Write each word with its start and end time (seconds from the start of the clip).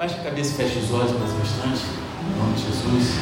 Baixe 0.00 0.14
a 0.14 0.24
cabeça 0.24 0.52
e 0.52 0.54
feche 0.54 0.78
os 0.78 0.94
olhos 0.94 1.12
mais 1.12 1.30
bastante. 1.30 1.84
Em 2.24 2.38
nome 2.40 2.54
de 2.54 2.62
Jesus. 2.62 3.18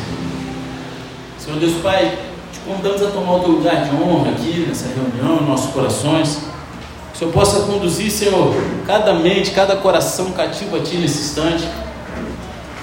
Senhor 1.36 1.58
Deus 1.58 1.82
Pai, 1.82 2.16
te 2.52 2.60
convidamos 2.60 3.02
a 3.02 3.10
tomar 3.10 3.32
o 3.32 3.40
teu 3.40 3.50
lugar 3.50 3.82
de 3.82 3.96
honra 3.96 4.30
aqui 4.30 4.64
nessa 4.64 4.86
reunião, 4.86 5.42
em 5.42 5.48
nossos 5.48 5.72
corações. 5.72 6.36
Que 6.36 7.16
o 7.16 7.18
Senhor 7.18 7.32
possa 7.32 7.62
conduzir, 7.62 8.12
Senhor, 8.12 8.54
cada 8.86 9.14
mente, 9.14 9.50
cada 9.50 9.74
coração 9.74 10.30
cativo 10.30 10.76
a 10.76 10.80
Ti 10.80 10.98
nesse 10.98 11.18
instante. 11.18 11.68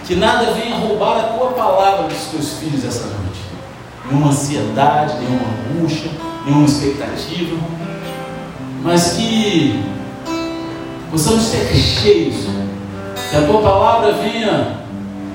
Que 0.06 0.14
nada 0.16 0.52
venha 0.52 0.76
roubar 0.76 1.18
a 1.18 1.24
Tua 1.30 1.52
palavra 1.52 2.10
dos 2.10 2.26
Teus 2.26 2.52
filhos 2.58 2.84
essa 2.84 3.06
noite. 3.06 3.40
Nenhuma 4.08 4.28
ansiedade, 4.28 5.20
nenhuma 5.20 5.48
angústia, 5.70 6.12
nenhuma 6.46 6.66
expectativa. 6.66 7.56
Mas 8.84 9.14
que 9.14 9.82
possamos 11.10 11.44
ser 11.44 11.74
cheios, 11.74 12.55
que 13.36 13.44
a 13.44 13.48
Tua 13.48 13.62
palavra 13.62 14.14
venha 14.14 14.78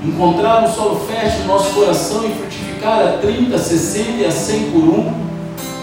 encontrar 0.03 0.65
um 0.65 0.73
solo 0.73 1.01
fértil 1.01 1.41
no 1.41 1.48
nosso 1.48 1.75
coração 1.75 2.25
e 2.25 2.30
frutificar 2.30 3.01
a 3.01 3.19
30, 3.19 3.59
60 3.59 4.11
e 4.12 4.25
a 4.25 4.30
100 4.30 4.70
por 4.70 4.83
um. 4.84 5.15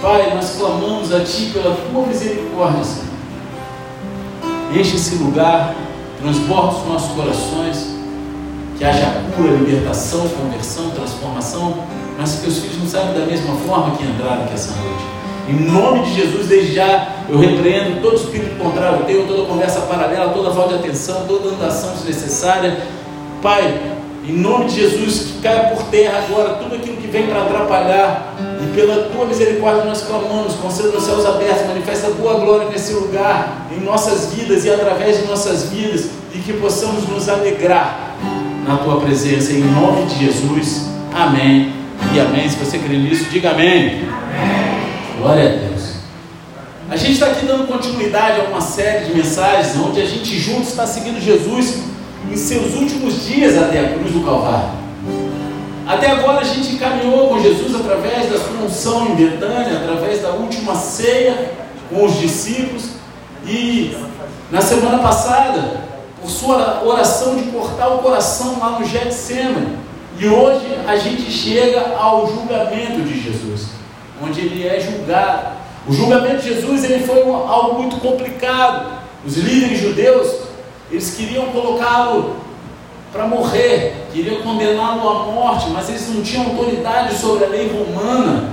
Pai, 0.01 0.33
nós 0.33 0.55
clamamos 0.57 1.13
a 1.13 1.19
Ti 1.19 1.51
pela 1.53 1.75
Tua 1.75 2.07
misericórdia, 2.07 2.83
Senhor. 2.83 3.07
Enche 4.73 4.95
esse 4.95 5.15
lugar, 5.17 5.75
transborda 6.19 6.77
os 6.77 6.87
nossos 6.87 7.11
corações, 7.11 7.95
que 8.79 8.83
haja 8.83 9.21
cura, 9.35 9.51
libertação, 9.51 10.27
conversão, 10.27 10.89
transformação, 10.89 11.83
mas 12.17 12.39
que 12.39 12.47
os 12.47 12.57
filhos 12.57 12.79
não 12.79 12.87
saiam 12.87 13.13
da 13.13 13.27
mesma 13.27 13.55
forma 13.57 13.95
que 13.95 14.03
entraram 14.03 14.43
aqui 14.43 14.55
essa 14.55 14.73
noite. 14.81 15.16
Em 15.47 15.53
nome 15.53 16.01
de 16.01 16.15
Jesus, 16.15 16.47
desde 16.47 16.75
já, 16.75 17.07
eu 17.29 17.39
repreendo 17.39 18.01
todo 18.01 18.15
espírito 18.15 18.61
contrário 18.61 19.05
teu, 19.05 19.25
toda 19.25 19.45
conversa 19.45 19.81
paralela, 19.81 20.33
toda 20.33 20.51
falta 20.51 20.77
de 20.77 20.83
atenção, 20.83 21.25
toda 21.25 21.55
andação 21.55 21.93
desnecessária. 21.93 22.77
Pai, 23.41 23.79
em 24.27 24.33
nome 24.33 24.65
de 24.65 24.81
Jesus, 24.81 25.31
que 25.31 25.41
caia 25.41 25.73
por 25.73 25.83
terra 25.83 26.25
agora 26.27 26.55
tudo 26.55 26.75
aquilo 26.75 26.97
que 26.97 27.07
vem 27.07 27.27
para 27.27 27.43
atrapalhar. 27.43 28.35
E 28.61 28.75
pela 28.75 29.05
tua 29.05 29.25
misericórdia 29.25 29.85
nós 29.85 30.01
clamamos, 30.01 30.55
conceda 30.55 30.97
os 30.97 31.03
céus 31.05 31.25
abertos, 31.25 31.65
manifesta 31.65 32.07
a 32.07 32.11
tua 32.11 32.33
glória 32.33 32.67
nesse 32.69 32.91
lugar, 32.91 33.67
em 33.71 33.79
nossas 33.79 34.33
vidas 34.33 34.65
e 34.65 34.69
através 34.69 35.21
de 35.21 35.27
nossas 35.27 35.69
vidas, 35.69 36.09
e 36.35 36.39
que 36.39 36.51
possamos 36.53 37.07
nos 37.07 37.29
alegrar 37.29 38.17
na 38.67 38.75
tua 38.77 38.99
presença, 38.99 39.53
em 39.53 39.61
nome 39.61 40.05
de 40.07 40.25
Jesus. 40.25 40.89
Amém 41.13 41.71
e 42.13 42.19
amém. 42.19 42.49
Se 42.49 42.57
você 42.57 42.77
crê 42.77 42.97
nisso, 42.97 43.29
diga 43.31 43.51
amém. 43.51 44.03
amém. 44.03 44.66
Glória 45.17 45.45
a 45.45 45.67
Deus. 45.67 45.97
A 46.89 46.95
gente 46.95 47.13
está 47.13 47.27
aqui 47.27 47.45
dando 47.45 47.67
continuidade 47.67 48.39
a 48.39 48.43
uma 48.45 48.61
série 48.61 49.05
de 49.05 49.15
mensagens 49.15 49.75
onde 49.75 49.99
a 49.99 50.05
gente 50.05 50.37
juntos 50.39 50.69
está 50.69 50.85
seguindo 50.85 51.19
Jesus 51.19 51.79
em 52.31 52.37
seus 52.37 52.75
últimos 52.75 53.25
dias 53.25 53.57
até 53.57 53.79
a 53.79 53.93
cruz 53.93 54.13
do 54.13 54.21
Calvário. 54.21 54.69
Até 55.87 56.11
agora 56.11 56.41
a 56.41 56.43
gente 56.43 56.75
caminhou 56.77 57.29
com 57.29 57.41
Jesus 57.41 57.75
através 57.75 58.29
da 58.29 58.37
sua 58.37 58.65
unção 58.65 59.07
em 59.07 59.15
Betânia, 59.15 59.77
através 59.77 60.21
da 60.21 60.29
última 60.31 60.75
ceia 60.75 61.51
com 61.89 62.05
os 62.05 62.19
discípulos 62.19 62.89
e 63.45 63.97
na 64.51 64.61
semana 64.61 64.99
passada, 64.99 65.81
por 66.21 66.29
sua 66.29 66.83
oração 66.85 67.35
de 67.35 67.43
cortar 67.43 67.87
o 67.87 67.99
coração 67.99 68.59
lá 68.59 68.79
no 68.79 68.85
Getsemane. 68.85 69.77
E 70.19 70.27
hoje 70.27 70.77
a 70.87 70.95
gente 70.95 71.29
chega 71.31 71.95
ao 71.97 72.27
julgamento 72.27 73.01
de 73.01 73.21
Jesus, 73.21 73.76
onde 74.21 74.41
ele 74.41 74.67
é 74.67 74.79
julgado. 74.79 75.57
O 75.87 75.93
julgamento 75.93 76.41
de 76.41 76.53
Jesus 76.53 76.83
ele 76.83 77.05
foi 77.05 77.21
algo 77.21 77.81
muito 77.81 77.97
complicado. 77.97 78.97
Os 79.25 79.37
líderes 79.37 79.79
judeus 79.79 80.47
eles 80.91 81.15
queriam 81.15 81.47
colocá-lo 81.47 82.37
para 83.11 83.25
morrer, 83.25 84.07
queriam 84.13 84.41
condená-lo 84.41 85.09
à 85.09 85.23
morte, 85.25 85.69
mas 85.69 85.89
eles 85.89 86.09
não 86.13 86.21
tinham 86.21 86.45
autoridade 86.45 87.15
sobre 87.17 87.45
a 87.45 87.47
lei 87.47 87.69
romana 87.69 88.51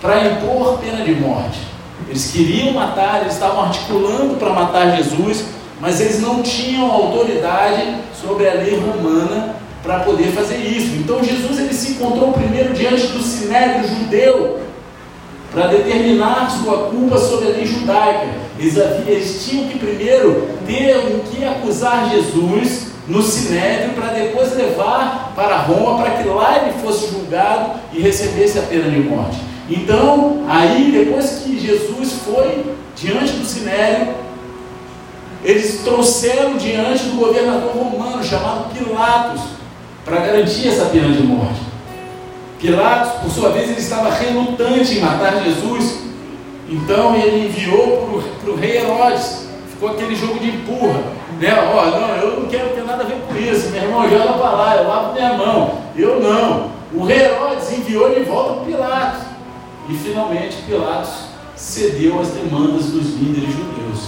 para 0.00 0.26
impor 0.26 0.78
pena 0.78 1.04
de 1.04 1.12
morte. 1.14 1.60
Eles 2.08 2.30
queriam 2.30 2.72
matar, 2.72 3.22
eles 3.22 3.32
estavam 3.32 3.64
articulando 3.64 4.34
para 4.34 4.50
matar 4.50 4.96
Jesus, 4.96 5.46
mas 5.80 6.00
eles 6.00 6.20
não 6.20 6.42
tinham 6.42 6.90
autoridade 6.90 7.96
sobre 8.20 8.48
a 8.48 8.54
lei 8.54 8.78
romana 8.78 9.56
para 9.82 10.00
poder 10.00 10.28
fazer 10.32 10.56
isso. 10.56 10.96
Então 10.96 11.22
Jesus 11.22 11.58
ele 11.58 11.72
se 11.72 11.92
encontrou 11.92 12.32
primeiro 12.32 12.74
diante 12.74 13.06
do 13.08 13.22
sinédrio 13.22 13.88
judeu 13.88 14.60
para 15.52 15.68
determinar 15.68 16.50
sua 16.50 16.88
culpa 16.90 17.18
sobre 17.18 17.48
a 17.48 17.50
lei 17.50 17.66
judaica. 17.66 18.28
Eles, 18.58 18.76
eles 19.06 19.46
tinham 19.46 19.68
que 19.68 19.78
primeiro 19.78 20.48
ter 20.66 20.96
o 20.96 21.20
que 21.20 21.44
acusar 21.44 22.10
Jesus 22.10 22.88
no 23.08 23.22
sinédrio 23.22 23.94
para 23.94 24.12
depois 24.12 24.56
levar 24.56 25.32
para 25.34 25.58
Roma 25.58 26.02
para 26.02 26.10
que 26.16 26.28
lá 26.28 26.62
ele 26.62 26.72
fosse 26.82 27.08
julgado 27.08 27.80
e 27.92 28.00
recebesse 28.00 28.58
a 28.58 28.62
pena 28.62 28.90
de 28.90 29.00
morte. 29.00 29.38
Então, 29.70 30.44
aí 30.48 30.92
depois 30.92 31.42
que 31.44 31.58
Jesus 31.58 32.12
foi 32.24 32.64
diante 32.96 33.32
do 33.32 33.44
sinédrio, 33.44 34.14
eles 35.44 35.82
trouxeram 35.84 36.56
diante 36.56 37.04
do 37.04 37.16
governador 37.18 37.70
romano 37.72 38.22
chamado 38.24 38.74
Pilatos 38.74 39.42
para 40.04 40.18
garantir 40.18 40.68
essa 40.68 40.86
pena 40.86 41.08
de 41.08 41.22
morte. 41.22 41.65
Pilatos, 42.58 43.20
por 43.20 43.30
sua 43.30 43.50
vez, 43.50 43.70
ele 43.70 43.80
estava 43.80 44.10
relutante 44.10 44.96
em 44.96 45.00
matar 45.00 45.42
Jesus, 45.44 45.98
então 46.68 47.14
ele 47.14 47.46
enviou 47.46 48.22
para 48.42 48.50
o 48.50 48.56
rei 48.56 48.78
Herodes. 48.78 49.46
Ficou 49.70 49.90
aquele 49.90 50.16
jogo 50.16 50.38
de 50.38 50.48
empurra, 50.48 51.02
né? 51.38 51.54
Oh, 51.70 51.90
não, 51.90 52.08
eu 52.16 52.40
não 52.40 52.48
quero 52.48 52.70
ter 52.70 52.82
nada 52.82 53.02
a 53.02 53.06
ver 53.06 53.16
com 53.28 53.36
isso, 53.36 53.68
meu 53.68 53.82
irmão, 53.82 54.08
joga 54.08 54.32
para 54.32 54.50
lá, 54.50 54.76
eu 54.76 54.88
lavo 54.88 55.12
minha 55.12 55.34
mão. 55.34 55.82
Eu 55.94 56.18
não. 56.20 56.70
O 56.94 57.04
rei 57.04 57.18
Herodes 57.18 57.70
enviou 57.72 58.14
de 58.14 58.20
volta 58.20 58.54
para 58.54 58.64
Pilatos. 58.64 59.22
E 59.88 59.94
finalmente 59.94 60.56
Pilatos 60.66 61.10
cedeu 61.54 62.18
às 62.20 62.28
demandas 62.28 62.86
dos 62.86 63.14
líderes 63.14 63.50
judeus. 63.50 64.00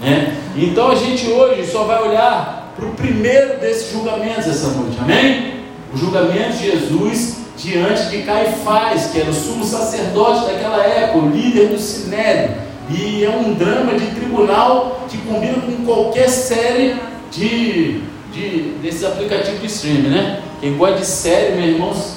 Né? 0.00 0.36
Então 0.56 0.90
a 0.90 0.94
gente 0.94 1.30
hoje 1.30 1.66
só 1.66 1.84
vai 1.84 2.02
olhar 2.02 2.72
para 2.76 2.86
o 2.86 2.92
primeiro 2.92 3.58
desses 3.60 3.92
julgamentos 3.92 4.46
essa 4.46 4.68
noite, 4.68 4.98
amém? 5.00 5.64
O 5.94 5.96
julgamento 5.96 6.56
de 6.56 6.70
Jesus 6.70 7.45
diante 7.56 8.10
de 8.10 8.22
Caifás, 8.22 9.06
que 9.06 9.20
era 9.20 9.30
o 9.30 9.34
sumo 9.34 9.64
sacerdote 9.64 10.46
daquela 10.46 10.84
época, 10.84 11.18
o 11.18 11.30
líder 11.30 11.68
do 11.68 11.78
sinédrio. 11.78 12.66
E 12.90 13.24
é 13.24 13.30
um 13.30 13.54
drama 13.54 13.94
de 13.94 14.06
tribunal 14.14 15.06
que 15.08 15.18
combina 15.18 15.54
com 15.54 15.84
qualquer 15.84 16.28
série 16.28 16.96
de, 17.32 18.00
de 18.32 18.74
desses 18.82 19.04
aplicativos 19.04 19.60
de 19.60 19.66
streaming, 19.66 20.08
né? 20.08 20.42
Quem 20.60 20.76
gosta 20.76 20.96
de 20.96 21.06
série, 21.06 21.56
meus 21.56 21.68
irmãos, 21.68 22.16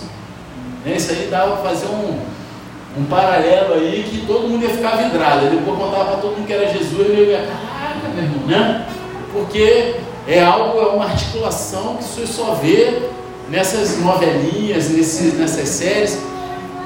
né, 0.86 0.94
isso 0.96 1.12
aí 1.12 1.28
dava 1.30 1.58
para 1.58 1.70
fazer 1.72 1.88
um, 1.88 2.20
um 2.98 3.06
paralelo 3.06 3.74
aí 3.74 4.06
que 4.10 4.26
todo 4.28 4.48
mundo 4.48 4.64
ia 4.64 4.70
ficar 4.70 4.98
vidrado. 4.98 5.50
Depois 5.50 5.78
contava 5.78 6.06
para 6.06 6.18
todo 6.18 6.38
mundo 6.38 6.46
que 6.46 6.54
era 6.54 6.72
Jesus 6.72 7.08
e 7.08 7.12
ele 7.12 7.32
ia, 7.32 7.40
caraca, 7.40 8.08
meu 8.14 8.24
irmão, 8.24 8.48
né? 8.48 8.86
Porque 9.34 9.96
é 10.28 10.44
algo, 10.44 10.80
é 10.80 10.88
uma 10.94 11.06
articulação 11.06 11.98
que 11.98 12.04
você 12.04 12.28
só 12.28 12.54
vê 12.62 13.10
nessas 13.50 14.00
novelinhas, 14.00 14.90
nesses, 14.90 15.38
nessas 15.38 15.70
séries. 15.70 16.20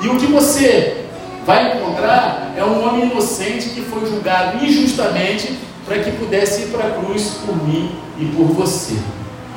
E 0.01 0.07
o 0.07 0.18
que 0.18 0.28
você 0.28 1.06
vai 1.46 1.78
encontrar 1.78 2.53
é 2.57 2.63
um 2.63 2.88
homem 2.88 3.09
inocente 3.09 3.69
que 3.69 3.81
foi 3.81 4.06
julgado 4.06 4.63
injustamente 4.63 5.57
para 5.85 6.00
que 6.00 6.12
pudesse 6.12 6.63
ir 6.63 6.66
para 6.68 6.88
a 6.88 6.91
cruz 6.91 7.40
por 7.46 7.56
mim 7.68 7.91
e 8.18 8.25
por 8.25 8.46
você. 8.46 8.96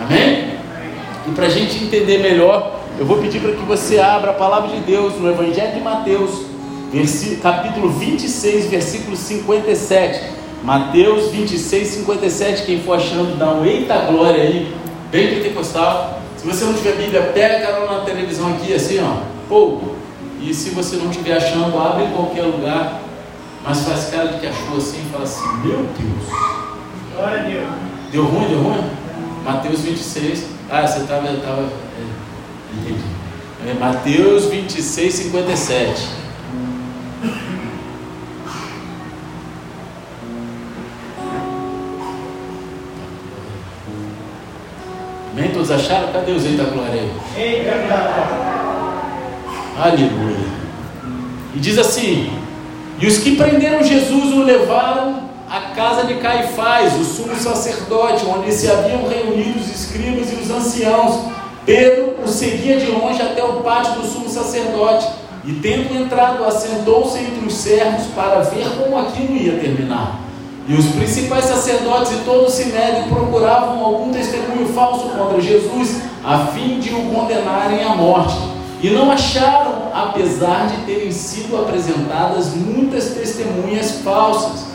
Amém? 0.01 0.57
E 1.29 1.31
para 1.33 1.47
a 1.47 1.51
gente 1.51 1.83
entender 1.83 2.19
melhor, 2.19 2.81
eu 2.99 3.07
vou 3.07 3.19
pedir 3.19 3.41
para 3.41 3.53
que 3.53 3.63
você 3.63 3.99
abra 3.99 4.31
a 4.31 4.35
palavra 4.35 4.69
de 4.69 4.81
Deus 4.81 5.15
no 5.21 5.29
Evangelho 5.29 5.75
de 5.75 5.81
Mateus, 5.81 6.31
capítulo 7.43 7.91
26, 7.91 8.67
versículo 8.67 9.17
57. 9.17 10.37
Mateus 10.63 11.31
26, 11.31 11.89
57. 11.89 12.65
Quem 12.65 12.81
for 12.81 12.97
achando, 12.97 13.39
dá 13.39 13.53
um 13.53 13.65
eita 13.65 13.97
glória 13.99 14.43
aí, 14.43 14.73
bem 15.11 15.35
pentecostal. 15.35 16.23
Se 16.37 16.47
você 16.47 16.65
não 16.65 16.75
tiver 16.75 16.97
Bíblia, 16.97 17.23
pega 17.35 17.65
ela 17.67 17.99
na 17.99 18.05
televisão 18.05 18.55
aqui, 18.55 18.75
assim, 18.75 18.99
ó. 19.01 19.23
Pô. 19.49 19.81
E 20.41 20.53
se 20.53 20.71
você 20.71 20.97
não 20.97 21.11
estiver 21.11 21.37
achando, 21.37 21.79
abre 21.79 22.05
em 22.05 22.11
qualquer 22.11 22.43
lugar. 22.43 23.01
Mas 23.65 23.81
faz 23.81 24.11
cara 24.11 24.29
de 24.29 24.39
que 24.39 24.47
achou 24.47 24.77
assim 24.77 24.99
e 25.05 25.11
fala 25.11 25.25
assim: 25.25 25.45
Meu 25.65 25.79
Deus. 25.79 26.39
Glória 27.15 27.41
a 27.41 27.43
Deus. 27.43 27.69
Deu 28.13 28.25
ruim, 28.25 28.49
deu 28.49 28.63
ruim? 28.63 28.91
Mateus 29.45 29.81
26. 29.81 30.45
Ah, 30.71 30.87
você 30.87 31.01
estava. 31.01 31.27
Tava, 31.27 31.63
é, 31.63 32.79
entendi. 32.79 33.01
É, 33.67 33.75
Mateus 33.75 34.45
26, 34.45 35.15
57. 35.15 36.09
Todos 45.67 45.71
acharam? 45.71 46.13
Cadê 46.13 46.31
os 46.31 46.45
aí? 46.45 46.57
Aleluia. 49.77 50.47
E 51.55 51.59
diz 51.59 51.77
assim: 51.77 52.31
E 53.01 53.07
os 53.07 53.19
que 53.19 53.35
prenderam 53.35 53.83
Jesus 53.83 54.33
o 54.33 54.45
levaram 54.45 55.25
à 55.51 55.75
casa 55.75 56.07
de 56.07 56.15
Caifás, 56.15 56.95
o 56.95 57.05
sumo 57.05 57.35
sacerdote, 57.35 58.25
onde 58.27 58.53
se 58.53 58.71
haviam 58.71 59.09
reunido 59.09 59.59
os 59.59 59.69
escribas 59.69 60.33
e 60.33 60.37
os 60.37 60.51
anciãos. 60.51 61.33
Pedro 61.65 62.15
o 62.25 62.29
seguia 62.29 62.77
de 62.77 62.87
longe 62.87 63.21
até 63.21 63.43
o 63.43 63.55
pátio 63.55 64.01
do 64.01 64.07
sumo 64.07 64.29
sacerdote 64.29 65.09
e, 65.45 65.53
tendo 65.55 66.01
entrado, 66.01 66.45
assentou-se 66.45 67.19
entre 67.19 67.45
os 67.45 67.55
servos 67.55 68.07
para 68.15 68.41
ver 68.43 68.69
como 68.79 68.97
aquilo 68.97 69.37
ia 69.37 69.59
terminar. 69.59 70.26
E 70.69 70.75
os 70.75 70.87
principais 70.87 71.45
sacerdotes 71.45 72.13
e 72.13 72.25
todo 72.25 72.47
o 72.47 72.51
sinédrio 72.51 73.15
procuravam 73.15 73.85
algum 73.85 74.13
testemunho 74.13 74.67
falso 74.75 75.11
contra 75.11 75.41
Jesus, 75.41 76.03
a 76.25 76.47
fim 76.47 76.81
de 76.81 76.93
o 76.93 77.09
condenarem 77.15 77.85
à 77.85 77.95
morte. 77.95 78.37
E 78.83 78.91
não 78.91 79.11
acharam, 79.13 79.91
apesar 79.95 80.67
de 80.67 80.85
terem 80.85 81.13
sido 81.13 81.57
apresentadas 81.57 82.55
muitas 82.55 83.11
testemunhas 83.11 84.01
falsas. 84.03 84.67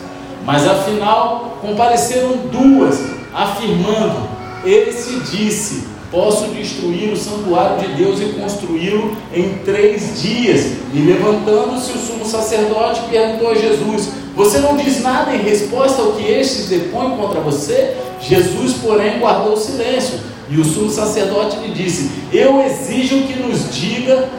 Mas 0.45 0.65
afinal 0.65 1.57
compareceram 1.61 2.37
duas, 2.51 2.97
afirmando: 3.33 4.29
Ele 4.63 4.93
se 4.93 5.19
disse: 5.19 5.90
Posso 6.11 6.49
destruir 6.49 7.13
o 7.13 7.15
santuário 7.15 7.87
de 7.87 7.93
Deus 7.93 8.19
e 8.19 8.33
construí-lo 8.33 9.15
em 9.33 9.59
três 9.63 10.21
dias. 10.21 10.73
E 10.93 10.99
levantando-se 10.99 11.93
o 11.93 11.97
sumo 11.97 12.25
sacerdote, 12.25 13.01
perguntou 13.09 13.49
a 13.49 13.55
Jesus: 13.55 14.09
Você 14.35 14.59
não 14.59 14.75
diz 14.75 15.01
nada 15.01 15.33
em 15.33 15.41
resposta 15.41 16.01
ao 16.01 16.11
que 16.11 16.23
estes 16.29 16.67
depõem 16.67 17.15
contra 17.15 17.39
você? 17.39 17.95
Jesus, 18.19 18.73
porém, 18.83 19.19
guardou 19.19 19.55
silêncio. 19.55 20.19
E 20.49 20.57
o 20.57 20.65
sumo 20.65 20.91
sacerdote 20.91 21.55
lhe 21.59 21.73
disse: 21.73 22.11
Eu 22.33 22.61
exijo 22.61 23.21
que 23.21 23.39
nos 23.39 23.73
diga 23.73 24.29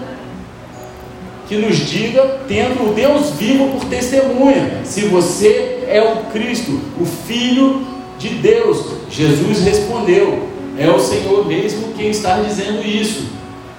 que 1.48 1.56
nos 1.56 1.76
diga, 1.76 2.40
tendo 2.48 2.88
o 2.88 2.94
Deus 2.94 3.30
vivo 3.30 3.68
por 3.72 3.84
testemunha, 3.86 4.80
se 4.84 5.02
você 5.02 5.84
é 5.86 6.00
o 6.00 6.32
Cristo, 6.32 6.80
o 6.98 7.04
Filho 7.04 7.86
de 8.18 8.30
Deus. 8.30 8.86
Jesus 9.10 9.60
respondeu: 9.60 10.51
É 10.78 10.90
o 10.90 10.98
Senhor 10.98 11.46
mesmo 11.46 11.92
quem 11.94 12.10
está 12.10 12.40
dizendo 12.40 12.86
isso. 12.86 13.26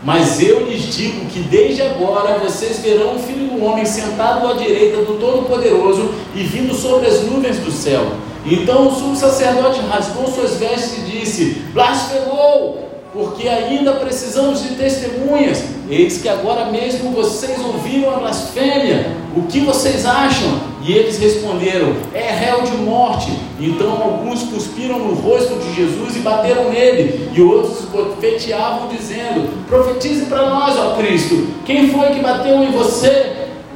Mas 0.04 0.42
eu 0.42 0.68
lhes 0.68 0.94
digo 0.94 1.26
que 1.28 1.40
desde 1.40 1.82
agora 1.82 2.38
vocês 2.40 2.80
verão 2.80 3.16
o 3.16 3.20
Filho 3.20 3.48
do 3.48 3.64
Homem 3.64 3.86
sentado 3.86 4.48
à 4.48 4.54
direita 4.54 4.98
do 4.98 5.18
Todo-Poderoso 5.18 6.14
e 6.36 6.44
vindo 6.44 6.74
sobre 6.74 7.08
as 7.08 7.24
nuvens 7.24 7.58
do 7.60 7.72
céu. 7.72 8.06
Então 8.46 8.88
o 8.88 8.92
sumo 8.94 9.16
sacerdote 9.16 9.80
rasgou 9.90 10.28
suas 10.28 10.58
vestes 10.58 10.98
e 10.98 11.12
disse: 11.12 11.62
Blasfemou! 11.74 12.93
Porque 13.14 13.48
ainda 13.48 13.94
precisamos 13.94 14.64
de 14.64 14.70
testemunhas. 14.70 15.64
Eis 15.88 16.18
que 16.22 16.28
agora 16.28 16.66
mesmo 16.66 17.12
vocês 17.12 17.60
ouviram 17.64 18.10
a 18.10 18.18
blasfêmia. 18.18 19.16
O 19.36 19.44
que 19.44 19.60
vocês 19.60 20.06
acham? 20.06 20.74
E 20.82 20.92
eles 20.92 21.20
responderam: 21.20 21.94
É 22.14 22.32
réu 22.32 22.64
de 22.64 22.76
morte. 22.78 23.32
Então 23.60 23.92
alguns 24.02 24.44
cuspiram 24.44 24.98
no 24.98 25.14
rosto 25.14 25.56
de 25.60 25.76
Jesus 25.76 26.16
e 26.16 26.20
bateram 26.20 26.70
nele, 26.70 27.30
e 27.34 27.42
outros 27.42 27.86
bofeteavam, 27.86 28.90
dizendo: 28.90 29.68
Profetize 29.68 30.26
para 30.26 30.50
nós, 30.50 30.78
ó 30.78 30.96
Cristo, 30.96 31.48
quem 31.66 31.90
foi 31.90 32.10
que 32.10 32.20
bateu 32.20 32.64
em 32.64 32.72
você? 32.72 33.32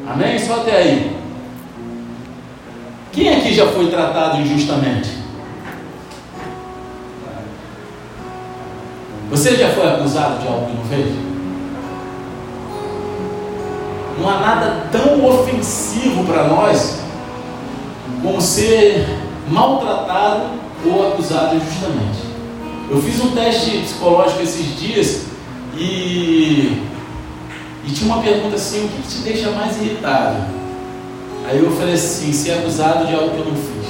Amém? 0.08 0.40
Só 0.40 0.56
até 0.56 0.78
aí. 0.78 1.12
Quem 3.12 3.30
aqui 3.30 3.54
já 3.54 3.68
foi 3.68 3.88
tratado 3.88 4.42
injustamente? 4.42 5.17
Você 9.30 9.56
já 9.58 9.70
foi 9.72 9.88
acusado 9.88 10.40
de 10.40 10.48
algo 10.48 10.68
que 10.68 10.78
não 10.78 10.86
fez? 10.86 11.16
Não 14.20 14.30
há 14.30 14.40
nada 14.40 14.88
tão 14.92 15.26
ofensivo 15.26 16.24
para 16.24 16.48
nós 16.48 17.00
como 18.22 18.42
ser 18.42 19.06
maltratado 19.50 20.46
ou 20.86 21.10
acusado 21.10 21.56
injustamente. 21.56 22.26
Eu 22.90 23.02
fiz 23.02 23.22
um 23.22 23.32
teste 23.32 23.80
psicológico 23.80 24.44
esses 24.44 24.80
dias 24.80 25.26
e, 25.78 26.82
e 27.86 27.92
tinha 27.92 28.14
uma 28.14 28.24
pergunta 28.24 28.56
assim: 28.56 28.86
o 28.86 28.88
que 28.88 29.02
te 29.02 29.18
deixa 29.20 29.52
mais 29.52 29.76
irritado? 29.82 30.38
Aí 31.50 31.60
eu 31.60 31.70
falei 31.72 31.96
assim: 31.96 32.32
ser 32.32 32.54
acusado 32.54 33.06
de 33.06 33.14
algo 33.14 33.32
que 33.32 33.40
eu 33.40 33.46
não 33.46 33.56
fiz, 33.56 33.90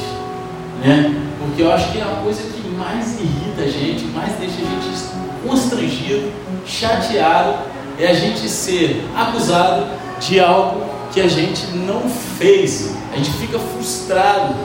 né? 0.83 1.26
Porque 1.47 1.63
eu 1.63 1.71
acho 1.71 1.91
que 1.91 1.99
é 1.99 2.03
a 2.03 2.21
coisa 2.23 2.41
que 2.41 2.67
mais 2.69 3.19
irrita 3.19 3.61
a 3.61 3.67
gente, 3.67 4.05
mais 4.05 4.33
deixa 4.33 4.55
a 4.55 4.65
gente 4.65 5.47
constrangido, 5.47 6.31
chateado, 6.65 7.57
é 7.99 8.07
a 8.07 8.13
gente 8.13 8.47
ser 8.49 9.03
acusado 9.15 9.87
de 10.19 10.39
algo 10.39 10.83
que 11.13 11.21
a 11.21 11.27
gente 11.27 11.65
não 11.67 12.03
fez. 12.37 12.93
A 13.13 13.15
gente 13.15 13.31
fica 13.31 13.57
frustrado, 13.57 14.55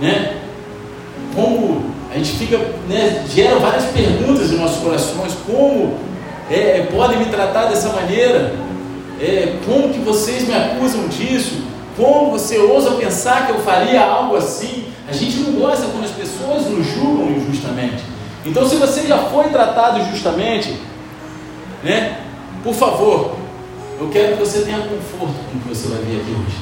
né? 0.00 0.38
Como 1.34 1.92
a 2.10 2.16
gente 2.16 2.30
fica, 2.32 2.56
né, 2.88 3.24
gera 3.28 3.58
várias 3.58 3.84
perguntas 3.86 4.50
em 4.50 4.56
nossos 4.56 4.82
corações, 4.82 5.34
como 5.46 5.98
é, 6.50 6.78
é, 6.78 6.88
podem 6.90 7.18
me 7.18 7.26
tratar 7.26 7.66
dessa 7.66 7.90
maneira? 7.90 8.54
É, 9.20 9.56
como 9.66 9.92
que 9.92 9.98
vocês 9.98 10.46
me 10.46 10.54
acusam 10.54 11.08
disso? 11.08 11.62
Como 11.96 12.30
você 12.30 12.56
ousa 12.58 12.92
pensar 12.92 13.46
que 13.46 13.52
eu 13.52 13.58
faria 13.58 14.02
algo 14.04 14.36
assim? 14.36 14.86
A 15.08 15.12
gente 15.12 15.38
não 15.38 15.52
gosta 15.52 15.86
quando 15.86 16.04
as 16.04 16.10
pessoas 16.10 16.66
nos 16.66 16.86
julgam 16.86 17.30
injustamente. 17.30 18.02
Então, 18.44 18.68
se 18.68 18.76
você 18.76 19.06
já 19.06 19.18
foi 19.18 19.48
tratado 19.48 20.04
justamente, 20.10 20.76
né? 21.82 22.18
Por 22.62 22.74
favor, 22.74 23.36
eu 24.00 24.08
quero 24.10 24.36
que 24.36 24.40
você 24.40 24.60
tenha 24.60 24.78
conforto 24.78 25.34
com 25.50 25.58
o 25.58 25.60
que 25.60 25.68
você 25.68 25.88
vai 25.88 25.98
ver 25.98 26.20
aqui 26.20 26.30
hoje. 26.30 26.56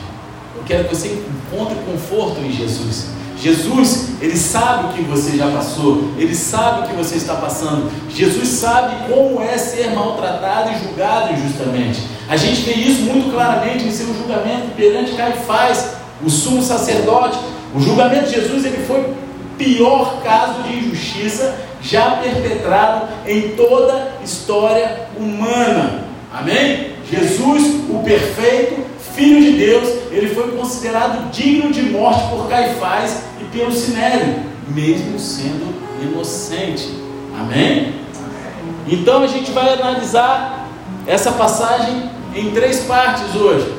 Eu 0.57 0.63
quero 0.65 0.85
que 0.85 0.95
você 0.95 1.09
encontre 1.09 1.77
conforto 1.85 2.41
em 2.41 2.53
Jesus. 2.53 3.09
Jesus, 3.39 4.11
ele 4.21 4.37
sabe 4.37 4.87
o 4.87 4.93
que 4.95 5.03
você 5.03 5.37
já 5.37 5.49
passou, 5.51 6.11
ele 6.17 6.35
sabe 6.35 6.81
o 6.81 6.89
que 6.89 6.95
você 6.95 7.17
está 7.17 7.35
passando. 7.35 7.91
Jesus 8.09 8.49
sabe 8.49 9.13
como 9.13 9.43
é 9.43 9.59
ser 9.59 9.91
maltratado 9.91 10.71
e 10.73 10.79
julgado 10.79 11.35
injustamente. 11.35 12.01
A 12.29 12.37
gente 12.37 12.63
vê 12.63 12.73
isso 12.73 13.03
muito 13.03 13.31
claramente 13.31 13.85
em 13.85 13.91
seu 13.91 14.07
julgamento 14.15 14.75
perante 14.75 15.13
Caifás, 15.13 15.97
o 16.25 16.31
sumo 16.31 16.63
sacerdote. 16.63 17.39
O 17.75 17.81
julgamento 17.81 18.27
de 18.27 18.35
Jesus 18.35 18.65
ele 18.65 18.85
foi 18.87 19.05
pior 19.59 20.23
caso 20.23 20.63
de 20.63 20.77
injustiça 20.79 21.55
já 21.81 22.13
perpetrado 22.17 23.09
em 23.27 23.51
toda 23.51 24.13
a 24.21 24.25
história 24.25 25.09
humana. 25.19 26.05
Amém? 26.33 26.93
Jesus, 27.11 27.63
o 27.89 28.03
perfeito 28.05 28.85
Filho 29.17 29.41
de 29.41 29.53
Deus, 29.53 29.89
ele 30.11 30.35
foi 30.35 30.51
considerado 30.51 31.31
digno 31.31 31.73
de 31.73 31.83
morte 31.85 32.29
por 32.29 32.49
Caifás 32.51 33.23
e 33.41 33.45
pelo 33.45 33.73
Sinério, 33.73 34.43
mesmo 34.69 35.19
sendo 35.19 35.75
inocente. 36.03 36.87
Amém? 37.35 37.95
Então 38.87 39.23
a 39.23 39.27
gente 39.27 39.51
vai 39.53 39.73
analisar 39.73 40.69
essa 41.07 41.33
passagem 41.33 42.11
em 42.35 42.51
três 42.51 42.81
partes 42.81 43.35
hoje. 43.35 43.73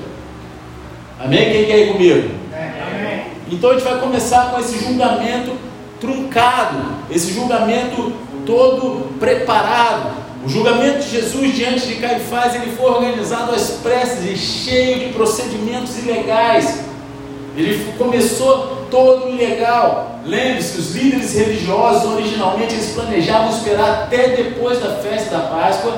Amém? 1.20 1.52
Quem 1.52 1.66
quer 1.66 1.80
ir 1.82 1.94
comigo? 1.94 2.32
Então 3.50 3.72
a 3.72 3.74
gente 3.74 3.84
vai 3.84 4.00
começar 4.00 4.52
com 4.52 4.60
esse 4.60 4.78
julgamento 4.78 5.52
truncado, 6.00 6.78
esse 7.10 7.34
julgamento 7.34 8.12
todo 8.46 9.18
preparado. 9.20 10.28
O 10.46 10.50
julgamento 10.50 11.00
de 11.00 11.10
Jesus 11.10 11.56
diante 11.56 11.88
de 11.88 11.96
Caifás 11.96 12.56
ele 12.56 12.72
foi 12.76 12.90
organizado 12.90 13.54
às 13.54 13.72
pressas 13.82 14.26
e 14.26 14.38
cheio 14.38 15.00
de 15.00 15.14
procedimentos 15.14 15.98
ilegais. 15.98 16.82
Ele 17.56 17.94
começou 17.98 18.86
todo 18.92 19.30
ilegal. 19.30 20.20
Lembre-se, 20.26 20.78
os 20.78 20.96
líderes 20.96 21.34
religiosos 21.34 22.12
originalmente 22.12 22.76
eles 22.76 22.92
planejavam 22.94 23.50
esperar 23.50 24.04
até 24.04 24.30
depois 24.30 24.80
da 24.80 24.96
festa 24.96 25.38
da 25.38 25.44
Páscoa 25.48 25.98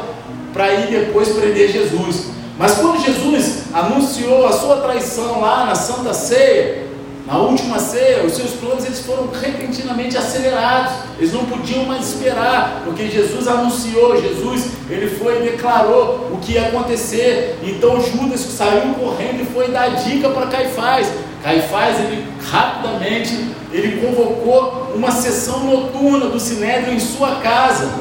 para 0.54 0.74
ir 0.74 0.88
depois 0.88 1.30
prender 1.30 1.72
Jesus. 1.72 2.28
Mas 2.58 2.76
quando 2.76 3.04
Jesus 3.04 3.64
anunciou 3.74 4.48
a 4.48 4.52
sua 4.52 4.78
traição 4.78 5.42
lá 5.42 5.66
na 5.66 5.76
Santa 5.76 6.14
Ceia, 6.14 6.89
na 7.30 7.38
última 7.38 7.78
ceia, 7.78 8.26
os 8.26 8.34
seus 8.34 8.54
planos 8.54 8.86
eles 8.86 9.02
foram 9.02 9.30
repentinamente 9.30 10.18
acelerados. 10.18 10.94
Eles 11.20 11.32
não 11.32 11.46
podiam 11.46 11.86
mais 11.86 12.08
esperar, 12.08 12.82
porque 12.84 13.08
Jesus 13.08 13.48
anunciou, 13.48 14.20
Jesus 14.20 14.72
ele 14.90 15.08
foi 15.12 15.38
e 15.38 15.52
declarou 15.52 16.32
o 16.34 16.40
que 16.42 16.54
ia 16.54 16.70
acontecer. 16.70 17.60
Então 17.62 18.02
Judas 18.02 18.40
saiu 18.40 18.96
correndo 18.96 19.44
e 19.44 19.46
foi 19.46 19.70
dar 19.70 19.90
dica 19.90 20.28
para 20.32 20.48
Caifás. 20.48 21.08
Caifás 21.44 22.00
ele 22.00 22.26
rapidamente 22.50 23.54
ele 23.72 24.04
convocou 24.04 24.94
uma 24.96 25.12
sessão 25.12 25.64
noturna 25.66 26.30
do 26.30 26.40
sinédrio 26.40 26.96
em 26.96 27.00
sua 27.00 27.36
casa. 27.36 27.94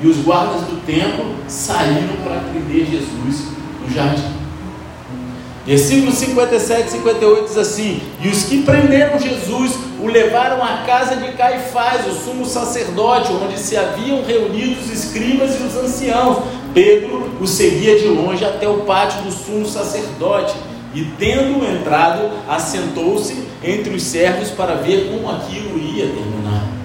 E 0.00 0.06
os 0.06 0.18
guardas 0.18 0.60
do 0.62 0.80
templo 0.86 1.34
saíram 1.48 2.16
para 2.22 2.38
prender 2.38 2.86
Jesus 2.86 3.48
no 3.82 3.92
jardim. 3.92 4.39
Versículos 5.70 6.16
57 6.16 6.88
e 6.88 6.90
58 6.90 7.44
diz 7.44 7.56
assim: 7.56 8.02
E 8.20 8.26
os 8.26 8.42
que 8.42 8.62
prenderam 8.62 9.20
Jesus 9.20 9.78
o 10.00 10.08
levaram 10.08 10.60
à 10.60 10.78
casa 10.78 11.14
de 11.14 11.30
Caifás, 11.34 12.08
o 12.08 12.24
sumo 12.24 12.44
sacerdote, 12.44 13.32
onde 13.32 13.56
se 13.56 13.76
haviam 13.76 14.24
reunido 14.24 14.80
os 14.80 14.90
escribas 14.90 15.54
e 15.54 15.62
os 15.62 15.76
anciãos. 15.76 16.38
Pedro 16.74 17.30
o 17.40 17.46
seguia 17.46 17.96
de 18.00 18.08
longe 18.08 18.44
até 18.44 18.68
o 18.68 18.78
pátio 18.78 19.22
do 19.22 19.30
sumo 19.30 19.64
sacerdote. 19.64 20.56
E 20.92 21.04
tendo 21.20 21.64
entrado, 21.64 22.32
assentou-se 22.48 23.36
entre 23.62 23.94
os 23.94 24.02
servos 24.02 24.50
para 24.50 24.74
ver 24.74 25.08
como 25.12 25.30
aquilo 25.30 25.78
ia 25.78 26.06
terminar. 26.06 26.79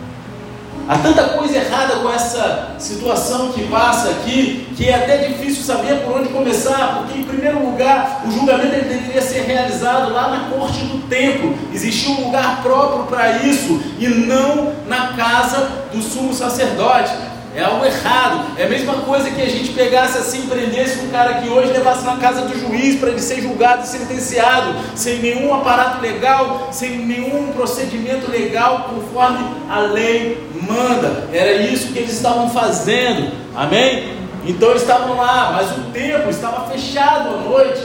Há 0.88 1.00
tanta 1.00 1.24
coisa 1.30 1.58
errada 1.58 1.96
com 1.96 2.10
essa 2.12 2.75
situação 2.77 3.51
que 3.51 3.63
passa 3.68 4.12
aqui, 4.12 4.68
que 4.77 4.88
é 4.88 4.94
até 4.94 5.18
difícil 5.18 5.63
saber 5.63 6.04
por 6.04 6.18
onde 6.18 6.30
começar, 6.30 7.00
porque, 7.00 7.20
em 7.20 7.24
primeiro 7.24 7.65
lugar, 7.65 8.22
o 8.24 8.32
julgamento 8.32 8.75
ele 8.75 8.89
deveria 8.89 9.22
ser 9.22 9.46
realizado 9.46 10.13
lá 10.13 10.30
na 10.30 10.56
corte 10.56 10.86
do 10.86 11.08
templo, 11.08 11.58
existia 11.74 12.13
um 12.13 12.25
lugar 12.25 12.62
próprio 12.62 13.06
para 13.06 13.38
isso, 13.39 13.82
e 13.98 14.08
não 14.08 14.74
na 14.88 15.13
casa 15.13 15.70
do 15.92 16.00
sumo 16.04 16.32
sacerdote. 16.32 17.12
É 17.56 17.64
algo 17.64 17.86
errado. 17.86 18.58
É 18.58 18.66
a 18.66 18.70
mesma 18.70 18.96
coisa 18.96 19.32
que 19.32 19.42
a 19.42 19.50
gente 19.50 19.72
pegasse 19.72 20.18
assim, 20.18 20.48
prendesse 20.48 21.00
um 21.00 21.10
cara 21.10 21.36
que 21.36 21.48
hoje 21.48 21.72
levasse 21.72 22.06
na 22.06 22.18
casa 22.18 22.42
do 22.42 22.60
juiz 22.60 23.00
para 23.00 23.10
ele 23.10 23.22
ser 23.22 23.42
julgado 23.42 23.84
e 23.84 23.88
sentenciado, 23.88 24.76
sem 24.94 25.20
nenhum 25.20 25.54
aparato 25.54 26.02
legal, 26.02 26.68
sem 26.74 26.98
nenhum 26.98 27.54
procedimento 27.54 28.30
legal, 28.30 28.90
conforme 28.90 29.40
a 29.70 29.80
lei 29.80 30.46
manda. 30.68 31.30
Era 31.32 31.54
isso 31.54 31.94
que 31.94 32.00
eles 32.00 32.12
estavam 32.12 32.50
fazendo. 32.50 33.32
Amém? 33.56 34.16
Então 34.46 34.72
eles 34.72 34.82
estavam 34.82 35.16
lá, 35.16 35.54
mas 35.54 35.72
o 35.72 35.92
templo 35.92 36.30
estava 36.30 36.70
fechado 36.70 37.36
à 37.36 37.38
noite. 37.38 37.82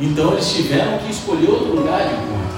Então 0.00 0.32
eles 0.32 0.50
tiveram 0.50 0.98
que 0.98 1.10
escolher 1.10 1.50
outro 1.50 1.76
lugar 1.76 2.00
de 2.00 2.14
encontro. 2.14 2.53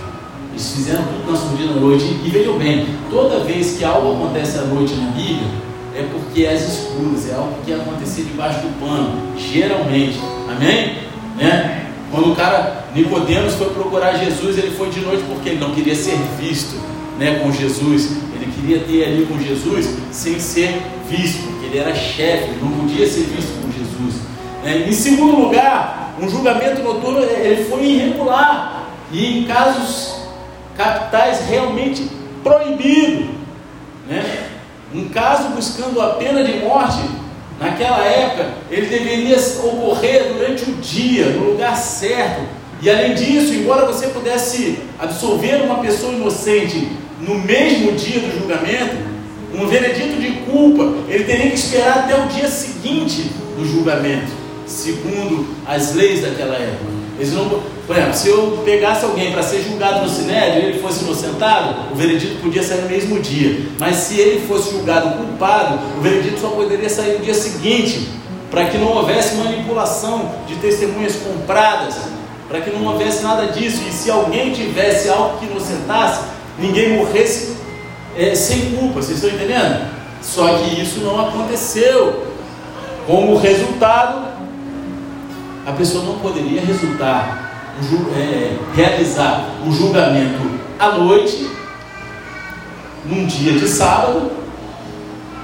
Eles 0.57 0.73
fizeram 0.73 1.03
tudo 1.03 1.31
na 1.31 1.37
escondida 1.37 1.75
à 1.75 1.77
noite. 1.77 2.05
E 2.25 2.31
vejam 2.31 2.57
bem, 2.57 2.87
toda 3.11 3.45
vez 3.45 3.77
que 3.77 3.85
algo 3.85 4.15
acontece 4.15 4.57
à 4.57 4.63
noite 4.63 4.95
na 4.95 5.11
Bíblia, 5.11 5.47
é 5.95 6.03
porque 6.11 6.45
é 6.45 6.55
às 6.55 6.63
escuras, 6.63 7.29
é 7.29 7.35
algo 7.35 7.59
que 7.63 7.75
acontecer 7.75 8.23
debaixo 8.23 8.61
do 8.61 8.81
pano, 8.81 9.37
geralmente. 9.37 10.19
Amém? 10.49 10.97
Né? 11.37 11.91
Quando 12.11 12.33
o 12.33 12.35
cara, 12.35 12.87
Nicodemos, 12.95 13.53
foi 13.53 13.69
procurar 13.69 14.15
Jesus, 14.15 14.57
ele 14.57 14.71
foi 14.71 14.89
de 14.89 15.01
noite 15.01 15.25
porque 15.29 15.51
ele 15.51 15.61
não 15.61 15.75
queria 15.75 15.95
ser 15.95 16.17
visto 16.41 16.81
né, 17.19 17.39
com 17.43 17.53
Jesus. 17.53 18.13
Ele 18.35 18.51
queria 18.51 18.81
ter 18.81 19.05
ali 19.05 19.27
com 19.27 19.39
Jesus 19.39 19.91
sem 20.11 20.41
ser 20.41 20.81
visto, 21.07 21.43
porque 21.49 21.67
ele 21.67 21.79
era 21.81 21.95
chefe, 21.95 22.45
ele 22.45 22.61
não 22.63 22.71
podia 22.71 23.07
ser 23.07 23.25
visto 23.25 23.53
com 23.61 23.71
Jesus. 23.71 24.23
Né? 24.65 24.89
Em 24.89 24.93
segundo 24.93 25.39
lugar, 25.39 26.15
um 26.19 26.27
julgamento 26.27 26.83
noturno 26.83 27.21
ele 27.21 27.63
foi 27.65 27.85
irregular 27.85 28.87
e 29.13 29.41
em 29.41 29.45
casos 29.45 30.16
capitais 30.77 31.49
realmente 31.49 32.09
proibido. 32.43 33.31
Né? 34.09 34.49
Um 34.95 35.09
caso 35.09 35.49
buscando 35.51 36.01
a 36.01 36.11
pena 36.15 36.45
de 36.45 36.59
morte, 36.59 37.01
naquela 37.61 38.05
época, 38.05 38.47
ele 38.71 38.87
deveria 38.87 39.37
ocorrer 39.65 40.33
durante 40.33 40.71
o 40.71 40.75
dia, 40.75 41.27
no 41.31 41.51
lugar 41.51 41.77
certo. 41.77 42.43
E 42.81 42.91
além 42.91 43.15
disso, 43.15 43.55
embora 43.55 43.87
você 43.87 44.09
pudesse 44.09 44.79
absolver 44.99 45.63
uma 45.63 45.79
pessoa 45.79 46.13
inocente 46.13 46.89
no 47.21 47.37
mesmo 47.37 47.93
dia 47.93 48.21
do 48.21 48.39
julgamento, 48.39 48.97
um 49.55 49.67
veredito 49.67 50.21
de 50.21 50.33
culpa, 50.41 50.93
ele 51.09 51.25
teria 51.25 51.51
que 51.51 51.57
esperar 51.57 52.01
até 52.01 52.15
o 52.15 52.27
dia 52.29 52.49
seguinte 52.49 53.31
do 53.57 53.65
julgamento, 53.65 54.31
segundo 54.67 55.47
as 55.67 55.95
leis 55.95 56.21
daquela 56.21 56.55
época. 56.55 56.96
Eles 57.19 57.33
não, 57.33 57.63
por 57.87 57.97
exemplo, 57.97 58.15
se 58.15 58.29
eu 58.29 58.63
pegasse 58.65 59.05
alguém 59.05 59.33
para 59.33 59.43
ser 59.43 59.63
julgado 59.63 60.03
no 60.03 60.09
sinédrio 60.09 60.63
e 60.63 60.67
ele 60.67 60.83
fosse 60.83 61.03
inocentado, 61.03 61.93
o 61.93 61.95
veredito 61.95 62.43
podia 62.43 62.63
sair 62.63 62.83
no 62.83 62.89
mesmo 62.89 63.19
dia. 63.21 63.69
Mas 63.79 63.97
se 63.97 64.21
ele 64.21 64.47
fosse 64.47 64.73
julgado 64.73 65.17
culpado, 65.17 65.79
o 65.99 66.03
veredito 66.03 66.39
só 66.41 66.49
poderia 66.49 66.91
sair 66.91 67.19
no 67.19 67.25
dia 67.25 67.35
seguinte, 67.35 68.09
para 68.51 68.67
que 68.67 68.77
não 68.77 68.89
houvesse 68.89 69.37
manipulação 69.37 70.31
de 70.47 70.57
testemunhas 70.57 71.17
compradas, 71.17 71.95
para 72.49 72.61
que 72.61 72.71
não 72.71 72.85
houvesse 72.87 73.23
nada 73.23 73.47
disso. 73.47 73.83
E 73.89 73.93
se 73.93 74.11
alguém 74.11 74.53
tivesse 74.53 75.09
algo 75.09 75.39
que 75.39 75.47
inocentasse, 75.47 76.21
ninguém 76.59 76.99
morresse 76.99 77.57
é, 78.17 78.35
sem 78.35 78.77
culpa. 78.77 79.01
Vocês 79.03 79.23
estão 79.23 79.31
entendendo? 79.31 79.91
Só 80.23 80.59
que 80.59 80.81
isso 80.81 81.01
não 81.01 81.21
aconteceu. 81.29 82.25
Como 83.07 83.37
resultado, 83.37 84.36
a 85.67 85.73
pessoa 85.73 86.05
não 86.05 86.21
poderia 86.21 86.61
resultar, 86.61 87.75
é, 88.17 88.57
realizar 88.73 89.51
o 89.67 89.73
julgamento 89.73 90.49
à 90.79 90.93
noite, 90.93 91.51
num 93.05 93.27
dia 93.27 93.53
de 93.53 93.69
sábado, 93.69 94.31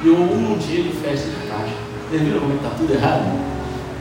e 0.05 0.09
ou 0.09 0.19
num 0.19 0.57
dia 0.59 0.83
de 0.83 0.91
festa 0.91 1.29
de 1.29 1.47
Páscoa. 1.49 1.69
Vocês 2.09 2.23
viram 2.23 2.41
como 2.41 2.53
é 2.53 2.57
está 2.57 2.69
tudo 2.71 2.93
errado? 2.93 3.23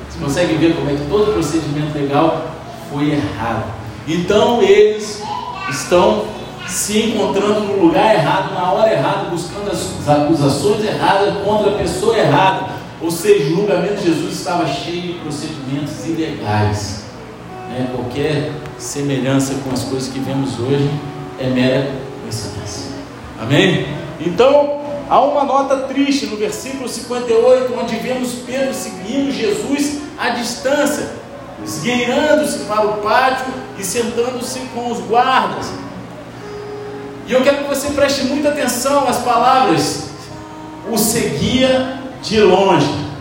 Vocês 0.09 0.23
conseguem 0.23 0.57
ver 0.57 0.75
como 0.75 0.89
é 0.89 0.93
que 0.93 1.05
todo 1.09 1.29
o 1.29 1.33
procedimento 1.33 1.97
legal 1.97 2.51
foi 2.91 3.11
errado. 3.11 3.63
Então 4.07 4.61
eles 4.61 5.21
estão 5.69 6.25
se 6.67 7.03
encontrando 7.03 7.61
no 7.61 7.85
lugar 7.85 8.15
errado, 8.15 8.53
na 8.53 8.71
hora 8.71 8.93
errada, 8.93 9.29
buscando 9.29 9.71
as 9.71 10.07
acusações 10.07 10.83
erradas 10.83 11.35
contra 11.43 11.71
a 11.71 11.77
pessoa 11.77 12.17
errada. 12.17 12.80
Ou 13.01 13.09
seja, 13.09 13.45
o 13.45 13.55
julgamento 13.55 13.95
de 13.95 14.05
Jesus 14.05 14.33
estava 14.33 14.67
cheio 14.67 15.01
de 15.01 15.13
procedimentos 15.19 16.05
ilegais. 16.05 17.03
Né? 17.69 17.89
Qualquer 17.95 18.51
semelhança 18.77 19.55
com 19.63 19.71
as 19.71 19.83
coisas 19.83 20.09
que 20.09 20.19
vemos 20.19 20.59
hoje 20.59 20.89
é 21.39 21.47
mera 21.47 21.91
coincidência. 22.21 22.91
Amém? 23.39 23.87
Então, 24.19 24.81
há 25.09 25.19
uma 25.21 25.43
nota 25.43 25.77
triste 25.87 26.27
no 26.27 26.37
versículo 26.37 26.87
58, 26.87 27.73
onde 27.73 27.95
vemos 27.95 28.33
Pedro 28.45 28.73
seguindo 28.73 29.31
Jesus 29.31 30.01
à 30.19 30.29
distância, 30.29 31.09
esgueirando-se 31.65 32.59
para 32.65 32.85
o 32.85 32.93
pátio 32.97 33.51
e 33.79 33.83
sentando-se 33.83 34.59
com 34.75 34.91
os 34.91 34.99
guardas. 34.99 35.71
E 37.27 37.33
eu 37.33 37.41
quero 37.41 37.59
que 37.59 37.63
você 37.63 37.89
preste 37.91 38.25
muita 38.25 38.49
atenção 38.49 39.07
às 39.07 39.17
palavras. 39.19 40.09
O 40.91 40.97
seguia 40.97 42.00
de 42.21 42.39
longe. 42.39 43.11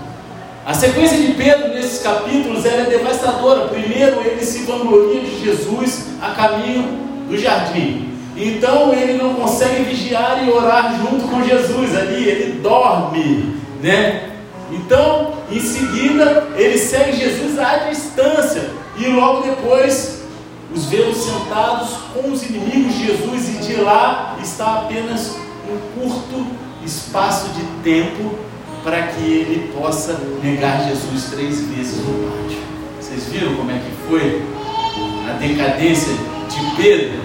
A 0.66 0.75
sequência 0.75 1.16
de 1.16 1.33
Pedro 1.33 1.69
nesses 1.69 2.02
capítulos 2.02 2.64
é 2.64 2.85
devastadora. 2.85 3.69
Primeiro, 3.69 4.21
ele 4.21 4.45
se 4.45 4.64
vangloria 4.64 5.21
de 5.21 5.45
Jesus 5.45 6.07
a 6.21 6.30
caminho 6.30 6.99
do 7.28 7.37
jardim. 7.37 8.11
Então, 8.37 8.92
ele 8.92 9.14
não 9.14 9.35
consegue 9.35 9.85
vigiar 9.85 10.47
e 10.47 10.50
orar 10.50 10.97
junto 10.99 11.28
com 11.28 11.42
Jesus 11.42 11.97
ali, 11.97 12.25
ele 12.25 12.61
dorme, 12.61 13.57
né? 13.83 14.30
Então, 14.71 15.35
em 15.50 15.61
seguida, 15.61 16.49
ele 16.57 16.78
segue 16.78 17.16
Jesus 17.16 17.59
à 17.59 17.88
distância 17.88 18.71
e 18.97 19.09
logo 19.09 19.42
depois 19.42 20.23
os 20.73 20.85
vemos 20.85 21.16
sentados 21.16 21.90
com 22.14 22.30
os 22.30 22.42
inimigos 22.45 22.95
de 22.95 23.07
Jesus 23.07 23.49
e 23.49 23.52
de 23.66 23.80
lá 23.80 24.37
está 24.40 24.83
apenas 24.83 25.37
um 25.69 26.00
curto 26.00 26.47
espaço 26.85 27.49
de 27.49 27.64
tempo 27.83 28.50
para 28.82 29.08
que 29.08 29.22
ele 29.22 29.72
possa 29.72 30.18
negar 30.42 30.88
Jesus 30.88 31.30
três 31.30 31.60
vezes 31.68 31.99
no 31.99 32.30
pátio. 32.30 32.58
Vocês 33.00 33.26
viram 33.26 33.54
como 33.56 33.70
é 33.70 33.75
que 33.75 34.08
foi 34.08 34.42
a 35.28 35.32
decadência 35.34 36.12
de 36.49 36.76
Pedro? 36.76 37.20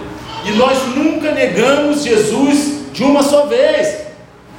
E 0.46 0.52
nós 0.52 0.78
nunca 0.96 1.32
negamos 1.32 2.04
Jesus 2.04 2.92
de 2.94 3.04
uma 3.04 3.24
só 3.24 3.46
vez. 3.46 4.06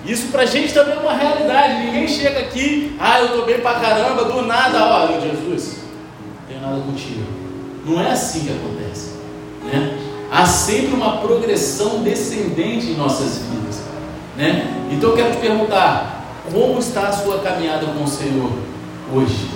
Isso 0.04 0.28
para 0.28 0.42
a 0.42 0.46
gente 0.46 0.72
também 0.72 0.94
é 0.94 0.98
uma 0.98 1.14
realidade. 1.14 1.84
Ninguém 1.84 2.08
chega 2.08 2.40
aqui, 2.40 2.96
ah, 2.98 3.20
eu 3.20 3.26
estou 3.26 3.44
bem 3.44 3.60
para 3.60 3.80
caramba, 3.80 4.24
do 4.24 4.42
nada, 4.42 4.84
olha, 4.84 5.20
Jesus, 5.20 5.78
não 6.20 6.46
tenho 6.48 6.60
nada 6.60 6.80
contigo. 6.80 7.24
Não 7.84 8.00
é 8.00 8.10
assim 8.10 8.40
que 8.40 8.50
acontece. 8.50 9.12
Né? 9.64 9.98
Há 10.30 10.46
sempre 10.46 10.94
uma 10.94 11.18
progressão 11.18 12.02
descendente 12.02 12.86
em 12.86 12.94
nossas 12.94 13.38
vidas. 13.38 13.80
Né? 14.36 14.66
Então 14.90 15.10
eu 15.10 15.16
quero 15.16 15.32
te 15.32 15.38
perguntar: 15.38 16.15
como 16.52 16.78
está 16.78 17.08
a 17.08 17.12
sua 17.12 17.38
caminhada 17.38 17.86
com 17.86 18.04
o 18.04 18.08
Senhor 18.08 18.50
hoje? 19.14 19.50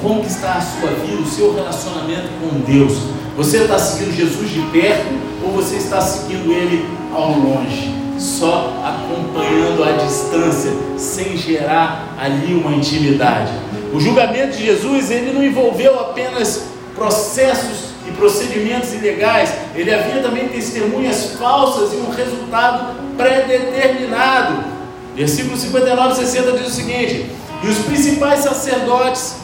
Como 0.00 0.22
está 0.22 0.54
a 0.54 0.60
sua 0.60 0.90
vida, 0.90 1.22
o 1.22 1.26
seu 1.26 1.54
relacionamento 1.54 2.28
com 2.40 2.60
Deus? 2.60 2.98
Você 3.36 3.58
está 3.58 3.78
seguindo 3.78 4.16
Jesus 4.16 4.50
de 4.50 4.60
perto 4.72 5.06
ou 5.44 5.52
você 5.52 5.76
está 5.76 6.00
seguindo 6.00 6.52
Ele 6.52 6.86
ao 7.14 7.32
longe? 7.32 7.94
Só 8.18 8.74
acompanhando 8.84 9.82
à 9.82 9.92
distância, 9.92 10.72
sem 10.98 11.36
gerar 11.36 12.14
ali 12.18 12.54
uma 12.54 12.72
intimidade. 12.72 13.52
O 13.92 14.00
julgamento 14.00 14.56
de 14.56 14.66
Jesus, 14.66 15.10
ele 15.10 15.32
não 15.32 15.42
envolveu 15.42 15.98
apenas 15.98 16.64
processos 16.94 17.90
e 18.06 18.12
procedimentos 18.12 18.92
ilegais, 18.92 19.52
ele 19.74 19.92
havia 19.92 20.22
também 20.22 20.48
testemunhas 20.48 21.32
falsas 21.38 21.92
e 21.92 21.96
um 21.96 22.10
resultado 22.10 22.94
pré-determinado. 23.16 24.79
Versículo 25.14 25.56
59 25.56 26.12
e 26.12 26.16
60 26.26 26.52
diz 26.52 26.66
o 26.68 26.70
seguinte: 26.70 27.30
E 27.62 27.68
os 27.68 27.78
principais 27.78 28.40
sacerdotes 28.40 29.36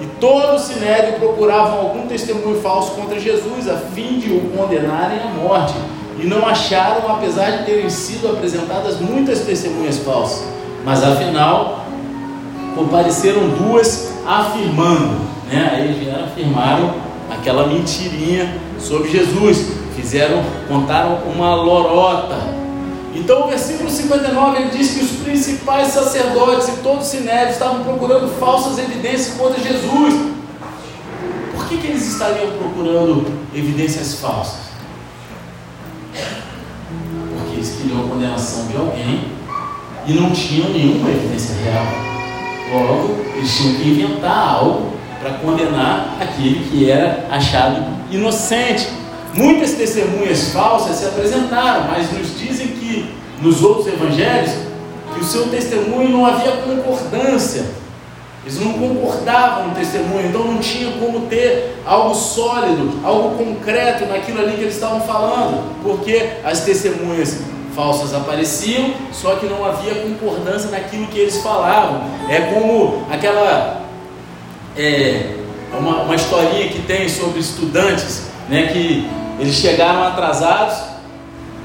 e 0.00 0.06
todo 0.20 0.56
o 0.56 0.58
sinédrio 0.58 1.18
procuravam 1.18 1.78
algum 1.78 2.06
testemunho 2.06 2.60
falso 2.60 2.92
contra 2.92 3.18
Jesus, 3.18 3.68
a 3.68 3.76
fim 3.76 4.18
de 4.18 4.30
o 4.30 4.50
condenarem 4.56 5.18
à 5.20 5.28
morte. 5.42 5.74
E 6.18 6.26
não 6.26 6.46
acharam, 6.46 7.10
apesar 7.10 7.58
de 7.58 7.64
terem 7.64 7.90
sido 7.90 8.28
apresentadas 8.28 9.00
muitas 9.00 9.40
testemunhas 9.40 9.98
falsas. 9.98 10.46
Mas 10.84 11.02
afinal, 11.02 11.84
compareceram 12.74 13.48
duas 13.48 14.12
afirmando: 14.26 15.18
né? 15.50 15.70
Aí 15.74 15.92
vieram, 15.92 16.24
afirmaram 16.24 16.94
aquela 17.30 17.66
mentirinha 17.66 18.54
sobre 18.78 19.10
Jesus, 19.10 19.66
fizeram, 19.94 20.42
contaram 20.68 21.18
uma 21.34 21.54
lorota. 21.54 22.65
Então 23.16 23.46
o 23.46 23.48
versículo 23.48 23.88
59 23.88 24.58
ele 24.60 24.70
diz 24.70 24.90
que 24.90 25.00
os 25.00 25.10
principais 25.22 25.88
sacerdotes 25.88 26.68
e 26.68 26.72
todos 26.82 27.06
os 27.06 27.10
sinédrios 27.10 27.54
estavam 27.54 27.82
procurando 27.82 28.28
falsas 28.38 28.78
evidências 28.78 29.34
contra 29.38 29.58
Jesus. 29.58 30.14
Por 31.54 31.66
que, 31.66 31.78
que 31.78 31.86
eles 31.86 32.06
estariam 32.06 32.52
procurando 32.58 33.26
evidências 33.54 34.20
falsas? 34.20 34.66
Porque 36.12 37.56
eles 37.56 37.76
queriam 37.76 38.04
a 38.04 38.08
condenação 38.08 38.66
de 38.66 38.76
alguém 38.76 39.32
e 40.06 40.12
não 40.12 40.30
tinham 40.32 40.68
nenhuma 40.68 41.08
evidência 41.08 41.54
real. 41.64 41.86
Logo, 42.72 43.16
eles 43.34 43.56
tinham 43.56 43.76
que 43.76 43.88
inventar 43.88 44.56
algo 44.56 44.92
para 45.20 45.30
condenar 45.38 46.18
aquele 46.20 46.68
que 46.68 46.90
era 46.90 47.26
achado 47.30 47.82
inocente. 48.10 48.88
Muitas 49.32 49.72
testemunhas 49.72 50.50
falsas 50.50 50.96
se 50.96 51.06
apresentaram, 51.06 51.88
mas 51.88 52.12
nos 52.12 52.38
dizem 52.38 52.75
nos 53.40 53.62
outros 53.62 53.86
evangelhos 53.86 54.52
que 55.14 55.20
o 55.20 55.24
seu 55.24 55.48
testemunho 55.48 56.10
não 56.10 56.26
havia 56.26 56.52
concordância. 56.52 57.64
Eles 58.44 58.60
não 58.60 58.74
concordavam 58.74 59.68
no 59.68 59.74
testemunho, 59.74 60.28
então 60.28 60.44
não 60.44 60.58
tinha 60.58 60.92
como 60.98 61.22
ter 61.22 61.82
algo 61.84 62.14
sólido, 62.14 63.00
algo 63.04 63.36
concreto 63.36 64.06
naquilo 64.06 64.38
ali 64.38 64.52
que 64.52 64.62
eles 64.62 64.74
estavam 64.74 65.00
falando, 65.00 65.64
porque 65.82 66.34
as 66.44 66.60
testemunhas 66.60 67.40
falsas 67.74 68.14
apareciam, 68.14 68.94
só 69.12 69.34
que 69.34 69.46
não 69.46 69.64
havia 69.64 69.96
concordância 69.96 70.70
naquilo 70.70 71.08
que 71.08 71.18
eles 71.18 71.42
falavam. 71.42 72.02
É 72.28 72.52
como 72.52 73.04
aquela 73.10 73.82
é, 74.76 75.34
uma, 75.76 76.02
uma 76.02 76.14
historinha 76.14 76.68
que 76.68 76.82
tem 76.82 77.08
sobre 77.08 77.40
estudantes, 77.40 78.28
né, 78.48 78.68
que 78.72 79.08
eles 79.40 79.54
chegaram 79.56 80.04
atrasados, 80.04 80.78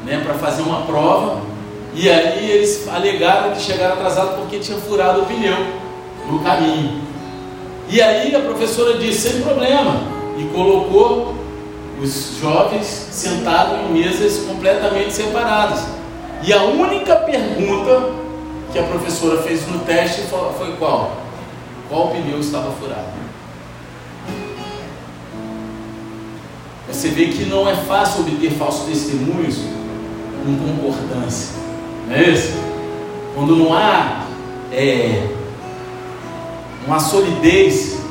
né, 0.04 0.22
para 0.26 0.34
fazer 0.34 0.64
uma 0.64 0.82
prova, 0.82 1.51
e 1.94 2.10
aí 2.10 2.50
eles 2.50 2.88
alegaram 2.88 3.52
que 3.52 3.62
chegaram 3.62 3.96
atrasados 3.96 4.36
porque 4.36 4.60
tinha 4.60 4.78
furado 4.78 5.22
o 5.22 5.26
pneu 5.26 5.58
no 6.30 6.40
caminho. 6.40 7.02
E 7.90 8.02
aí 8.02 8.34
a 8.34 8.40
professora 8.40 8.98
disse, 8.98 9.30
sem 9.30 9.42
problema, 9.42 10.02
e 10.38 10.44
colocou 10.54 11.36
os 12.02 12.38
jovens 12.40 12.86
sentados 12.86 13.80
em 13.80 13.94
mesas 13.94 14.46
completamente 14.46 15.12
separadas. 15.12 15.86
E 16.44 16.54
a 16.54 16.64
única 16.64 17.16
pergunta 17.18 18.14
que 18.72 18.80
a 18.80 18.84
professora 18.84 19.42
fez 19.44 19.68
no 19.68 19.80
teste 19.80 20.22
foi 20.58 20.76
qual? 20.80 21.18
Qual 21.90 22.08
pneu 22.08 22.40
estava 22.40 22.72
furado? 22.72 23.22
Você 26.90 27.10
vê 27.10 27.28
que 27.28 27.46
não 27.46 27.70
é 27.70 27.76
fácil 27.76 28.22
obter 28.22 28.52
falsos 28.52 28.86
testemunhos 28.86 29.58
com 30.44 30.58
concordância. 30.58 31.61
Não 32.12 32.18
é 32.18 32.30
isso? 32.30 32.52
Quando 33.34 33.56
não 33.56 33.74
há 33.74 34.26
é, 34.70 35.30
uma 36.86 37.00
solidez, 37.00 38.02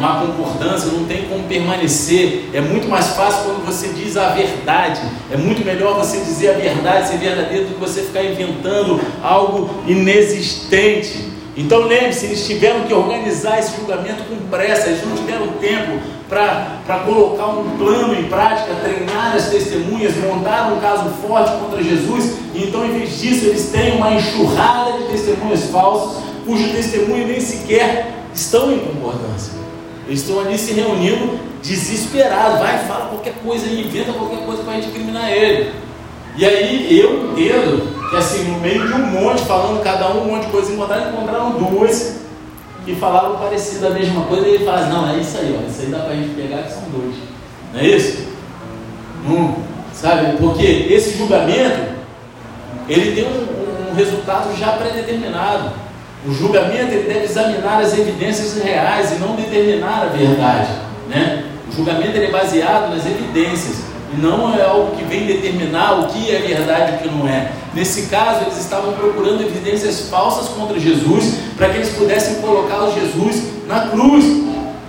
não 0.00 0.08
há 0.08 0.20
concordância, 0.20 0.92
não 0.92 1.04
tem 1.04 1.24
como 1.24 1.42
permanecer. 1.48 2.50
É 2.54 2.60
muito 2.60 2.88
mais 2.88 3.08
fácil 3.08 3.42
quando 3.46 3.66
você 3.66 3.88
diz 3.88 4.16
a 4.16 4.28
verdade. 4.28 5.00
É 5.32 5.36
muito 5.36 5.64
melhor 5.64 5.96
você 5.96 6.18
dizer 6.18 6.50
a 6.50 6.58
verdade, 6.58 7.08
ser 7.08 7.18
verdadeiro, 7.18 7.64
do 7.64 7.74
que 7.74 7.80
você 7.80 8.02
ficar 8.02 8.22
inventando 8.22 9.00
algo 9.20 9.68
inexistente. 9.84 11.33
Então 11.56 11.86
lembre-se, 11.86 12.26
eles 12.26 12.44
tiveram 12.46 12.80
que 12.80 12.92
organizar 12.92 13.60
esse 13.60 13.76
julgamento 13.76 14.24
com 14.24 14.36
pressa, 14.48 14.88
eles 14.88 15.06
não 15.06 15.16
tiveram 15.16 15.48
tempo 15.60 16.00
para 16.28 16.98
colocar 17.04 17.46
um 17.46 17.76
plano 17.76 18.14
em 18.18 18.24
prática, 18.24 18.74
treinar 18.82 19.36
as 19.36 19.50
testemunhas, 19.50 20.16
montar 20.16 20.72
um 20.72 20.80
caso 20.80 21.10
forte 21.26 21.52
contra 21.58 21.82
Jesus, 21.82 22.38
e 22.54 22.64
então 22.64 22.84
em 22.84 22.98
vez 22.98 23.20
disso 23.20 23.46
eles 23.46 23.70
têm 23.70 23.96
uma 23.96 24.14
enxurrada 24.14 24.98
de 24.98 25.04
testemunhas 25.04 25.64
falsas, 25.70 26.24
cujo 26.44 26.72
testemunho 26.72 27.28
nem 27.28 27.40
sequer 27.40 28.12
estão 28.34 28.72
em 28.72 28.78
concordância. 28.78 29.52
Eles 30.08 30.20
estão 30.20 30.40
ali 30.40 30.58
se 30.58 30.72
reunindo 30.72 31.38
desesperados, 31.62 32.58
vai, 32.58 32.78
fala 32.86 33.06
qualquer 33.06 33.34
coisa, 33.44 33.66
inventa 33.66 34.12
qualquer 34.12 34.44
coisa 34.44 34.62
para 34.64 34.78
incriminar 34.78 35.30
ele. 35.30 35.72
E 36.36 36.44
aí 36.44 36.98
eu 36.98 37.30
entendo 37.30 38.03
que 38.14 38.18
assim, 38.18 38.44
no 38.44 38.60
meio 38.60 38.86
de 38.86 38.92
um 38.92 39.06
monte, 39.06 39.42
falando 39.42 39.82
cada 39.82 40.08
um 40.12 40.22
um 40.22 40.26
monte 40.32 40.46
de 40.46 40.52
coisa, 40.52 40.72
encontraram, 40.72 41.12
encontraram 41.12 41.50
duas 41.52 42.20
que 42.84 42.94
falavam 42.94 43.38
parecido 43.38 43.88
a 43.88 43.90
mesma 43.90 44.24
coisa, 44.24 44.46
e 44.46 44.54
ele 44.54 44.64
fala, 44.64 44.86
não, 44.86 45.10
é 45.10 45.18
isso 45.18 45.36
aí, 45.38 45.58
ó, 45.58 45.68
isso 45.68 45.80
aí 45.80 45.86
dá 45.88 45.98
para 46.00 46.12
a 46.12 46.16
gente 46.16 46.34
pegar 46.34 46.62
que 46.62 46.72
são 46.72 46.82
dois. 46.92 47.14
Não 47.72 47.80
é 47.80 47.86
isso? 47.86 48.28
Hum, 49.26 49.54
sabe? 49.92 50.36
Porque 50.36 50.64
esse 50.64 51.16
julgamento, 51.16 51.94
ele 52.88 53.16
tem 53.16 53.24
um, 53.24 53.90
um 53.90 53.94
resultado 53.94 54.56
já 54.56 54.72
predeterminado. 54.72 55.72
O 56.26 56.32
julgamento 56.32 56.92
ele 56.92 57.08
deve 57.08 57.24
examinar 57.24 57.80
as 57.80 57.98
evidências 57.98 58.62
reais 58.62 59.12
e 59.12 59.14
não 59.16 59.34
determinar 59.34 60.02
a 60.02 60.06
verdade. 60.06 60.70
Né? 61.08 61.44
O 61.68 61.72
julgamento 61.74 62.16
ele 62.16 62.26
é 62.26 62.30
baseado 62.30 62.94
nas 62.94 63.04
evidências 63.06 63.93
não 64.18 64.54
é 64.54 64.62
algo 64.62 64.96
que 64.96 65.04
vem 65.04 65.26
determinar 65.26 66.00
o 66.00 66.06
que 66.06 66.30
é 66.34 66.38
verdade 66.38 66.92
e 66.92 66.94
o 66.94 66.98
que 66.98 67.16
não 67.16 67.28
é. 67.28 67.52
Nesse 67.74 68.06
caso, 68.06 68.42
eles 68.42 68.58
estavam 68.58 68.92
procurando 68.92 69.42
evidências 69.42 70.08
falsas 70.08 70.48
contra 70.48 70.78
Jesus 70.78 71.34
para 71.56 71.68
que 71.68 71.76
eles 71.76 71.90
pudessem 71.90 72.40
colocar 72.40 72.90
Jesus 72.90 73.42
na 73.66 73.88
cruz. 73.88 74.24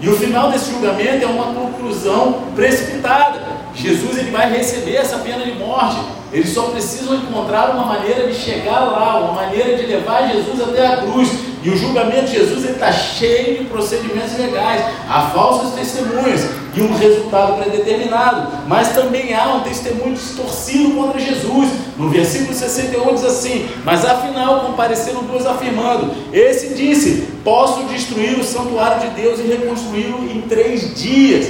E 0.01 0.09
o 0.09 0.15
final 0.17 0.51
desse 0.51 0.71
julgamento 0.71 1.23
é 1.23 1.27
uma 1.27 1.53
conclusão 1.53 2.43
precipitada. 2.55 3.41
Jesus 3.73 4.17
ele 4.17 4.31
vai 4.31 4.51
receber 4.51 4.95
essa 4.95 5.17
pena 5.17 5.43
de 5.43 5.53
morte. 5.53 5.97
Eles 6.31 6.49
só 6.49 6.63
precisam 6.63 7.15
encontrar 7.15 7.71
uma 7.71 7.85
maneira 7.85 8.27
de 8.27 8.33
chegar 8.33 8.79
lá, 8.81 9.17
uma 9.19 9.33
maneira 9.33 9.75
de 9.77 9.85
levar 9.85 10.29
Jesus 10.31 10.61
até 10.61 10.85
a 10.85 10.97
cruz. 10.97 11.29
E 11.65 11.69
o 11.71 11.75
julgamento 11.75 12.27
de 12.27 12.33
Jesus 12.33 12.63
está 12.63 12.91
cheio 12.91 13.57
de 13.57 13.65
procedimentos 13.65 14.37
legais. 14.37 14.85
Há 15.09 15.31
falsas 15.33 15.73
testemunhas 15.73 16.47
e 16.75 16.81
um 16.83 16.95
resultado 16.95 17.57
predeterminado. 17.59 18.51
Mas 18.67 18.89
também 18.89 19.33
há 19.33 19.55
um 19.55 19.61
testemunho 19.61 20.13
distorcido 20.13 20.91
contra 20.91 21.19
Jesus. 21.19 21.71
No 21.97 22.07
versículo 22.11 22.53
61 22.53 23.15
diz 23.15 23.25
assim: 23.25 23.67
Mas 23.83 24.05
afinal 24.05 24.59
compareceram 24.67 25.23
duas 25.23 25.47
afirmando: 25.47 26.13
Esse 26.31 26.75
disse: 26.75 27.29
Posso 27.43 27.85
destruir 27.85 28.37
o 28.37 28.43
santuário 28.43 29.09
de 29.09 29.19
Deus 29.19 29.39
e 29.39 29.47
reconstruí-lo 29.47 30.23
em 30.31 30.41
três 30.41 30.93
dias. 30.93 31.47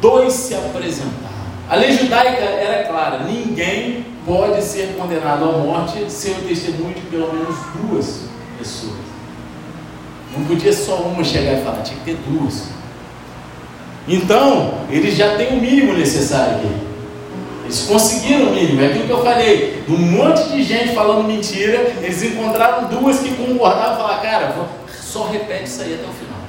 Dois 0.00 0.34
se 0.34 0.54
apresentaram. 0.54 1.18
A 1.68 1.74
lei 1.74 1.90
judaica 1.98 2.44
era 2.44 2.86
clara: 2.86 3.24
ninguém 3.24 4.06
pode 4.26 4.62
ser 4.62 4.94
condenado 4.98 5.44
à 5.44 5.52
morte 5.58 6.10
sem 6.10 6.32
o 6.32 6.42
testemunho 6.42 6.94
de 6.94 7.00
pelo 7.02 7.32
menos 7.32 7.56
duas 7.74 8.20
pessoas. 8.58 9.08
Não 10.36 10.44
podia 10.44 10.72
só 10.72 10.96
uma 10.96 11.24
chegar 11.24 11.54
e 11.54 11.64
falar, 11.64 11.82
tinha 11.82 11.98
que 11.98 12.04
ter 12.04 12.18
duas. 12.28 12.68
Então, 14.06 14.74
eles 14.90 15.14
já 15.14 15.36
têm 15.36 15.58
o 15.58 15.60
mínimo 15.60 15.94
necessário 15.94 16.56
aqui. 16.56 16.88
Eles 17.64 17.80
conseguiram 17.82 18.46
o 18.46 18.54
mínimo, 18.54 18.80
é 18.80 18.86
aquilo 18.86 19.04
que 19.04 19.10
eu 19.10 19.22
falei. 19.22 19.84
Um 19.88 19.98
monte 19.98 20.48
de 20.48 20.62
gente 20.62 20.94
falando 20.94 21.26
mentira, 21.26 21.92
eles 22.00 22.22
encontraram 22.22 22.88
duas 22.88 23.18
que 23.18 23.34
concordavam 23.34 23.94
e 23.94 23.96
falaram, 23.98 24.22
cara, 24.22 24.68
só 25.02 25.28
repete 25.28 25.64
isso 25.64 25.82
aí 25.82 25.94
até 25.94 26.04
o 26.04 26.12
final. 26.12 26.40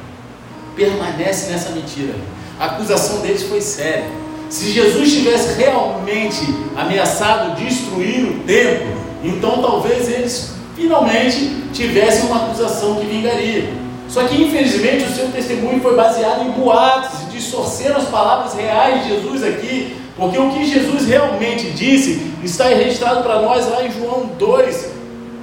Permanece 0.75 1.51
nessa 1.51 1.71
mentira. 1.71 2.15
A 2.57 2.65
acusação 2.65 3.19
deles 3.19 3.43
foi 3.43 3.59
séria. 3.59 4.05
Se 4.49 4.71
Jesus 4.71 5.13
tivesse 5.13 5.59
realmente 5.59 6.43
ameaçado 6.75 7.55
destruir 7.55 8.25
o 8.25 8.39
templo, 8.45 8.97
então 9.23 9.61
talvez 9.61 10.09
eles 10.09 10.53
finalmente 10.75 11.51
tivessem 11.71 12.25
uma 12.25 12.37
acusação 12.37 12.95
que 12.95 13.05
vingaria. 13.05 13.69
Só 14.07 14.23
que 14.23 14.41
infelizmente 14.41 15.03
o 15.03 15.13
seu 15.13 15.27
testemunho 15.27 15.79
foi 15.81 15.95
baseado 15.95 16.47
em 16.47 16.51
boatos 16.51 17.21
e 17.21 17.37
distorceram 17.37 17.97
as 17.97 18.05
palavras 18.05 18.55
reais 18.55 19.03
de 19.03 19.09
Jesus 19.09 19.43
aqui, 19.43 19.95
porque 20.17 20.39
o 20.39 20.49
que 20.49 20.65
Jesus 20.65 21.05
realmente 21.05 21.69
disse 21.69 22.19
está 22.43 22.69
registrado 22.69 23.21
para 23.21 23.43
nós 23.43 23.69
lá 23.69 23.85
em 23.85 23.91
João 23.91 24.31
2, 24.39 24.89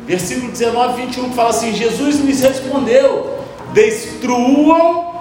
versículo 0.05 0.51
19 0.51 1.01
e 1.01 1.07
21, 1.07 1.29
que 1.29 1.37
fala 1.37 1.51
assim: 1.51 1.73
Jesus 1.73 2.19
lhes 2.19 2.40
respondeu: 2.40 3.38
Destruam 3.73 5.14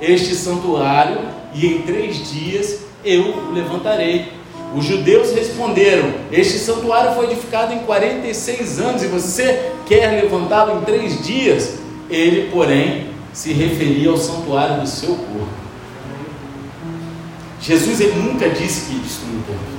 este 0.00 0.34
santuário, 0.34 1.20
e 1.54 1.66
em 1.66 1.82
três 1.82 2.28
dias 2.28 2.87
eu 3.04 3.52
levantarei. 3.52 4.32
Os 4.74 4.84
judeus 4.84 5.32
responderam: 5.32 6.12
Este 6.30 6.58
santuário 6.58 7.14
foi 7.14 7.26
edificado 7.26 7.72
em 7.72 7.78
46 7.80 8.80
anos 8.80 9.02
e 9.02 9.06
você 9.06 9.72
quer 9.86 10.22
levantá-lo 10.22 10.80
em 10.80 10.84
três 10.84 11.24
dias? 11.24 11.78
Ele, 12.10 12.50
porém, 12.50 13.08
se 13.32 13.52
referia 13.52 14.10
ao 14.10 14.16
santuário 14.16 14.80
do 14.80 14.86
seu 14.86 15.10
corpo. 15.10 15.48
Jesus 17.60 18.00
ele 18.00 18.20
nunca 18.20 18.48
disse 18.48 18.86
que 18.86 18.96
ia 18.96 19.02
destruir 19.02 19.34
o 19.34 19.42
templo. 19.42 19.78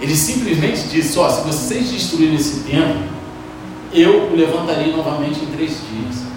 Ele 0.00 0.16
simplesmente 0.16 0.88
disse: 0.88 1.18
Ó, 1.18 1.28
se 1.28 1.46
vocês 1.46 1.90
destruírem 1.90 2.36
esse 2.36 2.60
templo, 2.60 3.02
eu 3.92 4.30
o 4.30 4.36
levantarei 4.36 4.92
novamente 4.92 5.40
em 5.40 5.46
três 5.46 5.70
dias. 5.70 6.28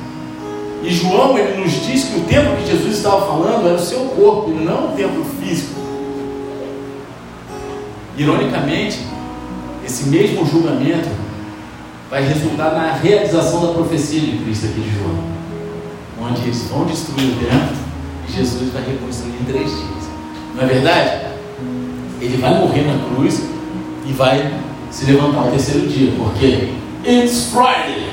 E 0.83 0.91
João 0.91 1.37
ele 1.37 1.61
nos 1.61 1.71
diz 1.85 2.05
que 2.05 2.19
o 2.19 2.23
templo 2.23 2.55
que 2.57 2.71
Jesus 2.71 2.97
estava 2.97 3.25
falando 3.25 3.67
era 3.67 3.75
o 3.75 3.79
seu 3.79 3.99
corpo, 4.05 4.49
não 4.49 4.93
o 4.93 4.95
templo 4.95 5.23
físico. 5.39 5.79
Ironicamente, 8.17 8.99
esse 9.85 10.09
mesmo 10.09 10.45
julgamento 10.45 11.09
vai 12.09 12.23
resultar 12.27 12.71
na 12.71 12.93
realização 12.93 13.65
da 13.65 13.73
profecia 13.73 14.19
de 14.19 14.37
Cristo 14.39 14.65
aqui 14.65 14.81
de 14.81 14.99
João, 14.99 15.15
onde 16.21 16.41
eles 16.41 16.63
vão 16.69 16.85
destruir 16.85 17.31
o 17.31 17.35
templo 17.35 17.77
e 18.27 18.31
Jesus 18.31 18.73
vai 18.73 18.83
reconstruir 18.83 19.33
em 19.39 19.45
três 19.45 19.69
dias. 19.69 20.09
Não 20.55 20.63
é 20.63 20.65
verdade? 20.65 21.25
Ele 22.19 22.37
vai 22.37 22.59
morrer 22.59 22.81
na 22.81 23.15
cruz 23.15 23.43
e 24.05 24.11
vai 24.11 24.53
se 24.91 25.05
levantar 25.05 25.45
no 25.45 25.51
terceiro 25.51 25.87
dia, 25.87 26.11
porque 26.17 26.73
it's 27.05 27.45
Friday. 27.45 28.10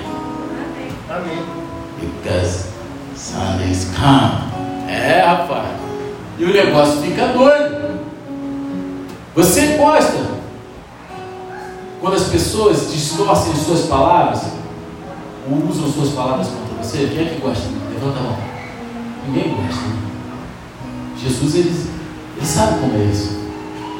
Because 2.28 2.68
Sunday's 3.16 3.86
come. 3.96 4.52
É, 4.86 5.22
rapaz. 5.24 5.80
E 6.38 6.44
o 6.44 6.52
negócio 6.52 7.00
fica 7.00 7.28
doido. 7.28 8.00
Você 9.34 9.78
gosta 9.78 10.38
quando 12.02 12.14
as 12.14 12.24
pessoas 12.24 12.92
distorcem 12.92 13.54
suas 13.54 13.86
palavras, 13.86 14.42
ou 15.50 15.70
usam 15.70 15.90
suas 15.90 16.10
palavras 16.10 16.48
contra 16.48 16.82
você, 16.82 17.06
quem 17.06 17.26
é 17.26 17.30
que 17.30 17.40
gosta? 17.40 17.64
Levanta 17.94 18.18
a 18.18 18.22
mão. 18.22 18.38
Ninguém 19.26 19.54
gosta. 19.54 19.80
Né? 19.80 19.96
Jesus, 21.16 21.54
ele, 21.54 21.90
ele 22.36 22.46
sabe 22.46 22.78
como 22.80 22.94
é 22.94 23.04
isso. 23.06 23.38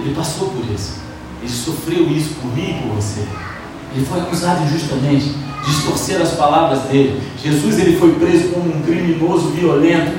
Ele 0.00 0.14
passou 0.14 0.50
por 0.50 0.64
isso. 0.70 0.98
Ele 1.40 1.50
sofreu 1.50 2.06
isso 2.10 2.34
por 2.34 2.54
mim 2.54 2.70
e 2.70 2.82
por 2.82 2.96
você. 2.96 3.26
Ele 3.94 4.04
foi 4.04 4.20
acusado 4.20 4.64
injustamente, 4.64 5.34
distorcer 5.68 6.20
as 6.20 6.32
palavras 6.32 6.80
dele. 6.82 7.20
Jesus 7.42 7.78
ele 7.78 7.96
foi 7.96 8.14
preso 8.14 8.48
como 8.48 8.74
um 8.74 8.82
criminoso 8.82 9.50
violento. 9.50 10.12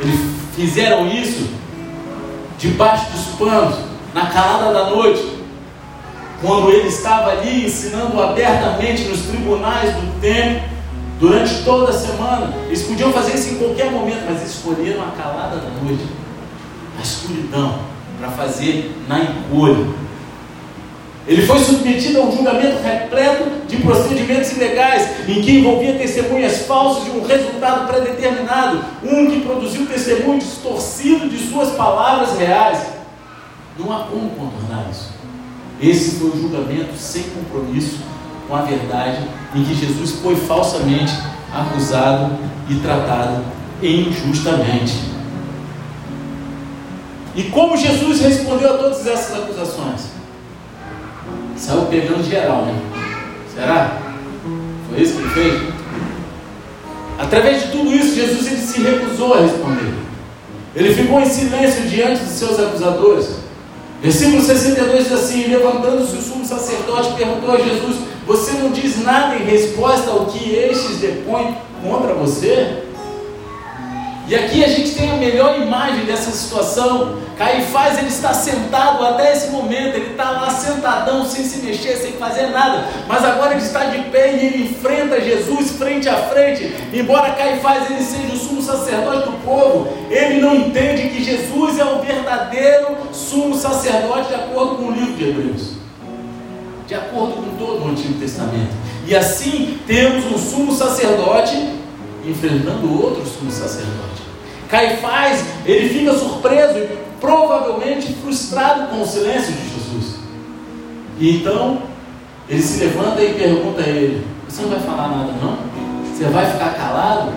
Eles 0.00 0.20
fizeram 0.56 1.06
isso 1.08 1.48
debaixo 2.58 3.10
dos 3.12 3.24
panos 3.38 3.78
na 4.14 4.26
calada 4.26 4.72
da 4.72 4.90
noite, 4.90 5.38
quando 6.40 6.70
ele 6.70 6.88
estava 6.88 7.30
ali 7.30 7.66
ensinando 7.66 8.20
abertamente 8.20 9.04
nos 9.04 9.22
tribunais 9.22 9.94
do 9.94 10.20
templo, 10.20 10.72
durante 11.20 11.62
toda 11.62 11.90
a 11.90 11.94
semana. 11.94 12.52
Eles 12.66 12.82
podiam 12.82 13.12
fazer 13.12 13.34
isso 13.34 13.50
em 13.50 13.58
qualquer 13.58 13.90
momento, 13.90 14.24
mas 14.28 14.42
escolheram 14.42 15.02
a 15.02 15.12
calada 15.12 15.56
da 15.56 15.70
noite, 15.82 16.04
a 16.98 17.02
escuridão, 17.02 17.78
para 18.18 18.28
fazer 18.30 18.92
na 19.08 19.20
encolha. 19.20 19.86
Ele 21.26 21.46
foi 21.46 21.58
submetido 21.60 22.20
a 22.20 22.24
um 22.24 22.32
julgamento 22.32 22.82
repleto 22.82 23.44
de 23.68 23.76
procedimentos 23.76 24.52
ilegais, 24.52 25.28
em 25.28 25.40
que 25.40 25.58
envolvia 25.58 25.94
testemunhas 25.94 26.66
falsas 26.66 27.04
de 27.04 27.10
um 27.10 27.24
resultado 27.24 27.86
predeterminado, 27.86 28.84
um 29.04 29.30
que 29.30 29.40
produziu 29.40 29.86
testemunho 29.86 30.40
distorcido 30.40 31.28
de 31.28 31.38
suas 31.38 31.70
palavras 31.70 32.36
reais. 32.36 32.86
Não 33.78 33.92
há 33.92 34.04
como 34.04 34.30
contornar 34.30 34.88
isso. 34.90 35.12
Esse 35.80 36.16
foi 36.16 36.30
o 36.30 36.40
julgamento 36.40 36.96
sem 36.96 37.22
compromisso 37.24 38.00
com 38.48 38.56
a 38.56 38.62
verdade, 38.62 39.18
em 39.54 39.64
que 39.64 39.74
Jesus 39.74 40.12
foi 40.22 40.34
falsamente 40.34 41.12
acusado 41.52 42.36
e 42.68 42.74
tratado 42.76 43.44
injustamente. 43.80 44.94
E 47.34 47.44
como 47.44 47.76
Jesus 47.76 48.20
respondeu 48.20 48.74
a 48.74 48.78
todas 48.78 49.06
essas 49.06 49.36
acusações? 49.36 50.21
Saiu 51.56 51.82
pegando 51.82 52.28
geral, 52.28 52.66
né? 52.66 52.74
Será? 53.54 53.98
Foi 54.88 55.00
isso 55.00 55.14
que 55.14 55.22
ele 55.22 55.30
fez? 55.30 55.72
Através 57.18 57.62
de 57.62 57.68
tudo 57.70 57.94
isso, 57.94 58.14
Jesus 58.14 58.46
ele 58.46 58.60
se 58.60 58.80
recusou 58.82 59.34
a 59.34 59.40
responder. 59.40 59.94
Ele 60.74 60.94
ficou 60.94 61.20
em 61.20 61.26
silêncio 61.26 61.82
diante 61.82 62.24
de 62.24 62.30
seus 62.30 62.58
acusadores. 62.58 63.36
Versículo 64.02 64.42
62 64.42 65.04
diz 65.04 65.12
assim: 65.12 65.46
Levantando-se 65.46 66.16
o 66.16 66.22
sumo 66.22 66.44
sacerdote, 66.44 67.14
perguntou 67.14 67.52
a 67.52 67.58
Jesus: 67.58 67.98
Você 68.26 68.52
não 68.52 68.70
diz 68.70 69.02
nada 69.02 69.36
em 69.36 69.44
resposta 69.44 70.10
ao 70.10 70.26
que 70.26 70.54
estes 70.54 70.98
depõem 70.98 71.56
contra 71.84 72.14
você? 72.14 72.81
E 74.28 74.36
aqui 74.36 74.64
a 74.64 74.68
gente 74.68 74.92
tem 74.92 75.10
a 75.10 75.16
melhor 75.16 75.60
imagem 75.60 76.04
dessa 76.04 76.30
situação. 76.30 77.18
Caifás 77.36 77.98
ele 77.98 78.06
está 78.06 78.32
sentado 78.32 79.04
até 79.04 79.32
esse 79.32 79.50
momento, 79.50 79.96
ele 79.96 80.12
está 80.12 80.30
lá 80.30 80.48
sentadão, 80.50 81.26
sem 81.26 81.44
se 81.44 81.64
mexer, 81.64 81.96
sem 81.96 82.12
fazer 82.12 82.46
nada. 82.48 82.86
Mas 83.08 83.24
agora 83.24 83.54
ele 83.54 83.62
está 83.62 83.86
de 83.86 83.98
pé 84.10 84.32
e 84.32 84.46
ele 84.46 84.64
enfrenta 84.64 85.20
Jesus 85.20 85.72
frente 85.72 86.08
a 86.08 86.16
frente. 86.28 86.72
Embora 86.92 87.32
Caifás 87.32 87.90
ele 87.90 88.02
seja 88.02 88.32
o 88.32 88.38
sumo 88.38 88.62
sacerdote 88.62 89.28
do 89.28 89.44
povo, 89.44 89.88
ele 90.08 90.40
não 90.40 90.54
entende 90.54 91.08
que 91.08 91.24
Jesus 91.24 91.78
é 91.80 91.84
o 91.84 92.00
verdadeiro 92.00 92.96
sumo 93.12 93.56
sacerdote 93.56 94.28
de 94.28 94.34
acordo 94.36 94.76
com 94.76 94.84
o 94.84 94.92
livro 94.92 95.14
de 95.14 95.28
Hebreus. 95.28 95.72
De 96.86 96.94
acordo 96.94 97.34
com 97.34 97.56
todo 97.56 97.84
o 97.84 97.88
Antigo 97.88 98.20
Testamento. 98.20 98.70
E 99.04 99.16
assim 99.16 99.80
temos 99.84 100.24
um 100.26 100.38
sumo 100.38 100.72
sacerdote 100.72 101.56
enfrentando 102.24 103.02
outro 103.02 103.26
sumo 103.26 103.50
sacerdote. 103.50 104.11
Caifás, 104.72 105.44
ele 105.66 105.86
fica 105.90 106.14
surpreso 106.14 106.78
e 106.78 106.98
provavelmente 107.20 108.14
frustrado 108.14 108.88
com 108.88 109.02
o 109.02 109.06
silêncio 109.06 109.52
de 109.52 109.68
Jesus. 109.68 110.14
E 111.20 111.36
então, 111.36 111.82
ele 112.48 112.62
se 112.62 112.82
levanta 112.82 113.20
e 113.20 113.34
pergunta 113.34 113.82
a 113.82 113.86
ele: 113.86 114.26
Você 114.48 114.62
não 114.62 114.70
vai 114.70 114.80
falar 114.80 115.08
nada, 115.08 115.32
não? 115.32 115.58
Você 116.06 116.24
vai 116.24 116.50
ficar 116.50 116.72
calado? 116.74 117.32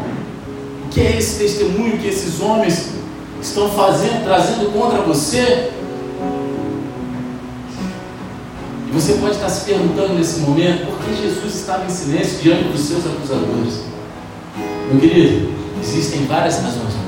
O 0.85 0.89
que 0.89 1.01
é 1.01 1.17
esse 1.17 1.39
testemunho 1.39 1.97
que 1.97 2.07
esses 2.07 2.39
homens 2.39 2.91
estão 3.41 3.69
fazendo, 3.69 4.23
trazendo 4.23 4.71
contra 4.71 5.01
você? 5.01 5.71
E 8.87 8.91
você 8.93 9.15
pode 9.15 9.35
estar 9.35 9.49
se 9.49 9.65
perguntando 9.65 10.13
nesse 10.13 10.39
momento 10.39 10.85
por 10.85 10.99
que 10.99 11.21
Jesus 11.21 11.53
estava 11.53 11.83
em 11.83 11.89
silêncio 11.89 12.39
diante 12.41 12.69
dos 12.69 12.79
seus 12.79 13.05
acusadores. 13.05 13.81
Meu 14.89 15.01
querido, 15.01 15.51
existem 15.81 16.25
várias 16.27 16.61
razões 16.61 17.04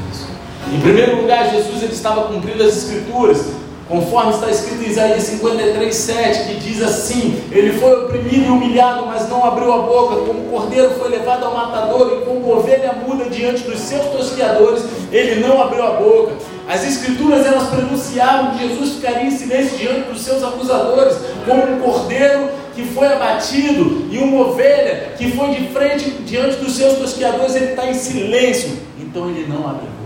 em 0.74 0.82
primeiro 0.82 1.22
lugar, 1.22 1.50
Jesus 1.50 1.82
ele 1.82 1.94
estava 1.94 2.26
cumprindo 2.26 2.62
as 2.62 2.76
escrituras, 2.76 3.46
conforme 3.88 4.34
está 4.34 4.52
escrito 4.52 4.84
em 4.84 4.90
Isaías 4.90 5.24
53, 5.24 5.96
7, 5.96 6.44
que 6.44 6.60
diz 6.60 6.82
assim: 6.82 7.42
Ele 7.52 7.80
foi 7.80 8.04
oprimido 8.04 8.48
e 8.48 8.50
humilhado, 8.50 9.06
mas 9.06 9.30
não 9.30 9.46
abriu 9.46 9.72
a 9.72 9.78
boca, 9.78 10.18
como 10.26 10.50
cordeiro 10.50 10.92
foi 11.00 11.10
levado 11.10 11.46
ao 11.46 11.56
matador, 11.56 12.20
e 12.20 12.26
como 12.26 12.54
ovelha 12.54 12.94
muda 12.94 13.30
diante 13.30 13.64
dos 13.64 13.80
seus 13.80 14.06
tosquiadores, 14.08 14.84
ele 15.12 15.40
não 15.40 15.62
abriu 15.62 15.86
a 15.86 15.92
boca. 15.92 16.34
As 16.68 16.86
escrituras 16.86 17.46
elas 17.46 17.70
pronunciavam 17.70 18.52
que 18.52 18.68
Jesus 18.68 18.96
ficaria 18.96 19.24
em 19.24 19.32
silêncio 19.32 19.78
diante 19.78 20.10
dos 20.10 20.22
seus 20.22 20.44
acusadores, 20.44 21.16
como 21.46 21.64
um 21.64 21.80
cordeiro 21.80 22.50
que 22.76 22.84
foi 22.84 23.08
abatido 23.08 24.06
e 24.12 24.18
uma 24.18 24.48
ovelha 24.48 25.14
que 25.18 25.32
foi 25.32 25.50
de 25.52 25.68
frente 25.70 26.10
diante 26.26 26.58
dos 26.58 26.76
seus 26.76 26.98
tosquiadores, 26.98 27.56
ele 27.56 27.68
está 27.68 27.88
em 27.90 27.94
silêncio, 27.94 28.78
então 29.00 29.30
ele 29.30 29.48
não 29.48 29.60
abre 29.60 29.88
a 29.88 29.92
boca 29.92 29.97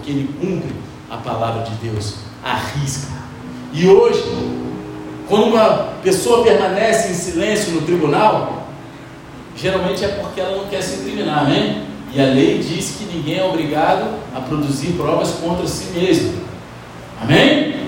porque 0.00 0.10
ele 0.10 0.30
cumpre 0.40 0.74
a 1.10 1.18
palavra 1.18 1.62
de 1.62 1.74
Deus, 1.74 2.14
arrisca. 2.42 3.12
E 3.72 3.86
hoje, 3.86 4.24
quando 5.28 5.48
uma 5.48 5.90
pessoa 6.02 6.42
permanece 6.42 7.10
em 7.10 7.14
silêncio 7.14 7.72
no 7.72 7.82
tribunal, 7.82 8.66
geralmente 9.54 10.04
é 10.04 10.08
porque 10.08 10.40
ela 10.40 10.56
não 10.56 10.66
quer 10.68 10.82
se 10.82 11.00
incriminar, 11.00 11.44
amém? 11.44 11.82
E 12.12 12.20
a 12.20 12.24
lei 12.24 12.58
diz 12.58 12.96
que 12.98 13.04
ninguém 13.04 13.38
é 13.38 13.44
obrigado 13.44 14.08
a 14.34 14.40
produzir 14.40 14.92
provas 14.94 15.32
contra 15.32 15.66
si 15.66 15.92
mesmo. 15.92 16.32
Amém? 17.22 17.78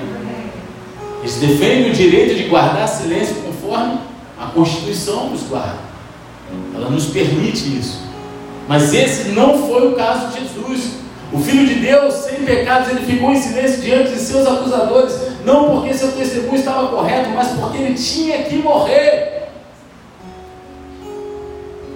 Eles 1.20 1.37
defendem 1.37 1.90
o 1.90 1.94
direito 1.94 2.35
de 2.35 2.44
guardar 2.44 2.87
silêncio 2.87 3.37
conforme 3.37 3.98
a 4.38 4.46
Constituição 4.46 5.31
nos 5.31 5.42
guarda. 5.44 5.79
Ela 6.75 6.90
nos 6.90 7.07
permite 7.07 7.79
isso. 7.79 8.03
Mas 8.68 8.92
esse 8.92 9.31
não 9.31 9.66
foi 9.66 9.88
o 9.88 9.94
caso 9.94 10.29
de 10.29 10.40
Jesus. 10.40 11.02
O 11.33 11.38
Filho 11.40 11.66
de 11.66 11.77
Deus, 11.77 12.14
sem 12.14 12.45
pecados, 12.45 12.90
ele 12.90 13.07
ficou 13.07 13.31
em 13.31 13.40
silêncio 13.40 13.81
diante 13.81 14.12
de 14.12 14.18
seus 14.18 14.47
acusadores, 14.47 15.14
não 15.47 15.71
porque 15.71 15.95
seu 15.95 16.12
testemunho 16.12 16.57
estava 16.57 16.88
correto, 16.88 17.31
mas 17.31 17.49
porque 17.59 17.79
ele 17.79 17.95
tinha 17.95 18.42
que 18.42 18.57
morrer. 18.57 19.49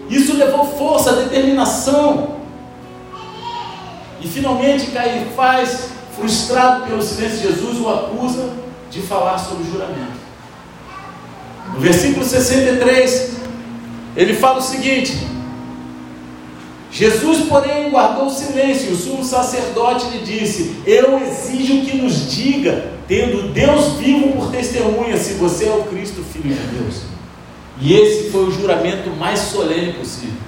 Isso 0.09 0.37
levou 0.37 0.65
força, 0.65 1.17
determinação. 1.17 2.37
E 4.21 4.27
finalmente 4.27 4.87
Caifás, 4.87 5.91
frustrado 6.15 6.87
pelo 6.87 7.03
silêncio 7.03 7.39
de 7.39 7.49
Jesus, 7.49 7.79
o 7.79 7.91
acusa 7.91 8.51
de 8.91 9.03
falar 9.03 9.37
sobre 9.39 9.65
o 9.65 9.71
juramento. 9.71 10.17
No 11.75 11.81
versículo 11.81 12.25
63, 12.25 13.37
ele 14.17 14.33
fala 14.33 14.59
o 14.59 14.63
seguinte: 14.63 15.36
Jesus, 16.97 17.47
porém, 17.47 17.91
guardou 17.91 18.31
silêncio. 18.31 18.93
O 18.93 18.97
sumo 18.97 19.23
sacerdote 19.23 20.07
lhe 20.09 20.25
disse: 20.25 20.77
Eu 20.87 21.19
exijo 21.19 21.85
que 21.85 21.95
nos 21.95 22.35
diga, 22.35 22.91
tendo 23.07 23.53
Deus 23.53 23.99
vivo 23.99 24.33
por 24.33 24.51
testemunha, 24.51 25.19
se 25.19 25.35
você 25.35 25.67
é 25.67 25.75
o 25.75 25.85
Cristo, 25.85 26.25
filho 26.25 26.55
de 26.55 26.79
Deus. 26.79 27.03
E 27.83 27.93
esse 27.93 28.31
foi 28.31 28.45
o 28.45 28.51
juramento 28.51 29.11
mais 29.11 29.41
solene 29.41 29.93
possível. 29.93 30.41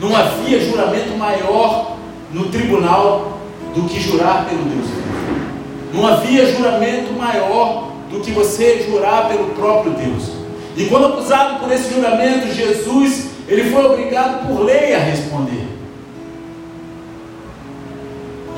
Não 0.00 0.16
havia 0.16 0.64
juramento 0.64 1.14
maior 1.18 1.98
no 2.32 2.46
tribunal 2.48 3.36
do 3.74 3.82
que 3.82 4.00
jurar 4.00 4.46
pelo 4.48 4.62
Deus 4.62 4.86
vivo. 4.86 5.92
Não 5.92 6.06
havia 6.06 6.56
juramento 6.56 7.12
maior 7.12 7.92
do 8.10 8.20
que 8.20 8.30
você 8.30 8.82
jurar 8.88 9.28
pelo 9.28 9.50
próprio 9.50 9.92
Deus. 9.92 10.30
E 10.74 10.86
quando 10.86 11.08
acusado 11.08 11.60
por 11.60 11.70
esse 11.70 11.92
juramento, 11.92 12.50
Jesus, 12.50 13.26
ele 13.46 13.70
foi 13.70 13.84
obrigado 13.84 14.48
por 14.48 14.64
lei 14.64 14.94
a 14.94 14.98
responder. 14.98 15.71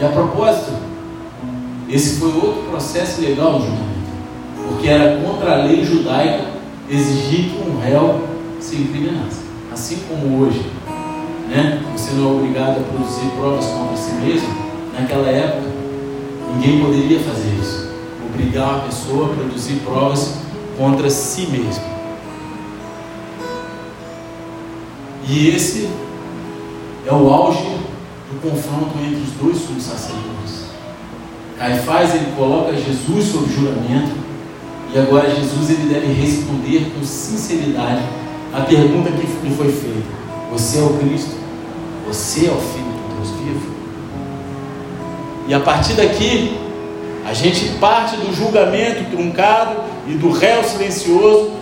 E 0.00 0.04
a 0.04 0.08
propósito, 0.08 0.72
esse 1.88 2.18
foi 2.18 2.32
outro 2.32 2.62
processo 2.70 3.20
legal 3.20 3.52
do 3.52 3.60
julgamento, 3.60 4.10
porque 4.68 4.88
era 4.88 5.20
contra 5.20 5.52
a 5.52 5.64
lei 5.64 5.84
judaica 5.84 6.46
exigir 6.90 7.50
que 7.50 7.62
um 7.68 7.78
réu 7.78 8.22
se 8.60 8.76
incriminasse. 8.76 9.42
Assim 9.72 9.98
como 10.08 10.40
hoje, 10.40 10.64
né? 11.48 11.80
você 11.96 12.12
não 12.14 12.28
é 12.28 12.32
obrigado 12.32 12.80
a 12.80 12.82
produzir 12.82 13.30
provas 13.36 13.66
contra 13.66 13.96
si 13.96 14.12
mesmo, 14.12 14.48
naquela 14.98 15.28
época, 15.28 15.68
ninguém 16.54 16.84
poderia 16.84 17.20
fazer 17.20 17.54
isso. 17.60 17.88
Obrigar 18.28 18.68
uma 18.70 18.80
pessoa 18.80 19.26
a 19.26 19.34
produzir 19.34 19.74
provas 19.84 20.38
contra 20.76 21.08
si 21.08 21.46
mesmo. 21.46 21.84
E 25.28 25.48
esse 25.48 25.88
é 27.06 27.12
o 27.12 27.32
auge 27.32 27.84
do 28.34 28.40
confronto 28.40 28.98
entre 28.98 29.22
os 29.22 29.30
dois 29.40 29.56
sumos 29.58 29.84
sacerdotes. 29.84 30.64
Caifás 31.58 32.14
ele 32.14 32.32
coloca 32.36 32.76
Jesus 32.76 33.26
sob 33.26 33.52
juramento 33.52 34.12
e 34.92 34.98
agora 34.98 35.30
Jesus 35.30 35.70
ele 35.70 35.92
deve 35.92 36.12
responder 36.12 36.92
com 36.94 37.04
sinceridade 37.04 38.02
a 38.52 38.60
pergunta 38.60 39.10
que 39.10 39.46
lhe 39.46 39.56
foi 39.56 39.70
feita: 39.70 40.08
Você 40.50 40.78
é 40.78 40.82
o 40.82 40.98
Cristo? 40.98 41.36
Você 42.06 42.46
é 42.46 42.50
o 42.50 42.60
Filho 42.60 42.84
do 42.84 43.16
Deus 43.16 43.30
vivo? 43.40 43.74
E 45.48 45.54
a 45.54 45.60
partir 45.60 45.94
daqui, 45.94 46.56
a 47.24 47.32
gente 47.32 47.78
parte 47.78 48.16
do 48.16 48.34
julgamento 48.34 49.10
truncado 49.10 49.76
e 50.06 50.14
do 50.14 50.30
réu 50.30 50.62
silencioso 50.62 51.52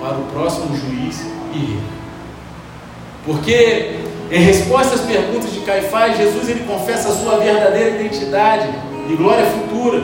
para 0.00 0.18
o 0.18 0.24
próximo 0.32 0.76
juiz 0.76 1.24
e 1.54 1.58
rei. 1.58 2.03
Porque 3.24 4.00
em 4.30 4.40
resposta 4.40 4.94
às 4.94 5.00
perguntas 5.02 5.52
de 5.52 5.60
Caifás, 5.60 6.16
Jesus 6.16 6.48
ele 6.48 6.64
confessa 6.66 7.08
a 7.08 7.14
sua 7.14 7.38
verdadeira 7.38 8.00
identidade 8.00 8.68
e 9.08 9.14
glória 9.14 9.44
futura. 9.46 10.02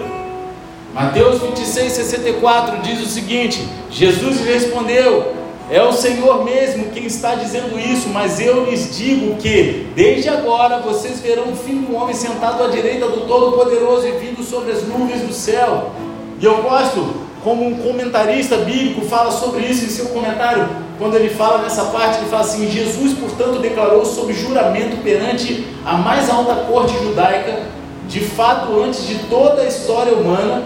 Mateus 0.95 1.41
26, 1.41 1.93
64 1.93 2.79
diz 2.83 3.01
o 3.01 3.07
seguinte: 3.07 3.67
Jesus 3.91 4.41
respondeu: 4.41 5.35
É 5.71 5.83
o 5.83 5.93
Senhor 5.93 6.45
mesmo 6.45 6.91
quem 6.91 7.07
está 7.07 7.35
dizendo 7.35 7.79
isso, 7.79 8.09
mas 8.09 8.41
eu 8.41 8.65
lhes 8.65 8.97
digo 8.97 9.37
que, 9.37 9.89
desde 9.95 10.29
agora, 10.29 10.81
vocês 10.81 11.21
verão 11.21 11.53
o 11.53 11.57
filho 11.57 11.83
do 11.83 11.95
homem 11.95 12.15
sentado 12.15 12.65
à 12.65 12.69
direita 12.69 13.07
do 13.07 13.27
Todo-Poderoso 13.27 14.07
e 14.07 14.13
vindo 14.13 14.43
sobre 14.43 14.73
as 14.73 14.83
nuvens 14.87 15.23
do 15.23 15.33
céu. 15.33 15.93
E 16.41 16.45
eu 16.45 16.63
gosto 16.63 17.31
como 17.43 17.67
um 17.67 17.77
comentarista 17.77 18.57
bíblico 18.59 19.07
fala 19.07 19.31
sobre 19.31 19.65
isso 19.65 19.85
em 19.85 19.89
seu 19.89 20.07
comentário, 20.07 20.69
quando 21.01 21.15
ele 21.15 21.31
fala 21.31 21.63
nessa 21.63 21.85
parte, 21.87 22.19
ele 22.19 22.29
fala 22.29 22.43
assim: 22.43 22.71
Jesus, 22.71 23.15
portanto, 23.15 23.59
declarou 23.59 24.05
sob 24.05 24.35
juramento 24.35 24.99
perante 24.99 25.67
a 25.83 25.95
mais 25.95 26.29
alta 26.29 26.55
corte 26.67 26.93
judaica, 27.03 27.63
de 28.07 28.21
fato, 28.21 28.83
antes 28.83 29.09
de 29.09 29.15
toda 29.21 29.63
a 29.63 29.67
história 29.67 30.13
humana, 30.13 30.63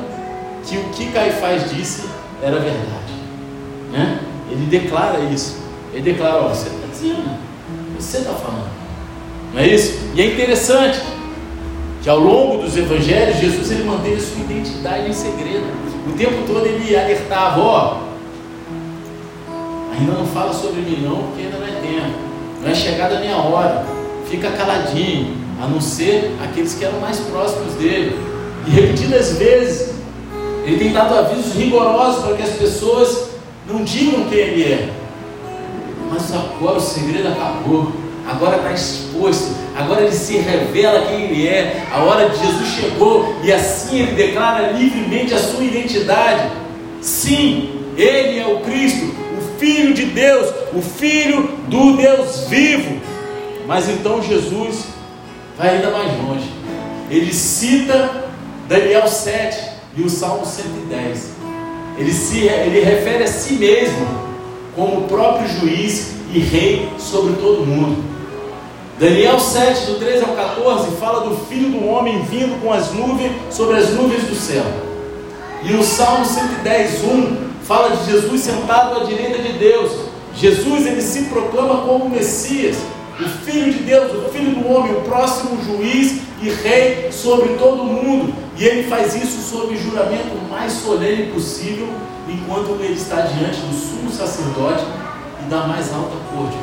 que 0.66 0.76
o 0.76 0.84
que 0.88 1.12
Caifás 1.12 1.70
disse 1.70 2.08
era 2.42 2.58
verdade. 2.58 3.14
Né? 3.92 4.18
Ele 4.50 4.66
declara 4.66 5.20
isso. 5.20 5.56
Ele 5.92 6.02
declara: 6.02 6.42
ó, 6.42 6.48
você 6.48 6.66
está 6.66 6.86
dizendo, 6.90 7.38
você 7.96 8.18
está 8.18 8.32
falando, 8.32 8.68
não 9.52 9.60
é 9.60 9.68
isso? 9.68 10.00
E 10.16 10.20
é 10.20 10.26
interessante 10.26 11.00
que 12.02 12.10
ao 12.10 12.18
longo 12.18 12.60
dos 12.60 12.76
evangelhos, 12.76 13.36
Jesus 13.38 13.70
ele 13.70 13.84
manteve 13.84 14.20
sua 14.20 14.40
identidade 14.40 15.08
em 15.08 15.12
segredo. 15.12 15.64
O 16.08 16.12
tempo 16.14 16.42
todo 16.44 16.66
ele 16.66 16.96
alertava, 16.96 17.60
ó, 17.60 18.13
ainda 19.98 20.12
não 20.12 20.26
fala 20.26 20.52
sobre 20.52 20.80
mim 20.80 21.02
não, 21.02 21.16
porque 21.16 21.42
ainda 21.42 21.58
não 21.58 21.66
é 21.66 21.80
tempo, 21.80 22.18
não 22.62 22.70
é 22.70 22.74
chegada 22.74 23.16
a 23.16 23.20
minha 23.20 23.36
hora, 23.36 23.86
fica 24.28 24.50
caladinho, 24.50 25.36
a 25.62 25.66
não 25.66 25.80
ser 25.80 26.34
aqueles 26.42 26.74
que 26.74 26.84
eram 26.84 27.00
mais 27.00 27.18
próximos 27.20 27.74
dele. 27.74 28.18
E 28.66 28.70
repetidas 28.70 29.36
vezes, 29.36 29.94
ele 30.64 30.78
tem 30.78 30.92
dado 30.92 31.14
avisos 31.18 31.54
rigorosos 31.54 32.24
para 32.24 32.36
que 32.36 32.42
as 32.42 32.50
pessoas 32.50 33.30
não 33.68 33.84
digam 33.84 34.24
quem 34.24 34.38
ele 34.38 34.72
é. 34.72 34.92
Mas 36.10 36.32
agora 36.32 36.78
o 36.78 36.80
segredo 36.80 37.28
acabou 37.28 37.92
agora 38.28 38.56
está 38.56 38.72
exposto, 38.72 39.54
agora 39.76 40.02
ele 40.02 40.12
se 40.12 40.38
revela 40.38 41.06
quem 41.06 41.24
ele 41.24 41.48
é. 41.48 41.84
A 41.92 42.02
hora 42.02 42.28
de 42.28 42.38
Jesus 42.38 42.68
chegou 42.68 43.34
e 43.42 43.52
assim 43.52 44.00
ele 44.00 44.12
declara 44.12 44.72
livremente 44.72 45.34
a 45.34 45.38
sua 45.38 45.64
identidade. 45.64 46.50
Sim, 47.00 47.70
ele 47.96 48.38
é 48.38 48.46
o 48.46 48.60
Cristo, 48.60 49.13
Filho 49.64 49.94
de 49.94 50.04
Deus, 50.04 50.52
o 50.74 50.82
Filho 50.82 51.48
do 51.68 51.96
Deus 51.96 52.48
vivo. 52.50 53.00
Mas 53.66 53.88
então 53.88 54.22
Jesus 54.22 54.88
vai 55.56 55.76
ainda 55.76 55.90
mais 55.90 56.12
longe. 56.22 56.50
Ele 57.10 57.32
cita 57.32 58.26
Daniel 58.68 59.08
7 59.08 59.70
e 59.96 60.02
o 60.02 60.10
Salmo 60.10 60.44
110. 60.44 61.30
Ele, 61.96 62.12
se, 62.12 62.40
ele 62.40 62.80
refere 62.80 63.24
a 63.24 63.26
si 63.26 63.54
mesmo 63.54 64.06
como 64.76 65.08
próprio 65.08 65.48
juiz 65.48 66.12
e 66.30 66.40
rei 66.40 66.90
sobre 66.98 67.32
todo 67.36 67.64
mundo. 67.64 68.04
Daniel 68.98 69.40
7, 69.40 69.86
do 69.86 69.98
13 69.98 70.24
ao 70.24 70.36
14, 70.36 70.90
fala 70.96 71.26
do 71.26 71.36
filho 71.46 71.70
do 71.70 71.86
homem 71.86 72.22
vindo 72.24 72.60
com 72.60 72.70
as 72.70 72.92
nuvens 72.92 73.32
sobre 73.50 73.78
as 73.78 73.88
nuvens 73.94 74.24
do 74.24 74.34
céu. 74.34 74.64
E 75.62 75.72
o 75.72 75.82
Salmo 75.82 76.26
110, 76.26 77.02
1 77.02 77.53
fala 77.64 77.96
de 77.96 78.10
Jesus 78.10 78.40
sentado 78.42 79.00
à 79.00 79.04
direita 79.04 79.42
de 79.42 79.52
Deus. 79.54 79.90
Jesus 80.36 80.86
ele 80.86 81.00
se 81.00 81.24
proclama 81.24 81.82
como 81.82 82.08
Messias, 82.08 82.76
o 83.18 83.24
Filho 83.44 83.72
de 83.72 83.80
Deus, 83.80 84.12
o 84.12 84.28
Filho 84.30 84.56
do 84.56 84.68
homem, 84.68 84.92
o 84.92 85.02
próximo 85.02 85.58
juiz 85.64 86.20
e 86.42 86.48
rei 86.50 87.10
sobre 87.10 87.54
todo 87.54 87.82
o 87.82 87.86
mundo. 87.86 88.34
E 88.56 88.64
ele 88.64 88.88
faz 88.88 89.14
isso 89.14 89.40
sob 89.50 89.74
o 89.74 89.76
juramento 89.76 90.36
mais 90.50 90.72
solene 90.72 91.32
possível, 91.32 91.88
enquanto 92.28 92.76
ele 92.80 92.94
está 92.94 93.22
diante 93.22 93.60
do 93.60 93.74
sumo 93.74 94.10
sacerdote 94.10 94.84
e 95.44 95.48
da 95.48 95.66
mais 95.66 95.92
alta 95.92 96.16
corte. 96.34 96.56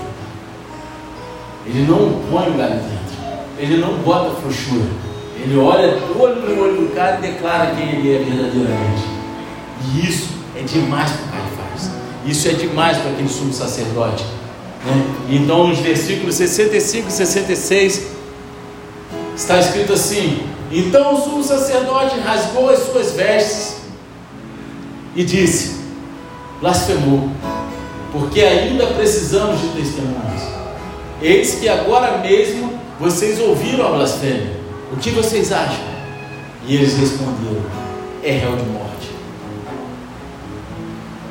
Ele 1.66 1.86
não 1.88 2.22
põe 2.30 2.50
o 2.50 2.58
galho 2.58 2.76
dentro. 2.76 3.12
Ele 3.58 3.78
não 3.78 3.94
bota 4.00 4.36
frouxura. 4.42 4.90
Ele 5.38 5.58
olha 5.58 5.98
olho 6.20 6.36
no 6.36 6.62
olho 6.62 6.82
do 6.82 6.96
cara 6.96 7.18
e 7.18 7.32
declara 7.32 7.76
quem 7.76 7.90
ele 7.90 8.16
é 8.16 8.20
verdadeiramente. 8.20 9.04
E 9.94 10.08
isso 10.08 10.41
é 10.62 10.64
demais 10.64 11.12
para 11.12 11.26
o 11.26 11.30
Caifás. 11.30 11.92
Isso 12.26 12.48
é 12.48 12.54
demais 12.54 12.98
para 12.98 13.12
aquele 13.12 13.30
sumo 13.30 13.52
sacerdote. 13.52 14.24
Né? 14.86 15.16
Então, 15.30 15.68
nos 15.68 15.80
versículos 15.80 16.36
65 16.36 17.10
e 17.10 17.12
66, 17.12 18.08
está 19.36 19.60
escrito 19.60 19.94
assim: 19.94 20.44
Então 20.72 21.16
o 21.16 21.22
sumo 21.22 21.44
sacerdote 21.44 22.20
rasgou 22.20 22.70
as 22.70 22.80
suas 22.80 23.14
vestes 23.14 23.78
e 25.16 25.24
disse: 25.24 25.82
Blasfemou, 26.60 27.30
porque 28.12 28.42
ainda 28.42 28.88
precisamos 28.88 29.60
de 29.60 29.68
testemunhas. 29.70 30.42
Eis 31.22 31.56
que 31.56 31.70
agora 31.70 32.18
mesmo 32.20 32.74
vocês 33.00 33.40
ouviram 33.40 33.88
a 33.88 33.92
blasfêmia. 33.92 34.60
O 34.92 34.98
que 34.98 35.12
vocês 35.12 35.52
acham? 35.52 35.92
E 36.68 36.76
eles 36.76 36.98
responderam: 36.98 37.64
É 38.24 38.32
réu 38.32 38.56
de 38.56 38.64
morte. 38.66 38.81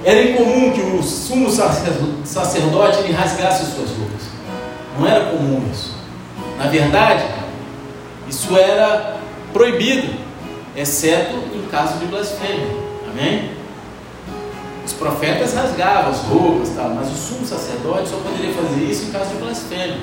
Era 0.05 0.23
incomum 0.23 0.73
que 0.73 0.81
o 0.81 1.03
sumo 1.03 1.51
sacerdote 1.51 2.99
ele 3.01 3.13
rasgasse 3.13 3.67
suas 3.67 3.91
roupas. 3.91 4.23
Não 4.99 5.07
era 5.07 5.27
comum 5.27 5.63
isso. 5.71 5.95
Na 6.59 6.67
verdade, 6.69 7.25
isso 8.29 8.57
era 8.57 9.19
proibido, 9.53 10.09
exceto 10.77 11.35
em 11.55 11.67
caso 11.71 11.99
de 11.99 12.07
blasfêmia. 12.07 12.69
Amém? 13.11 13.51
Os 14.87 14.93
profetas 14.95 15.55
rasgavam 15.55 16.11
as 16.11 16.21
roupas, 16.23 16.71
tal, 16.71 16.91
mas 16.91 17.09
o 17.09 17.15
sumo 17.15 17.47
sacerdote 17.47 18.09
só 18.09 18.17
poderia 18.17 18.53
fazer 18.55 18.85
isso 18.85 19.05
em 19.05 19.11
caso 19.11 19.31
de 19.31 19.37
blasfêmia. 19.37 19.99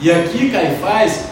E 0.00 0.10
aqui 0.10 0.50
Caifás, 0.50 1.24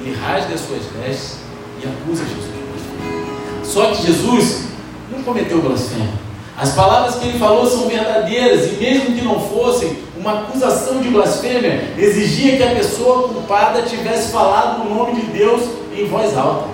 ele 0.00 0.16
rasga 0.16 0.54
as 0.54 0.60
suas 0.60 0.82
vestes 0.98 1.38
e 1.82 1.86
acusa 1.86 2.24
Jesus 2.24 2.44
de 2.44 2.62
blasfêmia. 2.62 3.64
Só 3.64 3.90
que 3.90 4.06
Jesus 4.06 4.66
não 5.10 5.22
cometeu 5.22 5.60
blasfêmia. 5.60 6.25
As 6.56 6.72
palavras 6.72 7.16
que 7.16 7.26
ele 7.26 7.38
falou 7.38 7.66
são 7.66 7.86
verdadeiras 7.86 8.72
e 8.72 8.76
mesmo 8.76 9.14
que 9.14 9.22
não 9.22 9.38
fossem, 9.38 9.98
uma 10.16 10.40
acusação 10.40 11.02
de 11.02 11.10
blasfêmia 11.10 11.94
exigia 11.98 12.56
que 12.56 12.62
a 12.62 12.74
pessoa 12.74 13.28
culpada 13.28 13.82
tivesse 13.82 14.32
falado 14.32 14.82
o 14.82 14.94
nome 14.94 15.20
de 15.20 15.26
Deus 15.26 15.62
em 15.94 16.06
voz 16.08 16.36
alta. 16.36 16.68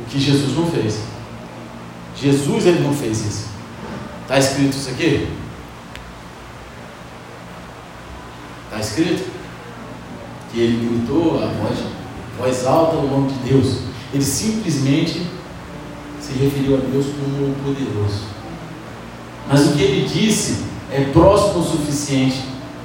O 0.00 0.04
que 0.08 0.20
Jesus 0.20 0.56
não 0.56 0.70
fez. 0.70 1.00
Jesus 2.16 2.66
ele 2.66 2.80
não 2.80 2.94
fez 2.94 3.20
isso. 3.26 3.48
Está 4.22 4.38
escrito 4.38 4.76
isso 4.76 4.90
aqui? 4.90 5.28
Está 8.64 8.78
escrito? 8.80 9.30
Que 10.52 10.60
ele 10.60 10.88
gritou 10.88 11.42
a 11.42 11.46
voz, 11.46 11.78
voz 12.38 12.66
alta 12.66 12.96
o 12.96 13.08
nome 13.08 13.32
de 13.32 13.50
Deus. 13.50 13.78
Ele 14.12 14.24
simplesmente 14.24 15.26
se 16.24 16.32
referiu 16.42 16.76
a 16.76 16.80
Deus 16.80 17.06
como 17.06 17.50
o 17.50 17.54
poderoso. 17.62 18.22
Mas 19.46 19.66
o 19.66 19.72
que 19.72 19.82
ele 19.82 20.08
disse 20.08 20.64
é 20.90 21.02
próximo 21.12 21.60
o 21.60 21.64
suficiente 21.64 22.42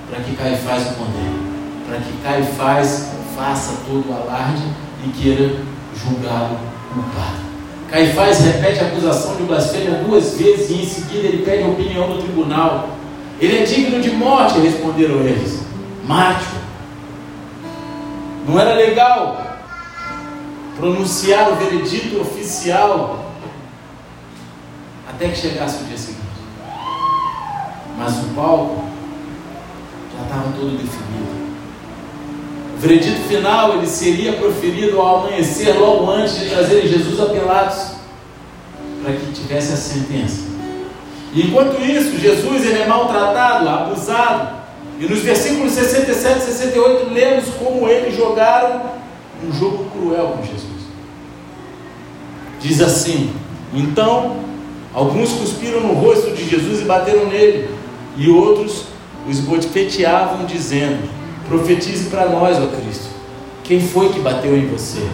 para 0.09 0.19
que 0.21 0.35
Caifás 0.35 0.91
o 0.91 0.95
condene, 0.95 1.39
para 1.87 1.99
que 1.99 2.11
Caifás 2.21 3.11
faça 3.33 3.77
todo 3.87 4.09
o 4.09 4.13
alarde 4.13 4.63
e 5.05 5.09
queira 5.09 5.55
julgá-lo 5.95 6.57
culpado. 6.93 7.39
Caifás 7.89 8.41
repete 8.41 8.83
a 8.83 8.87
acusação 8.87 9.37
de 9.37 9.43
blasfêmia 9.43 10.03
duas 10.05 10.37
vezes 10.37 10.69
e 10.69 10.81
em 10.81 10.85
seguida 10.85 11.27
ele 11.29 11.43
pede 11.43 11.63
a 11.63 11.67
opinião 11.67 12.09
do 12.09 12.21
tribunal. 12.21 12.89
Ele 13.39 13.59
é 13.59 13.63
digno 13.63 14.01
de 14.01 14.11
morte, 14.11 14.59
responderam 14.59 15.21
eles. 15.21 15.61
Mate-o. 16.05 16.59
Não 18.49 18.59
era 18.59 18.75
legal 18.75 19.59
pronunciar 20.77 21.51
o 21.51 21.55
veredito 21.55 22.19
oficial 22.19 23.28
até 25.19 25.27
que 25.27 25.37
chegasse 25.37 25.83
o 25.83 25.85
dia 25.87 25.97
seguinte. 25.97 26.21
Mas 27.97 28.15
o 28.19 28.27
palco 28.33 28.85
já 30.15 30.23
estava 30.23 30.53
todo 30.53 30.77
definido. 30.77 31.49
O 32.73 32.79
veredito 32.79 33.19
final 33.27 33.73
ele 33.73 33.85
seria 33.85 34.31
proferido 34.33 35.01
ao 35.01 35.25
amanhecer, 35.25 35.77
logo 35.77 36.09
antes 36.09 36.39
de 36.39 36.49
trazerem 36.49 36.87
Jesus 36.87 37.19
a 37.19 37.25
Pilatos, 37.25 37.95
para 39.03 39.13
que 39.13 39.33
tivesse 39.33 39.73
a 39.73 39.75
sentença. 39.75 40.47
E 41.33 41.47
enquanto 41.47 41.81
isso, 41.81 42.17
Jesus 42.17 42.65
ele 42.65 42.79
é 42.79 42.87
maltratado, 42.87 43.67
abusado. 43.67 44.59
E 45.01 45.05
nos 45.05 45.19
versículos 45.19 45.73
67 45.73 46.37
e 46.37 46.41
68 46.43 47.13
lemos 47.13 47.45
como 47.55 47.89
eles 47.89 48.15
jogaram 48.15 48.83
um 49.45 49.51
jogo 49.51 49.89
cruel 49.91 50.37
com 50.37 50.43
Jesus. 50.43 50.79
Diz 52.61 52.81
assim: 52.81 53.33
Então, 53.73 54.48
alguns 54.93 55.33
cuspiram 55.33 55.81
no 55.81 55.93
rosto 55.93 56.31
de 56.31 56.47
Jesus 56.47 56.81
e 56.81 56.85
bateram 56.85 57.27
nele, 57.27 57.69
e 58.17 58.29
outros 58.29 58.85
os 59.27 59.39
bofeteavam, 59.39 60.45
dizendo: 60.45 61.09
Profetize 61.47 62.09
para 62.09 62.29
nós, 62.29 62.57
ó 62.57 62.67
Cristo, 62.67 63.09
quem 63.63 63.79
foi 63.79 64.09
que 64.09 64.19
bateu 64.19 64.57
em 64.57 64.67
você? 64.67 65.07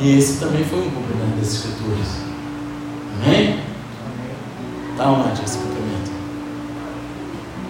E 0.00 0.18
esse 0.18 0.38
também 0.38 0.64
foi 0.64 0.80
um 0.80 0.90
cumprimento 0.90 1.38
das 1.38 1.54
Escrituras. 1.54 2.08
Amém? 3.24 3.60
Dá 4.96 5.08
uma 5.08 5.32
esse 5.32 5.58
cumprimento. 5.58 6.12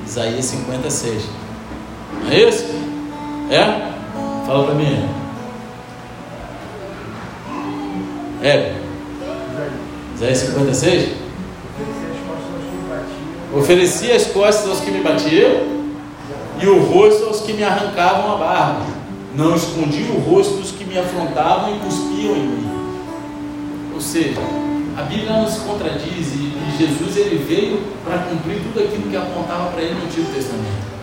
Isaías 0.07 0.45
56. 0.45 1.25
Não 2.23 2.31
é 2.31 2.49
isso? 2.49 2.65
É? 3.51 3.93
Fala 4.47 4.65
para 4.65 4.75
mim. 4.75 5.09
É. 8.43 8.84
Isaías 10.15 10.39
56? 10.39 11.09
Ofereci 13.57 14.13
as 14.13 14.27
costas 14.27 14.69
aos 14.69 14.81
que 14.81 14.91
me 14.91 15.01
batiam 15.01 15.75
e 16.61 16.67
o 16.67 16.85
rosto 16.85 17.27
aos 17.27 17.41
que 17.41 17.53
me 17.53 17.63
arrancavam 17.63 18.35
a 18.35 18.37
barba. 18.37 18.87
Não 19.37 19.55
escondi 19.57 20.05
o 20.05 20.21
rosto 20.21 20.55
dos 20.55 20.71
que 20.71 20.85
me 20.85 20.99
afrontavam 20.99 21.75
e 21.75 21.79
cuspiam 21.81 22.37
em 22.37 22.47
mim. 22.47 22.71
Ou 23.93 24.01
seja, 24.01 24.41
a 24.97 25.03
Bíblia 25.03 25.33
não 25.33 25.49
se 25.49 25.61
contradiz 25.61 26.33
e 26.35 26.55
Jesus 26.79 27.17
ele 27.17 27.45
veio 27.49 27.81
para 28.05 28.19
cumprir 28.19 28.61
tudo 28.61 28.85
aquilo 28.85 29.09
que 29.11 29.17
apontava 29.17 29.71
para 29.71 29.83
ele 29.83 29.95
no 29.95 30.05
Antigo 30.05 30.27
Testamento. 30.33 30.95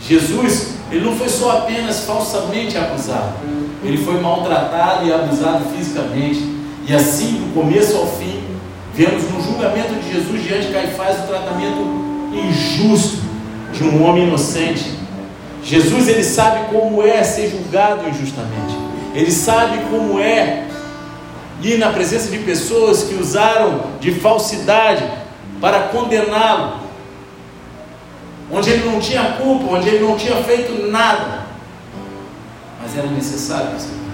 Jesus, 0.00 0.74
ele 0.90 1.04
não 1.04 1.16
foi 1.16 1.28
só 1.28 1.58
apenas 1.58 2.04
falsamente 2.04 2.76
acusado, 2.76 3.34
ele 3.82 3.98
foi 3.98 4.20
maltratado 4.20 5.06
e 5.06 5.12
abusado 5.12 5.64
fisicamente. 5.76 6.54
E 6.88 6.94
assim, 6.94 7.32
do 7.32 7.52
começo 7.52 7.96
ao 7.96 8.06
fim, 8.06 8.45
vemos 8.96 9.30
no 9.30 9.42
julgamento 9.42 9.94
de 9.94 10.10
Jesus 10.10 10.42
diante 10.42 10.68
de 10.68 10.72
Caifás 10.72 11.18
o 11.20 11.26
tratamento 11.26 12.06
injusto 12.32 13.18
de 13.72 13.84
um 13.84 14.02
homem 14.02 14.26
inocente. 14.26 14.90
Jesus 15.62 16.08
ele 16.08 16.24
sabe 16.24 16.72
como 16.72 17.02
é 17.02 17.22
ser 17.22 17.50
julgado 17.50 18.08
injustamente. 18.08 18.74
Ele 19.14 19.30
sabe 19.30 19.78
como 19.90 20.18
é 20.18 20.66
ir 21.62 21.78
na 21.78 21.90
presença 21.90 22.30
de 22.30 22.38
pessoas 22.38 23.02
que 23.02 23.14
usaram 23.14 23.82
de 24.00 24.12
falsidade 24.12 25.04
para 25.60 25.88
condená-lo, 25.88 26.80
onde 28.50 28.70
ele 28.70 28.84
não 28.84 29.00
tinha 29.00 29.32
culpa, 29.32 29.74
onde 29.74 29.88
ele 29.88 30.04
não 30.04 30.16
tinha 30.16 30.36
feito 30.36 30.90
nada, 30.90 31.46
mas 32.82 32.96
era 32.96 33.08
necessário 33.08 33.70
que 33.70 34.05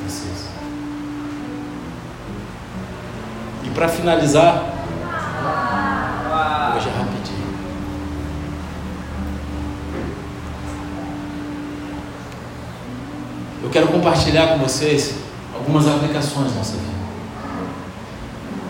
E 3.65 3.71
para 3.71 3.89
finalizar, 3.89 4.65
hoje 6.77 6.89
é 6.89 6.99
rapidinho. 6.99 7.55
Eu 13.63 13.71
quero 13.71 13.89
compartilhar 13.89 14.49
com 14.49 14.59
vocês 14.59 15.15
algumas 15.55 15.87
aplicações 15.87 16.51
da 16.51 16.59
nossa 16.59 16.73
vida. 16.73 16.93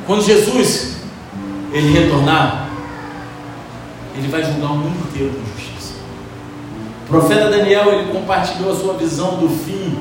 Quando 0.06 0.22
Jesus 0.24 0.96
ele 1.72 1.90
retornar, 1.98 2.68
ele 4.14 4.28
vai 4.28 4.44
julgar 4.44 4.72
o 4.72 4.76
mundo 4.76 5.08
inteiro 5.08 5.32
com 5.32 5.58
justiça. 5.58 5.94
O 7.04 7.08
profeta 7.08 7.48
Daniel 7.48 7.92
ele 7.92 8.12
compartilhou 8.12 8.72
a 8.72 8.76
sua 8.76 8.94
visão 8.94 9.38
do 9.38 9.48
fim, 9.48 9.98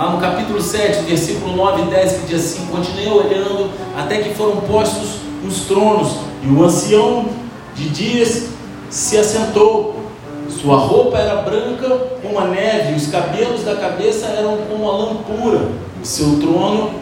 lá 0.00 0.12
no 0.12 0.18
capítulo 0.18 0.62
7, 0.62 1.02
versículo 1.02 1.54
9 1.54 1.82
e 1.82 1.84
10, 1.90 2.12
que 2.12 2.26
diz 2.28 2.40
assim: 2.46 2.66
Continuei 2.68 3.10
olhando 3.10 3.70
até 3.94 4.22
que 4.22 4.34
foram 4.34 4.56
postos 4.62 5.20
os 5.46 5.66
tronos, 5.66 6.16
e 6.42 6.48
o 6.48 6.64
ancião 6.64 7.26
de 7.74 7.90
dias 7.90 8.48
se 8.88 9.18
assentou. 9.18 10.00
Sua 10.48 10.76
roupa 10.76 11.18
era 11.18 11.42
branca 11.42 11.88
como 12.22 12.38
a 12.38 12.46
neve, 12.46 12.94
os 12.94 13.08
cabelos 13.08 13.62
da 13.62 13.76
cabeça 13.76 14.26
eram 14.26 14.56
como 14.70 14.90
a 14.90 14.96
lã 14.96 15.16
pura, 15.16 15.68
o 16.02 16.04
seu 16.04 16.40
trono 16.40 16.92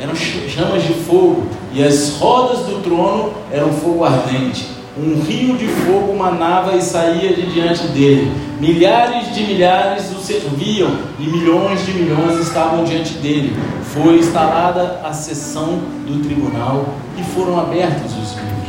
eram 0.00 0.14
chamas 0.14 0.82
de 0.82 0.92
fogo, 0.92 1.46
e 1.72 1.82
as 1.82 2.16
rodas 2.18 2.60
do 2.60 2.82
trono 2.82 3.32
eram 3.50 3.72
fogo 3.72 4.04
ardente. 4.04 4.81
Um 4.94 5.22
rio 5.22 5.56
de 5.56 5.66
fogo 5.66 6.14
manava 6.14 6.76
e 6.76 6.82
saía 6.82 7.34
de 7.34 7.50
diante 7.50 7.86
dele. 7.88 8.30
Milhares 8.60 9.34
de 9.34 9.42
milhares 9.44 10.10
o 10.10 10.20
serviam 10.20 10.94
e 11.18 11.22
milhões 11.22 11.86
de 11.86 11.94
milhões 11.94 12.38
estavam 12.46 12.84
diante 12.84 13.14
dele. 13.14 13.56
Foi 13.94 14.18
instalada 14.18 15.00
a 15.02 15.12
sessão 15.14 15.80
do 16.06 16.22
tribunal 16.22 16.94
e 17.18 17.22
foram 17.22 17.58
abertos 17.58 18.12
os 18.12 18.34
livros. 18.34 18.62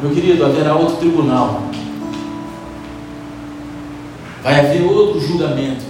Meu 0.00 0.12
querido, 0.12 0.46
haverá 0.46 0.76
outro 0.76 0.96
tribunal. 0.98 1.64
Vai 4.40 4.60
haver 4.60 4.82
outro 4.82 5.20
julgamento. 5.20 5.84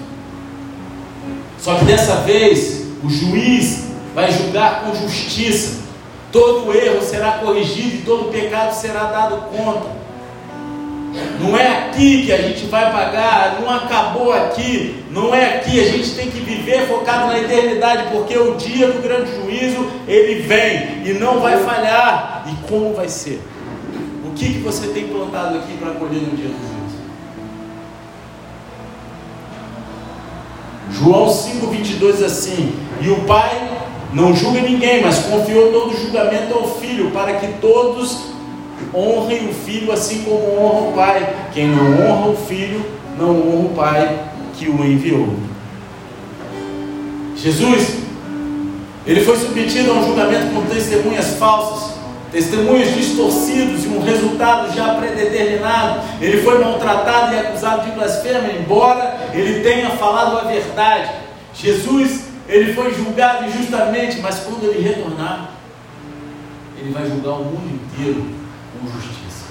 Só 1.58 1.74
que 1.74 1.84
dessa 1.84 2.16
vez 2.22 2.86
o 3.04 3.10
juiz 3.10 3.84
vai 4.14 4.32
julgar 4.32 4.84
com 4.84 4.94
justiça. 4.94 5.89
Todo 6.32 6.72
erro 6.72 7.02
será 7.02 7.32
corrigido 7.32 7.96
e 7.96 8.02
todo 8.02 8.30
pecado 8.30 8.72
será 8.72 9.04
dado 9.04 9.48
conta. 9.50 10.00
Não 11.40 11.56
é 11.56 11.86
aqui 11.86 12.26
que 12.26 12.32
a 12.32 12.36
gente 12.36 12.66
vai 12.66 12.92
pagar, 12.92 13.60
não 13.60 13.68
acabou 13.68 14.32
aqui, 14.32 15.04
não 15.10 15.34
é 15.34 15.56
aqui, 15.56 15.80
a 15.80 15.84
gente 15.90 16.14
tem 16.14 16.30
que 16.30 16.38
viver 16.38 16.86
focado 16.86 17.26
na 17.26 17.40
eternidade, 17.40 18.10
porque 18.12 18.38
o 18.38 18.54
dia 18.54 18.86
do 18.86 19.02
grande 19.02 19.34
juízo 19.34 19.86
ele 20.06 20.42
vem 20.42 21.02
e 21.04 21.12
não 21.18 21.40
vai 21.40 21.58
falhar. 21.64 22.46
E 22.46 22.68
como 22.68 22.94
vai 22.94 23.08
ser? 23.08 23.42
O 24.24 24.32
que, 24.34 24.54
que 24.54 24.58
você 24.60 24.88
tem 24.88 25.08
plantado 25.08 25.58
aqui 25.58 25.76
para 25.78 25.90
colher 25.94 26.22
no 26.22 26.36
dia 26.36 26.48
do 26.48 26.52
juízo? 26.52 26.80
João 30.92 31.26
5,22 31.26 32.12
diz 32.12 32.22
assim: 32.22 32.78
E 33.00 33.08
o 33.08 33.22
Pai 33.22 33.69
não 34.12 34.34
julga 34.34 34.60
ninguém, 34.60 35.02
mas 35.02 35.18
confiou 35.20 35.72
todo 35.72 35.92
o 35.92 35.96
julgamento 35.96 36.54
ao 36.54 36.68
Filho, 36.78 37.10
para 37.10 37.34
que 37.34 37.46
todos 37.60 38.30
honrem 38.94 39.48
o 39.48 39.54
Filho 39.54 39.92
assim 39.92 40.22
como 40.22 40.58
honra 40.58 40.88
o 40.88 40.92
Pai. 40.92 41.36
Quem 41.52 41.68
não 41.68 42.06
honra 42.06 42.30
o 42.30 42.36
Filho, 42.36 42.84
não 43.18 43.30
honra 43.30 43.66
o 43.66 43.72
Pai 43.74 44.18
que 44.54 44.68
o 44.68 44.84
enviou. 44.84 45.28
Jesus, 47.36 48.00
ele 49.06 49.24
foi 49.24 49.36
submetido 49.36 49.92
a 49.92 49.94
um 49.94 50.06
julgamento 50.06 50.54
com 50.54 50.62
testemunhas 50.62 51.36
falsas, 51.36 51.94
testemunhos 52.32 52.94
distorcidos 52.94 53.84
e 53.84 53.88
um 53.88 54.02
resultado 54.02 54.74
já 54.74 54.94
predeterminado. 54.94 56.00
Ele 56.20 56.42
foi 56.42 56.58
maltratado 56.58 57.34
e 57.34 57.38
acusado 57.38 57.86
de 57.86 57.92
blasfêmia, 57.92 58.58
embora 58.58 59.30
ele 59.32 59.62
tenha 59.62 59.90
falado 59.90 60.36
a 60.36 60.42
verdade. 60.42 61.10
Jesus 61.54 62.29
ele 62.50 62.74
foi 62.74 62.92
julgado 62.92 63.46
injustamente, 63.46 64.18
mas 64.20 64.40
quando 64.40 64.64
ele 64.64 64.82
retornar, 64.82 65.52
ele 66.76 66.90
vai 66.90 67.08
julgar 67.08 67.34
o 67.34 67.44
mundo 67.44 67.72
inteiro 67.72 68.26
com 68.72 68.86
justiça. 68.88 69.44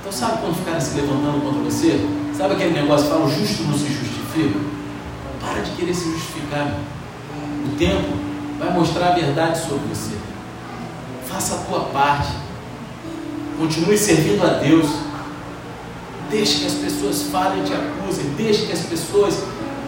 Então 0.00 0.12
sabe 0.12 0.42
quando 0.42 0.56
ficarem 0.56 0.80
se 0.80 0.94
levantando 0.96 1.42
contra 1.42 1.62
você? 1.62 2.06
Sabe 2.36 2.54
aquele 2.54 2.74
negócio 2.74 3.06
que 3.06 3.12
fala 3.12 3.24
o 3.24 3.30
justo 3.30 3.62
não 3.62 3.72
se 3.72 3.86
justifica? 3.86 4.60
Para 5.40 5.62
de 5.62 5.70
querer 5.70 5.94
se 5.94 6.10
justificar. 6.10 6.78
O 7.64 7.76
tempo 7.76 8.12
vai 8.58 8.70
mostrar 8.74 9.08
a 9.08 9.14
verdade 9.14 9.58
sobre 9.58 9.88
você. 9.88 10.18
Faça 11.26 11.54
a 11.54 11.58
tua 11.58 11.80
parte. 11.84 12.28
Continue 13.58 13.96
servindo 13.96 14.44
a 14.44 14.58
Deus. 14.58 15.03
Deixe 16.30 16.60
que 16.60 16.66
as 16.66 16.74
pessoas 16.74 17.22
falem 17.30 17.62
e 17.62 17.66
te 17.66 17.72
acusem. 17.72 18.24
Deixe 18.36 18.66
que 18.66 18.72
as 18.72 18.80
pessoas 18.80 19.42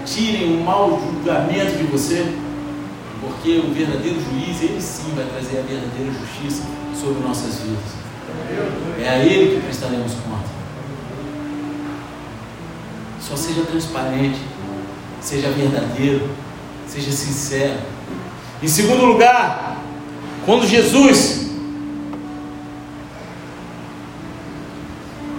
tirem 0.04 0.56
o 0.56 0.64
mau 0.64 1.00
julgamento 1.00 1.76
de 1.76 1.84
você. 1.84 2.24
Porque 3.20 3.58
o 3.58 3.72
verdadeiro 3.72 4.20
juiz, 4.20 4.62
ele 4.62 4.80
sim 4.80 5.12
vai 5.16 5.24
trazer 5.24 5.58
a 5.58 5.62
verdadeira 5.62 6.12
justiça 6.12 6.62
sobre 6.94 7.26
nossas 7.26 7.60
vidas. 7.60 8.06
É 9.02 9.08
a 9.08 9.18
Ele 9.18 9.56
que 9.56 9.62
prestaremos 9.62 10.12
conta. 10.12 10.56
Só 13.20 13.36
seja 13.36 13.62
transparente, 13.62 14.38
seja 15.20 15.50
verdadeiro, 15.50 16.30
seja 16.86 17.10
sincero. 17.10 17.80
Em 18.62 18.68
segundo 18.68 19.04
lugar, 19.04 19.82
quando 20.44 20.66
Jesus 20.66 21.45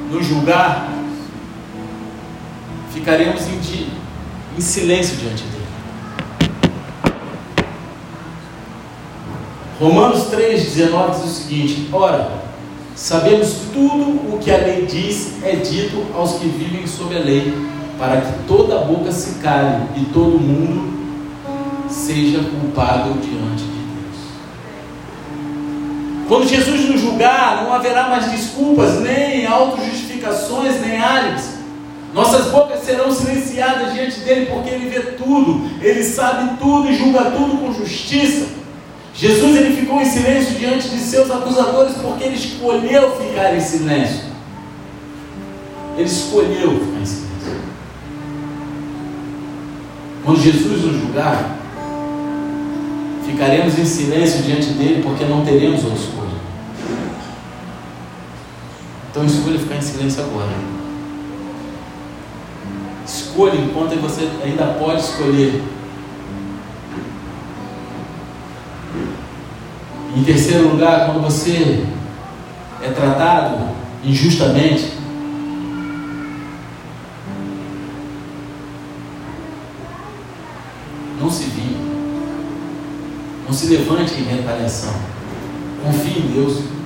nos 0.10 0.26
julgar, 0.26 0.90
ficaremos 2.94 3.42
em, 3.48 3.88
em 4.58 4.62
silêncio 4.62 5.18
diante 5.18 5.44
dele. 5.44 5.58
Romanos 9.80 10.32
3,19 10.32 11.12
diz 11.12 11.24
o 11.24 11.28
seguinte: 11.28 11.90
Ora, 11.94 12.32
sabemos 12.96 13.54
tudo 13.74 14.34
o 14.34 14.40
que 14.42 14.50
a 14.50 14.58
lei 14.58 14.86
diz 14.86 15.44
é 15.44 15.56
dito 15.56 16.04
aos 16.16 16.34
que 16.34 16.48
vivem 16.48 16.88
sob 16.88 17.16
a 17.16 17.20
lei, 17.20 17.54
para 18.00 18.22
que 18.22 18.44
toda 18.48 18.80
boca 18.80 19.12
se 19.12 19.36
cale 19.36 19.86
e 19.96 20.06
todo 20.06 20.40
mundo 20.40 20.98
seja 21.90 22.40
culpado 22.40 23.14
diante 23.14 23.64
de 23.64 23.70
Deus. 23.70 24.18
Quando 26.28 26.48
Jesus 26.48 26.90
nos 26.90 27.00
julgar, 27.00 27.64
não 27.64 27.74
haverá 27.74 28.10
mais 28.10 28.32
desculpas, 28.32 29.00
nem 29.02 29.46
nem 30.82 31.00
álibis. 31.00 31.58
Nossas 32.14 32.48
bocas 32.48 32.84
serão 32.84 33.12
silenciadas 33.12 33.94
diante 33.94 34.22
dele, 34.22 34.48
porque 34.48 34.70
ele 34.70 34.90
vê 34.90 35.00
tudo, 35.12 35.70
ele 35.82 36.04
sabe 36.04 36.58
tudo 36.58 36.90
e 36.90 36.98
julga 36.98 37.32
tudo 37.32 37.58
com 37.58 37.74
justiça. 37.74 38.48
Jesus 39.14 39.56
ele 39.56 39.76
ficou 39.76 40.00
em 40.00 40.06
silêncio 40.06 40.56
diante 40.56 40.90
de 40.90 41.00
seus 41.00 41.30
acusadores 41.32 41.96
porque 41.96 42.24
ele 42.24 42.36
escolheu 42.36 43.12
ficar 43.18 43.56
em 43.56 43.60
silêncio. 43.60 44.22
Ele 45.98 46.08
escolheu 46.08 46.80
ficar 46.80 47.02
em 47.02 47.06
silêncio. 47.06 47.28
Quando 50.24 50.42
Jesus 50.42 50.84
nos 50.84 51.02
julgar, 51.02 51.58
ficaremos 53.26 53.80
em 53.80 53.86
silêncio 53.86 54.44
diante 54.44 54.68
dele 54.70 55.02
porque 55.02 55.26
não 55.26 55.44
teremos 55.44 55.84
outra 55.84 56.00
escolha. 56.00 56.27
Então 59.18 59.26
escolha 59.26 59.58
ficar 59.58 59.78
em 59.78 59.82
silêncio 59.82 60.24
agora. 60.24 60.52
Escolha 63.04 63.56
enquanto 63.60 64.00
você 64.00 64.30
ainda 64.44 64.76
pode 64.80 65.02
escolher. 65.02 65.64
Em 70.16 70.24
terceiro 70.24 70.70
lugar, 70.70 71.08
quando 71.08 71.24
você 71.24 71.84
é 72.80 72.92
tratado 72.92 73.70
injustamente, 74.04 74.94
não 81.20 81.32
se 81.32 81.46
vingue, 81.46 81.78
não 83.48 83.52
se 83.52 83.66
levante 83.66 84.14
em 84.14 84.26
retaliação, 84.26 84.94
confie 85.84 86.20
em 86.20 86.34
Deus. 86.34 86.77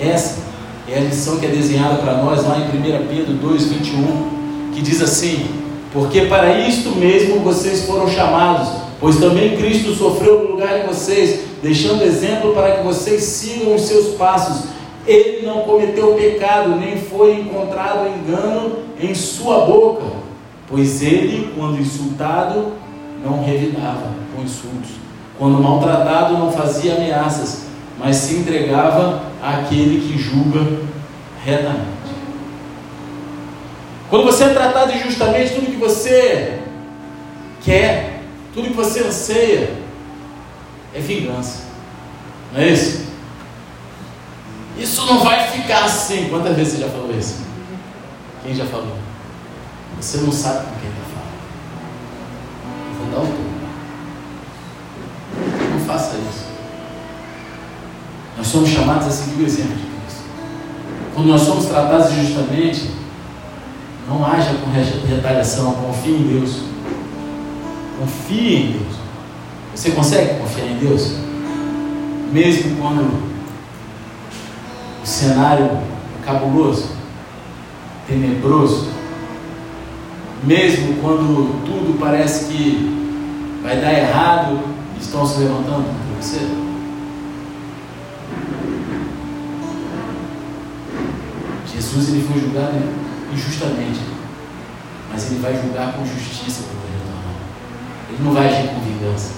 Essa 0.00 0.42
é 0.88 0.96
a 0.96 1.00
lição 1.00 1.38
que 1.38 1.46
é 1.46 1.50
desenhada 1.50 1.96
para 1.96 2.18
nós 2.18 2.46
lá 2.46 2.58
em 2.58 2.64
1 2.64 3.06
Pedro 3.06 3.34
2,21, 3.34 4.74
que 4.74 4.82
diz 4.82 5.00
assim: 5.02 5.46
Porque 5.92 6.22
para 6.22 6.58
isto 6.60 6.90
mesmo 6.96 7.40
vocês 7.40 7.84
foram 7.86 8.08
chamados 8.08 8.84
Pois 9.04 9.18
também 9.18 9.54
Cristo 9.56 9.94
sofreu 9.94 10.44
no 10.44 10.52
lugar 10.52 10.80
de 10.80 10.86
vocês, 10.86 11.40
deixando 11.62 12.02
exemplo 12.02 12.54
para 12.54 12.76
que 12.76 12.84
vocês 12.84 13.22
sigam 13.22 13.74
os 13.74 13.82
seus 13.82 14.14
passos. 14.14 14.68
Ele 15.06 15.46
não 15.46 15.60
cometeu 15.60 16.14
pecado, 16.14 16.76
nem 16.76 16.96
foi 16.96 17.34
encontrado 17.34 18.08
engano 18.08 18.78
em 18.98 19.14
sua 19.14 19.66
boca, 19.66 20.06
pois 20.66 21.02
ele, 21.02 21.52
quando 21.54 21.78
insultado, 21.78 22.72
não 23.22 23.44
revidava 23.44 24.08
com 24.34 24.42
insultos. 24.42 24.92
Quando 25.38 25.62
maltratado, 25.62 26.38
não 26.38 26.50
fazia 26.50 26.94
ameaças, 26.94 27.63
mas 27.98 28.16
se 28.16 28.34
entregava 28.36 29.24
àquele 29.42 30.00
que 30.06 30.18
julga 30.18 30.60
retamente. 31.44 31.94
Quando 34.10 34.24
você 34.24 34.44
é 34.44 34.48
tratado 34.50 34.92
injustamente, 34.92 35.54
tudo 35.54 35.70
que 35.70 35.76
você 35.76 36.60
quer 37.64 38.14
tudo 38.54 38.68
que 38.68 38.74
você 38.74 39.00
anseia 39.00 39.76
é 40.94 41.00
vingança. 41.00 41.64
Não 42.52 42.60
é 42.60 42.68
isso? 42.68 43.04
Isso 44.78 45.04
não 45.06 45.24
vai 45.24 45.48
ficar 45.48 45.84
assim. 45.84 46.28
Quantas 46.30 46.54
vezes 46.54 46.74
você 46.74 46.80
já 46.82 46.88
falou 46.88 47.12
isso? 47.18 47.42
Quem 48.44 48.54
já 48.54 48.64
falou? 48.64 48.96
Você 50.00 50.18
não 50.18 50.30
sabe 50.30 50.66
com 50.66 50.80
quem 50.80 50.88
está 50.88 51.03
somos 58.54 58.70
chamados 58.70 59.08
a 59.08 59.10
seguir 59.10 59.42
o 59.42 59.46
exemplo 59.46 59.74
de 59.74 59.82
Cristo. 59.82 60.22
Quando 61.12 61.26
nós 61.26 61.40
somos 61.40 61.64
tratados 61.66 62.12
injustamente, 62.12 62.88
não 64.08 64.24
haja 64.24 64.54
com 64.54 64.70
retaliação, 65.08 65.72
confie 65.74 66.12
em 66.12 66.38
Deus. 66.38 66.60
Confie 67.98 68.56
em 68.56 68.72
Deus. 68.72 68.96
Você 69.74 69.90
consegue 69.90 70.38
confiar 70.38 70.68
em 70.68 70.78
Deus? 70.78 71.16
Mesmo 72.30 72.76
quando 72.76 73.02
o 75.02 75.06
cenário 75.06 75.64
é 75.64 76.24
cabuloso, 76.24 76.90
tenebroso, 78.06 78.88
mesmo 80.44 80.94
quando 81.02 81.64
tudo 81.64 81.98
parece 81.98 82.44
que 82.44 83.58
vai 83.64 83.80
dar 83.80 83.92
errado, 83.92 84.60
estão 85.00 85.26
se 85.26 85.40
levantando 85.40 85.86
contra 85.86 86.22
você? 86.22 86.63
Jesus 91.94 92.14
ele 92.14 92.26
foi 92.26 92.40
julgado 92.40 92.76
injustamente, 93.32 94.00
mas 95.12 95.30
ele 95.30 95.40
vai 95.40 95.54
julgar 95.54 95.92
com 95.92 96.04
justiça 96.04 96.74
ele 98.14 98.22
não 98.22 98.32
vai 98.32 98.46
agir 98.46 98.68
com 98.68 98.80
vingança. 98.80 99.32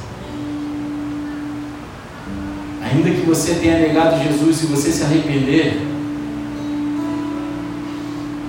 Ainda 2.82 3.10
que 3.10 3.22
você 3.22 3.54
tenha 3.54 3.78
negado 3.78 4.22
Jesus, 4.22 4.56
se 4.56 4.66
você 4.66 4.92
se 4.92 5.02
arrepender, 5.02 5.78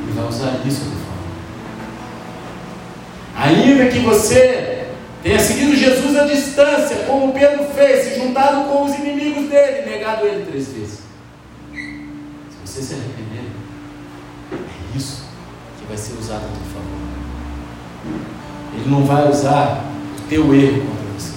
Ele 0.04 0.12
vai 0.14 0.28
usar 0.28 0.60
isso 0.66 0.82
de 0.82 0.96
forma. 0.98 1.24
Ainda 3.38 3.86
que 3.88 4.00
você 4.00 4.88
tenha 5.24 5.40
seguido 5.40 5.76
Jesus 5.76 6.16
à 6.18 6.26
distância, 6.26 6.98
como 7.08 7.32
Pedro 7.32 7.64
fez, 7.74 8.04
se 8.04 8.20
juntado 8.20 8.66
com 8.70 8.84
os 8.84 8.96
inimigos 8.96 9.50
dele, 9.50 9.90
negado 9.90 10.26
ele 10.26 10.46
três 10.46 10.68
vezes. 10.74 11.00
Se 11.72 12.58
você 12.66 12.82
se 12.82 12.94
arrepender, 12.96 13.17
isso 14.98 15.24
que 15.80 15.86
vai 15.88 15.98
ser 15.98 16.18
usado 16.20 16.44
a 16.44 16.48
teu 16.48 16.66
favor. 16.74 16.98
Ele 18.74 18.90
não 18.90 19.06
vai 19.06 19.30
usar 19.30 19.86
teu 20.28 20.54
erro 20.54 20.82
contra 20.82 21.14
você. 21.18 21.34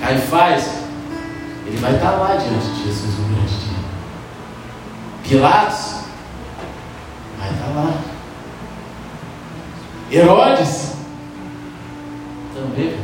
Caifás, 0.00 0.70
ele 1.66 1.76
vai 1.78 1.94
estar 1.94 2.12
lá 2.12 2.36
diante 2.36 2.66
de 2.66 2.84
Jesus 2.84 3.18
no 3.18 3.34
grande 3.34 3.54
dia. 3.56 3.74
Pilatos, 5.22 5.94
vai 7.38 7.50
estar 7.50 7.66
lá. 7.74 7.94
Herodes, 10.10 10.92
também. 12.54 12.96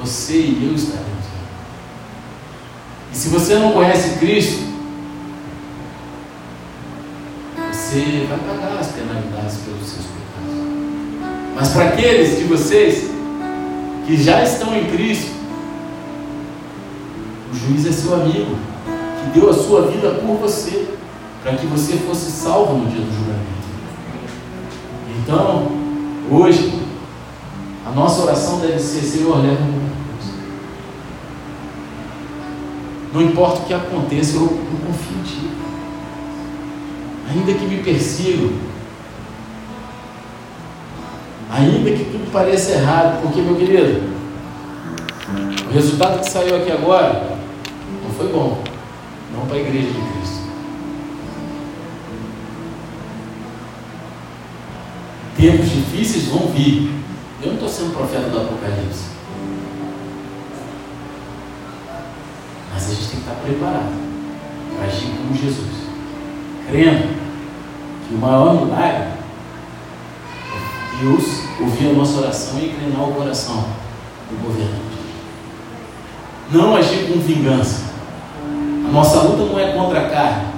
Você 0.00 0.34
e 0.34 0.66
eu 0.68 0.74
estaremos 0.74 1.06
lá. 1.08 1.42
E 3.12 3.16
se 3.16 3.28
você 3.28 3.56
não 3.56 3.72
conhece 3.72 4.18
Cristo, 4.18 4.61
você 7.92 8.26
vai 8.26 8.38
pagar 8.38 8.78
as 8.78 8.86
penalidades 8.92 9.58
pelos 9.58 9.86
seus 9.86 10.06
pecados. 10.06 11.54
Mas 11.54 11.68
para 11.68 11.84
aqueles 11.88 12.38
de 12.38 12.44
vocês 12.44 13.10
que 14.06 14.16
já 14.16 14.42
estão 14.42 14.74
em 14.74 14.86
Cristo, 14.86 15.30
o 17.52 17.54
juiz 17.54 17.86
é 17.86 17.92
seu 17.92 18.14
amigo, 18.14 18.56
que 19.22 19.38
deu 19.38 19.50
a 19.50 19.52
sua 19.52 19.90
vida 19.90 20.10
por 20.10 20.36
você, 20.36 20.88
para 21.42 21.54
que 21.56 21.66
você 21.66 21.98
fosse 21.98 22.30
salvo 22.30 22.78
no 22.78 22.90
dia 22.90 23.04
do 23.04 23.12
julgamento. 23.12 23.52
Então, 25.18 25.68
hoje, 26.30 26.72
a 27.86 27.90
nossa 27.90 28.22
oração 28.22 28.58
deve 28.60 28.78
ser: 28.78 29.02
Senhor, 29.02 29.36
leva-me 29.36 29.82
Não 33.12 33.20
importa 33.20 33.60
o 33.60 33.64
que 33.66 33.74
aconteça, 33.74 34.36
eu, 34.36 34.44
eu 34.44 34.86
confio 34.86 35.18
em 35.18 35.22
Ti. 35.22 35.71
Ainda 37.34 37.54
que 37.54 37.64
me 37.64 37.82
persigam, 37.82 38.50
ainda 41.50 41.90
que 41.90 42.04
tudo 42.04 42.30
pareça 42.30 42.72
errado, 42.72 43.22
porque, 43.22 43.40
meu 43.40 43.56
querido, 43.56 44.02
o 45.66 45.72
resultado 45.72 46.20
que 46.20 46.30
saiu 46.30 46.56
aqui 46.56 46.70
agora 46.70 47.38
não 48.02 48.10
foi 48.10 48.28
bom, 48.28 48.62
não 49.34 49.46
para 49.46 49.56
a 49.56 49.60
igreja 49.60 49.86
de 49.86 49.94
Cristo. 49.94 50.42
Tempos 55.38 55.70
difíceis 55.70 56.26
vão 56.26 56.48
vir. 56.48 56.92
Eu 57.40 57.48
não 57.48 57.54
estou 57.54 57.68
sendo 57.68 57.94
profeta 57.94 58.28
do 58.28 58.40
Apocalipse. 58.40 59.06
Mas 62.72 62.84
a 62.84 62.88
gente 62.94 63.08
tem 63.08 63.08
que 63.08 63.16
estar 63.16 63.34
preparado 63.42 63.92
para 64.76 64.86
agir 64.86 65.06
como 65.16 65.34
Jesus, 65.34 65.88
crendo 66.70 67.21
que 68.12 68.14
o 68.14 68.18
maior 68.18 68.54
milagre 68.54 68.84
é 68.84 69.12
Deus 71.00 71.24
ouvir 71.58 71.90
a 71.90 71.92
nossa 71.94 72.20
oração 72.20 72.58
e 72.58 72.66
inclinar 72.66 73.08
o 73.08 73.14
coração 73.14 73.64
do 74.30 74.46
governante. 74.46 74.82
Não 76.50 76.76
agir 76.76 77.08
com 77.08 77.18
vingança. 77.18 77.90
A 78.86 78.92
nossa 78.92 79.22
luta 79.22 79.50
não 79.50 79.58
é 79.58 79.72
contra 79.72 80.00
a 80.00 80.10
carne. 80.10 80.52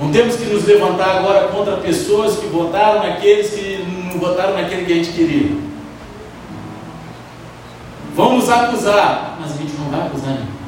Não 0.00 0.10
temos 0.10 0.36
que 0.36 0.44
nos 0.44 0.64
levantar 0.64 1.18
agora 1.18 1.48
contra 1.48 1.76
pessoas 1.78 2.36
que 2.36 2.46
votaram 2.46 3.02
naqueles 3.02 3.50
que 3.50 3.84
não 4.12 4.18
votaram 4.18 4.54
naquele 4.54 4.86
que 4.86 4.92
a 4.92 4.96
gente 4.96 5.12
queria. 5.12 5.58
Vamos 8.14 8.48
acusar, 8.48 9.36
mas 9.40 9.52
a 9.52 9.56
gente 9.56 9.72
não 9.74 9.90
vai 9.90 10.06
acusar 10.06 10.30
ninguém. 10.30 10.60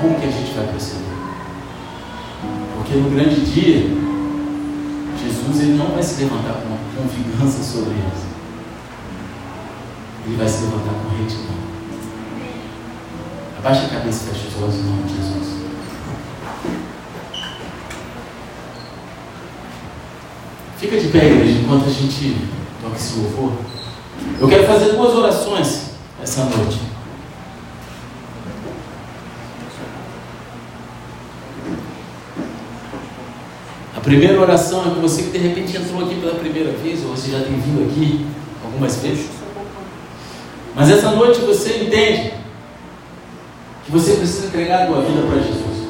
como 0.00 0.18
que 0.18 0.26
a 0.26 0.30
gente 0.30 0.54
vai 0.54 0.66
proceder. 0.68 1.09
Porque 2.80 2.94
no 2.94 3.10
grande 3.10 3.42
dia, 3.42 3.80
Jesus 5.22 5.60
ele 5.60 5.76
não 5.76 5.88
vai 5.88 6.02
se 6.02 6.22
levantar 6.22 6.54
com, 6.54 7.08
vingança 7.08 7.62
sobre 7.62 7.90
eles. 7.90 8.24
Ele 10.24 10.36
vai 10.36 10.48
se 10.48 10.62
levantar 10.62 10.94
com 10.94 11.22
retidão. 11.22 11.60
Abaixa 13.58 13.84
a 13.84 13.88
cabeça 13.90 14.24
e 14.24 14.32
fecha 14.32 14.48
os 14.48 14.62
olhos 14.62 14.76
em 14.76 14.82
nome 14.82 15.02
de 15.02 15.16
Jesus. 15.16 15.60
Fica 20.78 20.98
de 20.98 21.08
pé, 21.08 21.26
igreja, 21.26 21.60
enquanto 21.60 21.86
a 21.86 21.92
gente 21.92 22.48
toca 22.82 22.96
esse 22.96 23.18
louvor. 23.18 23.52
Eu 24.40 24.48
quero 24.48 24.66
fazer 24.66 24.92
duas 24.92 25.14
orações 25.14 25.90
essa 26.22 26.44
noite. 26.44 26.90
A 33.99 33.99
primeira 34.10 34.40
oração 34.40 34.80
é 34.80 34.90
com 34.92 35.00
você 35.00 35.22
que 35.22 35.30
de 35.30 35.38
repente 35.38 35.76
entrou 35.76 36.02
aqui 36.02 36.16
pela 36.16 36.34
primeira 36.34 36.72
vez, 36.72 37.04
ou 37.04 37.14
você 37.14 37.30
já 37.30 37.38
tem 37.44 37.54
vindo 37.60 37.88
aqui 37.88 38.26
algumas 38.64 38.96
vezes. 38.96 39.28
Mas 40.74 40.90
essa 40.90 41.12
noite 41.12 41.40
você 41.42 41.84
entende 41.84 42.32
que 43.84 43.92
você 43.92 44.14
precisa 44.14 44.48
entregar 44.48 44.82
a 44.82 44.86
tua 44.86 45.02
vida 45.02 45.22
para 45.28 45.38
Jesus. 45.38 45.88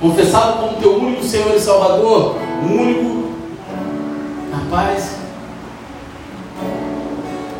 Confessá-lo 0.00 0.60
como 0.60 0.80
teu 0.80 0.98
único 0.98 1.24
Senhor 1.24 1.52
e 1.52 1.58
Salvador, 1.58 2.36
o 2.62 2.66
único 2.66 3.30
capaz 4.52 5.16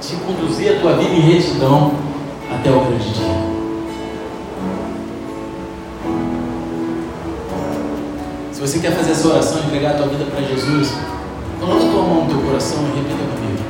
de 0.00 0.16
conduzir 0.16 0.76
a 0.76 0.80
tua 0.80 0.92
vida 0.96 1.12
em 1.12 1.20
retidão 1.20 1.92
até 2.52 2.70
o 2.70 2.84
grande 2.84 3.12
dia. 3.12 3.39
Se 8.60 8.66
você 8.66 8.78
quer 8.78 8.92
fazer 8.92 9.12
essa 9.12 9.26
oração, 9.26 9.62
entregar 9.64 9.92
a 9.92 9.94
tua 9.94 10.08
vida 10.08 10.26
para 10.26 10.42
Jesus, 10.42 10.92
coloca 11.58 11.82
a 11.82 11.88
tua 11.88 12.02
mão 12.02 12.24
no 12.24 12.28
teu 12.28 12.42
coração 12.42 12.78
e 12.82 12.98
repita 12.98 13.14
comigo. 13.14 13.64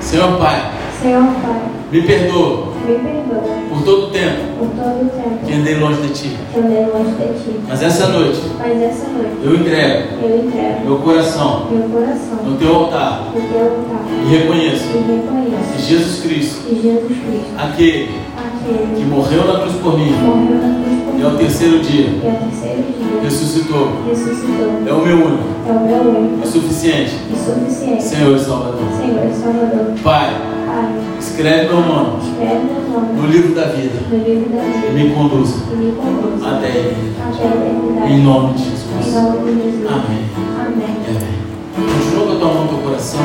Senhor 0.00 0.36
Pai, 0.36 0.72
Senhor 1.00 1.22
Pai, 1.22 1.62
me 1.92 2.02
perdoa 2.02 2.72
me 2.84 2.94
perdoa 2.96 3.44
por 3.68 3.84
todo 3.84 4.06
o 4.08 4.10
tempo 4.10 4.40
por 4.58 4.68
todo 4.70 5.10
tempo 5.12 5.46
que 5.46 5.52
andei 5.54 5.78
longe 5.78 6.02
de 6.02 6.08
Ti. 6.08 6.36
andei 6.56 6.86
longe 6.86 7.10
de 7.12 7.44
Ti. 7.44 7.60
Mas 7.68 7.82
essa 7.84 8.08
noite 8.08 8.40
Mas 8.58 8.82
essa 8.82 9.06
noite 9.10 9.36
eu 9.44 9.54
entrego 9.54 10.08
eu 10.24 10.44
entrego 10.44 10.84
meu 10.84 10.98
coração 10.98 11.68
meu 11.70 11.88
coração 11.88 12.44
no 12.44 12.56
Teu 12.56 12.74
altar 12.74 13.30
no 13.32 13.40
Teu 13.40 13.60
altar 13.60 14.06
e 14.24 14.36
reconheço 14.36 14.86
e 14.86 14.98
reconheço 14.98 15.72
que 15.76 15.82
Jesus 15.82 16.20
Cristo, 16.20 16.62
que 16.68 16.82
Jesus 16.82 17.06
Cristo, 17.06 17.54
aquele 17.56 18.10
aquele 18.36 18.96
que 18.96 19.04
morreu 19.04 19.46
na 19.46 19.60
cruz 19.60 19.76
por 19.76 19.96
mim 19.96 20.10
morreu 20.10 20.56
na 20.56 20.82
cruz 20.82 20.93
e 21.24 21.26
ao 21.26 21.32
mim 21.32 21.38
terceiro 21.38 21.80
dia 21.80 22.06
e 22.06 22.28
ao 22.28 22.36
terceiro 22.36 22.82
dia 22.82 23.20
ressuscitou, 23.22 23.88
ressuscitou, 24.06 24.82
é 24.86 24.92
o 24.92 25.00
meu 25.00 25.16
único 25.16 25.44
é 25.66 25.72
o 25.72 25.80
meu 25.80 26.20
único 26.20 26.44
e 26.44 26.46
suficiente 26.46 27.14
e 27.32 27.36
suficiente 27.36 28.02
Senhor 28.02 28.36
e 28.36 28.40
Salvador. 28.40 28.80
Senhor 29.00 29.24
e 29.24 29.34
Salvador. 29.34 29.86
Pai, 30.02 30.36
Pai, 30.66 30.88
escreve 31.18 31.68
meu 31.68 31.80
nome 31.80 32.18
escreve 32.22 32.60
meu 32.64 33.00
no 33.00 33.22
nome 33.22 33.32
livro 33.32 33.54
da 33.54 33.64
vida 33.64 33.98
no 34.10 34.18
livro 34.18 34.50
da 34.50 34.64
e 34.64 34.92
vida 34.92 34.92
me 34.92 35.14
conduza 35.14 35.56
e 35.72 35.76
me 35.76 35.92
conduza 35.92 36.46
até 36.46 36.66
a 36.66 36.70
eternidade. 36.70 37.38
até 37.38 37.44
a 37.44 37.50
eternidade. 37.50 38.12
Em 38.12 38.22
nome 38.22 38.52
de 38.54 38.62
Em 38.62 38.64
Jesus. 38.64 39.14
nome 39.14 39.52
de 39.52 39.62
Jesus. 39.62 39.86
Amém. 39.90 40.24
Amém. 40.60 40.96
E 41.06 41.10
amém. 41.10 41.34
Continua 41.74 42.26
com 42.26 42.32
a 42.32 42.36
tua 42.36 42.48
mão 42.48 42.62
no 42.64 42.68
teu 42.68 42.78
coração. 42.78 43.20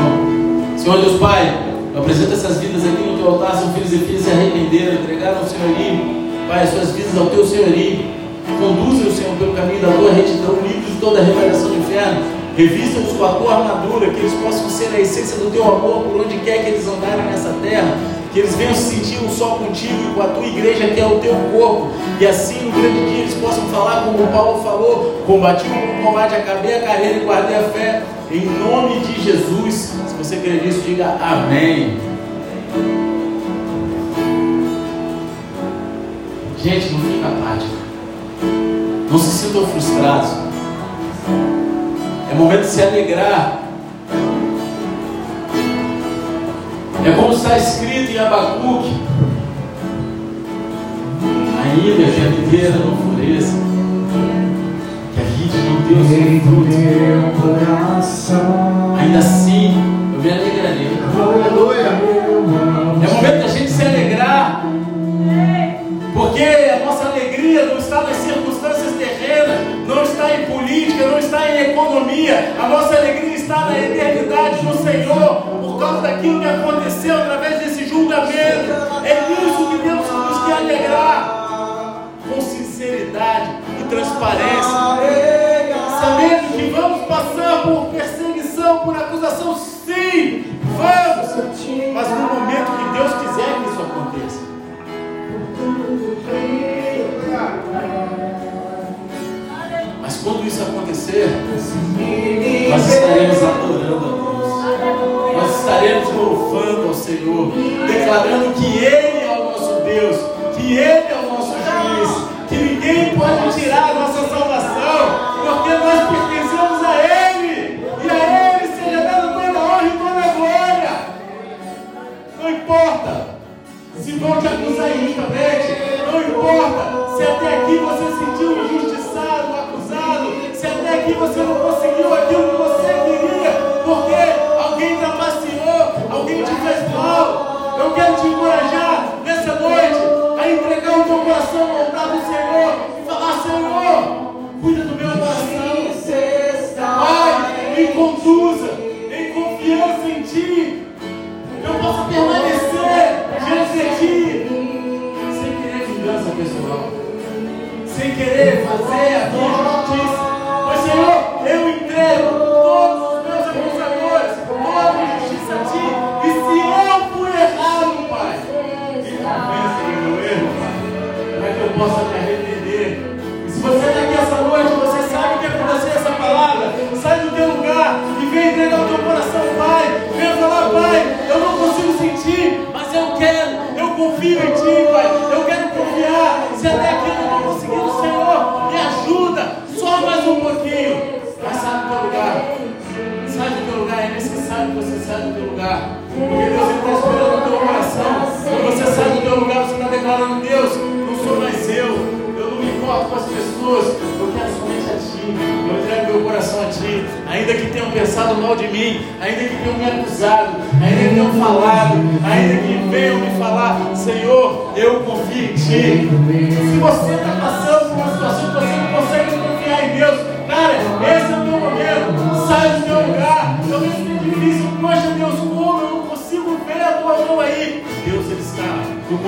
Senhor 0.77 1.01
Deus 1.01 1.19
Pai, 1.19 1.53
eu 1.93 1.99
apresento 1.99 2.31
essas 2.31 2.59
vidas 2.59 2.81
aqui 2.85 3.03
no 3.03 3.17
teu 3.17 3.27
altar. 3.27 3.55
São 3.55 3.73
filhos 3.73 3.91
e 3.91 3.97
filhas 3.97 4.21
se 4.21 4.31
arrependeram, 4.31 4.93
entregaram 5.01 5.39
ao 5.39 5.45
Senhorio. 5.45 6.18
Pai, 6.49 6.63
as 6.63 6.71
suas 6.71 6.89
vidas 6.93 7.15
ao 7.15 7.27
teu 7.27 7.45
Senhorio. 7.45 7.99
Conduze-os, 8.59 9.17
Senhor, 9.17 9.37
pelo 9.37 9.53
caminho 9.53 9.81
da 9.81 9.91
tua 9.91 10.11
retidão, 10.11 10.55
livre 10.63 10.81
de 10.81 10.99
toda 10.99 11.19
a 11.19 11.23
revelação 11.23 11.69
do 11.69 11.77
inferno. 11.77 12.23
Revista-os 12.57 13.15
com 13.15 13.23
a 13.23 13.33
tua 13.33 13.53
armadura, 13.53 14.09
que 14.09 14.19
eles 14.19 14.33
possam 14.33 14.67
ser 14.67 14.89
a 14.95 14.99
essência 14.99 15.37
do 15.37 15.51
teu 15.51 15.63
amor 15.63 16.05
por 16.05 16.21
onde 16.21 16.39
quer 16.39 16.65
que 16.65 16.71
eles 16.71 16.87
andarem 16.87 17.25
nessa 17.25 17.53
terra. 17.61 17.95
Que 18.33 18.39
eles 18.39 18.55
venham 18.55 18.73
se 18.73 18.95
sentir 18.95 19.23
um 19.23 19.29
só 19.29 19.57
contigo 19.57 19.93
e 19.93 20.13
com 20.15 20.21
a 20.23 20.27
tua 20.27 20.47
igreja, 20.47 20.87
que 20.87 20.99
é 20.99 21.05
o 21.05 21.19
teu 21.19 21.35
corpo. 21.53 21.89
E 22.19 22.25
assim, 22.25 22.65
no 22.65 22.71
grande 22.71 23.05
dia, 23.11 23.19
eles 23.19 23.35
possam 23.35 23.65
falar 23.67 24.05
como 24.05 24.25
Paulo 24.29 24.63
falou: 24.63 25.21
combati 25.27 25.67
o 25.67 26.03
combate, 26.03 26.33
acabei 26.33 26.77
a 26.77 26.81
carreira 26.81 27.17
e 27.17 27.25
guardei 27.25 27.57
a 27.57 27.63
fé. 27.69 28.01
Em 28.31 28.45
nome 28.45 29.01
de 29.01 29.21
Jesus. 29.21 29.93
Se 30.07 30.15
você 30.17 30.37
crê 30.37 30.53
nisso, 30.53 30.81
diga 30.81 31.15
amém. 31.21 31.95
Gente, 36.61 36.91
não 36.91 36.99
fica 36.99 37.27
apático. 37.27 37.77
Não 39.09 39.17
se 39.17 39.29
sintam 39.29 39.65
frustrados. 39.67 40.29
É 42.29 42.35
momento 42.35 42.61
de 42.61 42.67
se 42.67 42.81
alegrar. 42.81 43.63
É 47.05 47.11
como 47.11 47.33
está 47.33 47.57
escrito 47.57 48.11
em 48.11 48.19
Abacuque. 48.19 48.93
Ainda 51.63 52.11
que 52.11 52.25
a 52.25 52.29
videira 52.29 52.71
não 52.71 52.97
floresça, 52.97 53.53
que 55.13 55.21
a 55.21 55.23
vide 55.23 55.57
não 55.69 56.41
fruto, 56.41 56.77
Meu 56.77 57.31
coração. 57.41 58.97
ainda 58.99 59.19
assim 59.19 59.75
eu 60.13 60.21
me 60.21 60.29
alegrarei. 60.29 60.99
É 63.01 63.13
momento 63.13 63.41
da 63.41 63.47
gente 63.47 63.71
se 63.71 63.81
alegrar. 63.81 64.68
Alegria 67.39 67.67
não 67.67 67.77
está 67.77 68.01
nas 68.01 68.17
circunstâncias 68.17 68.95
terrenas, 68.97 69.87
não 69.87 70.03
está 70.03 70.35
em 70.35 70.45
política, 70.47 71.05
não 71.05 71.19
está 71.19 71.49
em 71.49 71.71
economia. 71.71 72.53
A 72.61 72.67
nossa 72.67 72.97
alegria 72.97 73.35
está 73.35 73.61
na 73.61 73.79
eternidade 73.79 74.65
no 74.65 74.77
Senhor, 74.83 75.35
por 75.61 75.79
causa 75.79 76.01
daquilo 76.01 76.41
que 76.41 76.47
aconteceu 76.49 77.15
através 77.15 77.59
desse 77.59 77.87
julgamento. 77.87 78.73
É 79.05 79.29
nisso 79.29 79.69
que 79.69 79.77
temos 79.77 80.05
que 80.05 80.13
nos 80.13 80.45
que 80.45 80.51
alegrar, 80.51 82.09
com 82.29 82.41
sinceridade 82.41 83.51
e 83.79 83.83
transparência. 83.85 84.79
Sabendo 86.01 86.57
que 86.57 86.69
vamos 86.71 87.07
passar 87.07 87.63
por 87.63 87.85
perseguição, 87.85 88.79
por 88.79 88.97
acusação, 88.97 89.55
sim, 89.55 90.43
vamos, 90.77 91.29
mas 91.93 92.09
no 92.09 92.33
momento 92.33 92.71
que 92.77 92.97
Deus 92.97 93.13
quiser 93.13 93.68
quando 100.29 100.45
isso 100.45 100.61
acontecer, 100.61 101.27
nós 102.69 102.87
estaremos 102.87 103.43
adorando 103.43 104.05
a 104.05 104.09
Deus. 104.09 105.33
Nós 105.33 105.59
estaremos 105.59 106.13
louvando 106.13 106.87
ao 106.87 106.93
Senhor, 106.93 107.51
declarando 107.87 108.53
que 108.53 108.77
Ele 108.77 109.25
é 109.25 109.39
o 109.39 109.43
nosso 109.45 109.81
Deus, 109.83 110.17
que 110.55 110.77
Ele 110.77 111.08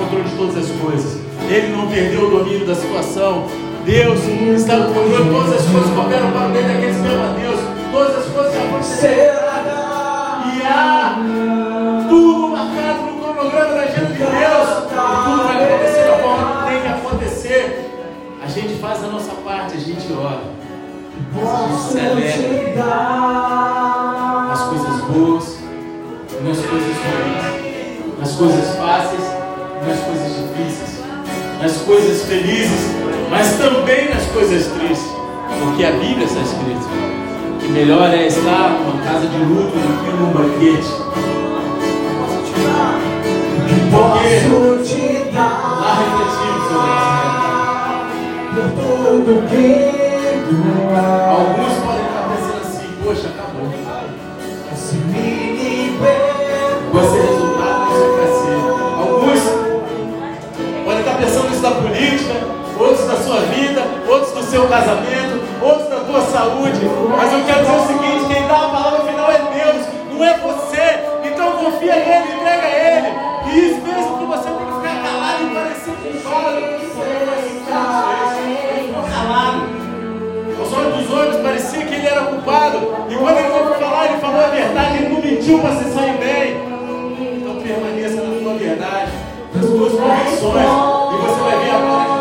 controle 0.02 0.24
de 0.24 0.36
todas 0.36 0.56
as 0.56 0.70
coisas. 0.80 1.20
Ele 1.48 1.68
não 1.76 1.86
perdeu 1.88 2.26
o 2.26 2.30
domínio 2.30 2.66
da 2.66 2.74
situação. 2.74 3.46
Deus 3.84 4.20
está 4.56 4.76
no 4.76 4.94
controle 4.94 5.30
todas 5.30 5.60
as 5.60 5.66
coisas 5.66 5.90
que 5.90 5.98
operam 5.98 6.30
para 6.30 6.48
o 6.48 6.50
bem 6.50 6.62
daqueles 6.62 6.96
que 6.96 7.06
amam 7.06 7.30
a 7.30 7.32
Deus. 7.34 7.60
Todas 7.90 8.16
as 8.18 8.26
coisas 8.32 8.56
aconteceram. 8.56 9.42
E 10.54 10.62
há 10.62 11.16
tudo 12.08 12.48
marcado 12.48 13.02
no 13.02 13.18
cronograma 13.18 13.74
da 13.74 13.82
agenda 13.82 14.06
de 14.06 14.18
Deus. 14.18 14.28
E 14.28 14.94
tudo 15.24 15.42
vai 15.44 15.56
acontecer 15.64 16.04
da 16.06 16.18
forma 16.18 16.44
que 16.52 16.70
tem 16.70 16.80
que 16.82 16.88
acontecer. 16.88 17.90
A 18.42 18.46
gente 18.48 18.74
faz 18.80 19.04
a 19.04 19.06
nossa 19.08 19.32
parte, 19.44 19.76
a 19.76 19.80
gente 19.80 20.12
ora. 20.12 20.62
A 21.34 21.68
gente 21.68 21.82
celebra 21.92 22.84
nas 24.48 24.62
coisas 24.62 24.96
boas, 25.02 25.58
nas 26.42 26.58
coisas 26.58 26.96
ruins, 26.96 28.18
nas 28.18 28.32
coisas 28.32 28.76
fáceis, 28.76 29.31
nas 29.86 29.98
coisas 30.00 30.36
difíceis, 30.36 31.00
nas 31.60 31.76
coisas 31.78 32.22
felizes, 32.22 32.90
mas 33.30 33.56
também 33.58 34.08
nas 34.08 34.24
coisas 34.26 34.66
tristes. 34.78 35.12
Porque 35.60 35.84
a 35.84 35.92
Bíblia 35.92 36.24
está 36.24 36.40
escrito 36.40 36.88
que 37.60 37.68
melhor 37.68 38.12
é 38.12 38.26
estar 38.26 38.70
numa 38.70 39.00
casa 39.02 39.26
de 39.26 39.38
luto 39.38 39.76
do 39.76 40.04
que 40.04 40.10
num 40.16 40.32
banquete. 40.32 40.88
Porque 43.90 45.32
lá 45.34 45.98
refletimos 45.98 46.62
sobre 46.68 46.90
essa 46.90 47.20
realidade. 47.20 48.12
Alguns 51.30 51.71
da 63.12 63.18
sua 63.18 63.40
vida, 63.40 63.82
outros 64.08 64.32
do 64.32 64.42
seu 64.42 64.66
casamento, 64.68 65.42
outros 65.60 65.88
da 65.90 66.00
tua 66.00 66.22
saúde. 66.22 66.80
Mas 67.14 67.32
eu 67.32 67.44
quero 67.44 67.60
dizer 67.60 67.76
o 67.76 67.86
seguinte: 67.86 68.24
quem 68.32 68.46
dá 68.48 68.56
a 68.56 68.68
palavra 68.70 69.00
final 69.04 69.30
é 69.30 69.38
Deus, 69.52 69.86
não 70.10 70.24
é 70.24 70.38
você. 70.38 70.98
Então 71.24 71.52
confia 71.52 71.94
nele, 71.96 72.32
entrega 72.32 72.62
a 72.62 72.70
ele. 72.70 73.08
E 73.52 73.70
isso 73.70 73.82
mesmo 73.82 74.18
que 74.18 74.24
você 74.24 74.48
tem 74.48 74.66
que 74.66 74.72
ficar 74.72 75.02
calado 75.02 75.42
e 75.42 75.54
parecer. 75.54 75.92
Ele 76.04 76.18
ficou 78.88 79.02
calado. 79.02 79.60
Aos 80.58 80.72
olhos 80.72 80.96
dos 80.96 81.10
homens 81.12 81.36
parecia 81.42 81.84
que 81.84 81.94
ele 81.94 82.06
era 82.06 82.22
culpado. 82.22 82.78
E 83.10 83.14
quando 83.14 83.36
ele 83.36 83.48
foi 83.50 83.74
falar, 83.78 84.06
ele 84.06 84.20
falou 84.20 84.40
a 84.40 84.48
verdade, 84.48 84.96
ele 84.96 85.08
não 85.12 85.20
mentiu 85.20 85.58
para 85.58 85.76
se 85.76 85.84
sair 85.92 86.16
bem. 86.16 86.56
Então 87.36 87.56
permaneça 87.56 88.22
na 88.22 88.40
tua 88.40 88.54
verdade, 88.54 89.12
nas 89.54 89.66
tuas 89.66 89.92
convicções. 89.92 90.66
E 91.12 91.16
você 91.26 91.40
vai 91.42 91.58
ver 91.58 91.70
a 91.70 91.78
glória 91.78 92.11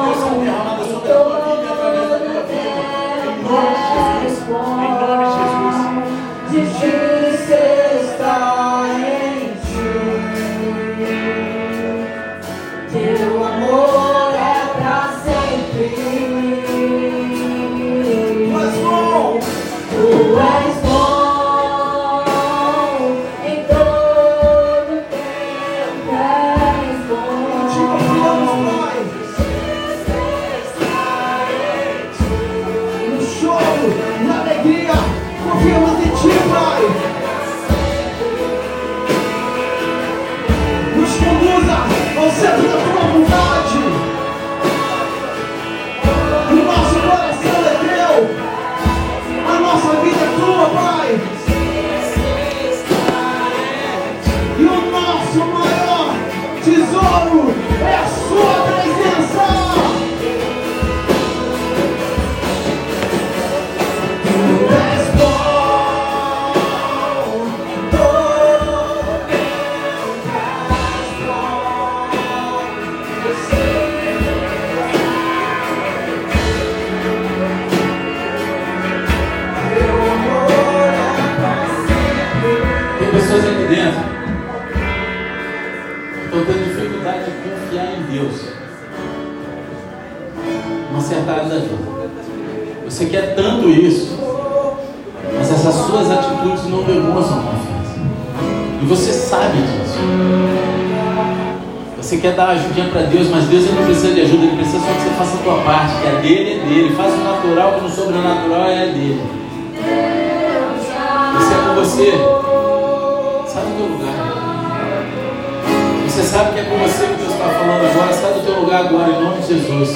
lugar 118.61 118.85
agora, 118.85 119.09
em 119.09 119.23
nome 119.23 119.41
de 119.41 119.47
Jesus. 119.47 119.95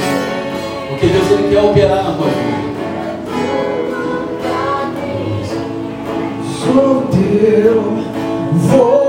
Porque 0.89 1.07
Deus 1.07 1.31
ele 1.31 1.49
quer 1.49 1.61
operar 1.61 2.03
na 2.03 2.11
tua 2.13 2.27
vida. 2.27 2.65
Sou 6.63 7.07
teu, 7.11 7.83
vou 8.53 9.04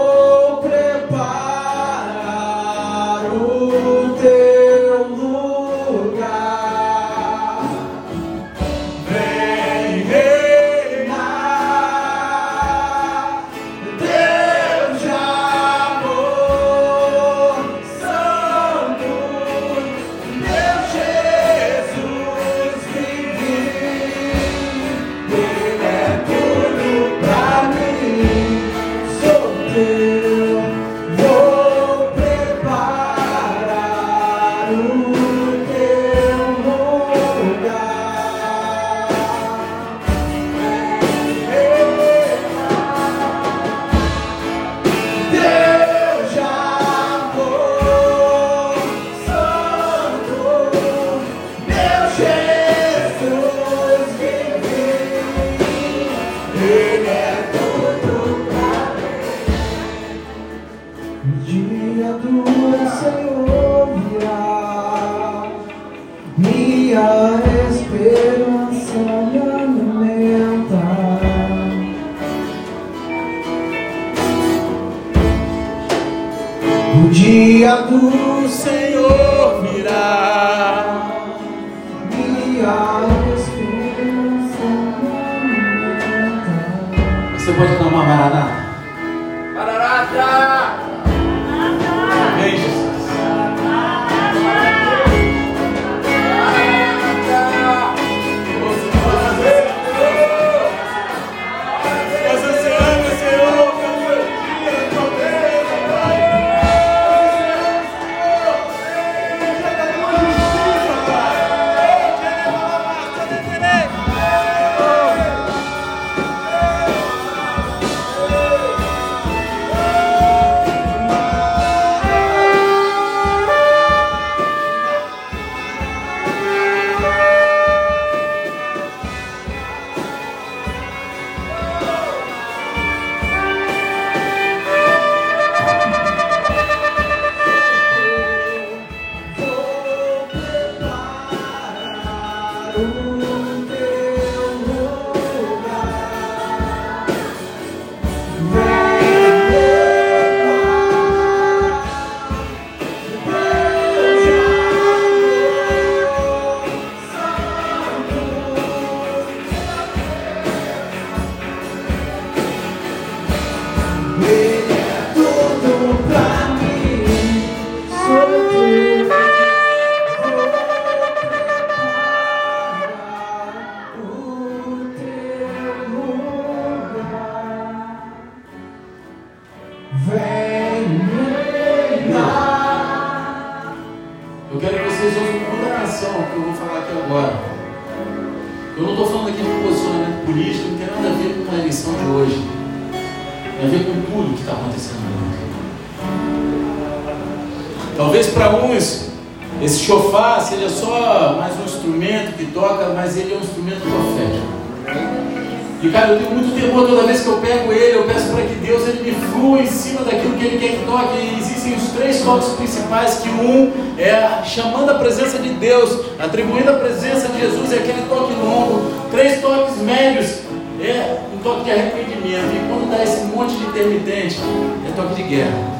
E 205.87 205.91
cara, 205.93 206.15
eu 206.15 206.19
tenho 206.19 206.31
muito 206.33 206.61
temor 206.61 206.85
toda 206.89 207.07
vez 207.07 207.21
que 207.21 207.29
eu 207.29 207.39
pego 207.39 207.73
ele, 207.73 207.99
eu 207.99 208.05
peço 208.07 208.27
para 208.33 208.43
que 208.43 208.55
Deus 208.57 208.89
ele 208.89 209.09
me 209.09 209.13
flua 209.13 209.61
em 209.61 209.67
cima 209.69 210.03
daquilo 210.03 210.37
que 210.37 210.45
ele 210.45 210.59
quer 210.59 210.79
que 210.79 210.85
toque. 210.85 211.17
E 211.17 211.39
existem 211.39 211.75
os 211.75 211.91
três 211.91 212.23
toques 212.23 212.49
principais, 212.55 213.21
que 213.21 213.29
um 213.29 213.71
é 213.97 214.43
chamando 214.45 214.91
a 214.91 214.95
presença 214.95 215.39
de 215.39 215.51
Deus, 215.51 215.97
atribuindo 216.19 216.71
a 216.71 216.75
presença 216.75 217.29
de 217.29 217.41
Jesus, 217.41 217.73
é 217.73 217.77
aquele 217.77 218.03
toque 218.09 218.33
longo. 218.33 218.91
Três 219.13 219.41
toques 219.41 219.77
médios, 219.79 220.41
é 220.81 221.19
um 221.33 221.39
toque 221.39 221.65
de 221.67 221.71
arrependimento. 221.71 222.51
E 222.53 222.69
quando 222.69 222.91
dá 222.91 223.05
esse 223.05 223.25
monte 223.27 223.55
de 223.55 223.65
intermitente, 223.67 224.41
é 224.89 225.01
toque 225.01 225.15
de 225.15 225.23
guerra. 225.23 225.77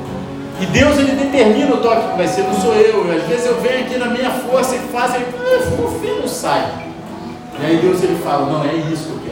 E 0.61 0.67
Deus 0.67 0.99
ele 0.99 1.17
determina 1.17 1.75
o 1.75 1.79
toque 1.79 2.13
que 2.13 2.17
vai 2.17 2.29
ser, 2.29 2.43
não 2.43 2.55
sou 2.55 2.75
eu. 2.75 3.11
Às 3.11 3.25
vezes 3.25 3.47
eu 3.47 3.61
venho 3.61 3.81
aqui 3.81 3.99
na 3.99 4.07
minha 4.07 4.31
força 4.31 4.77
e 4.77 4.79
faço, 4.93 5.17
ele, 5.17 5.27
o 5.27 6.21
não 6.21 6.29
sai. 6.29 6.87
E 7.61 7.67
aí 7.67 7.77
Deus 7.79 8.03
ele 8.05 8.17
fala, 8.23 8.47
não, 8.47 8.65
é 8.65 8.75
isso 8.93 9.09
que 9.09 9.11
eu 9.11 9.26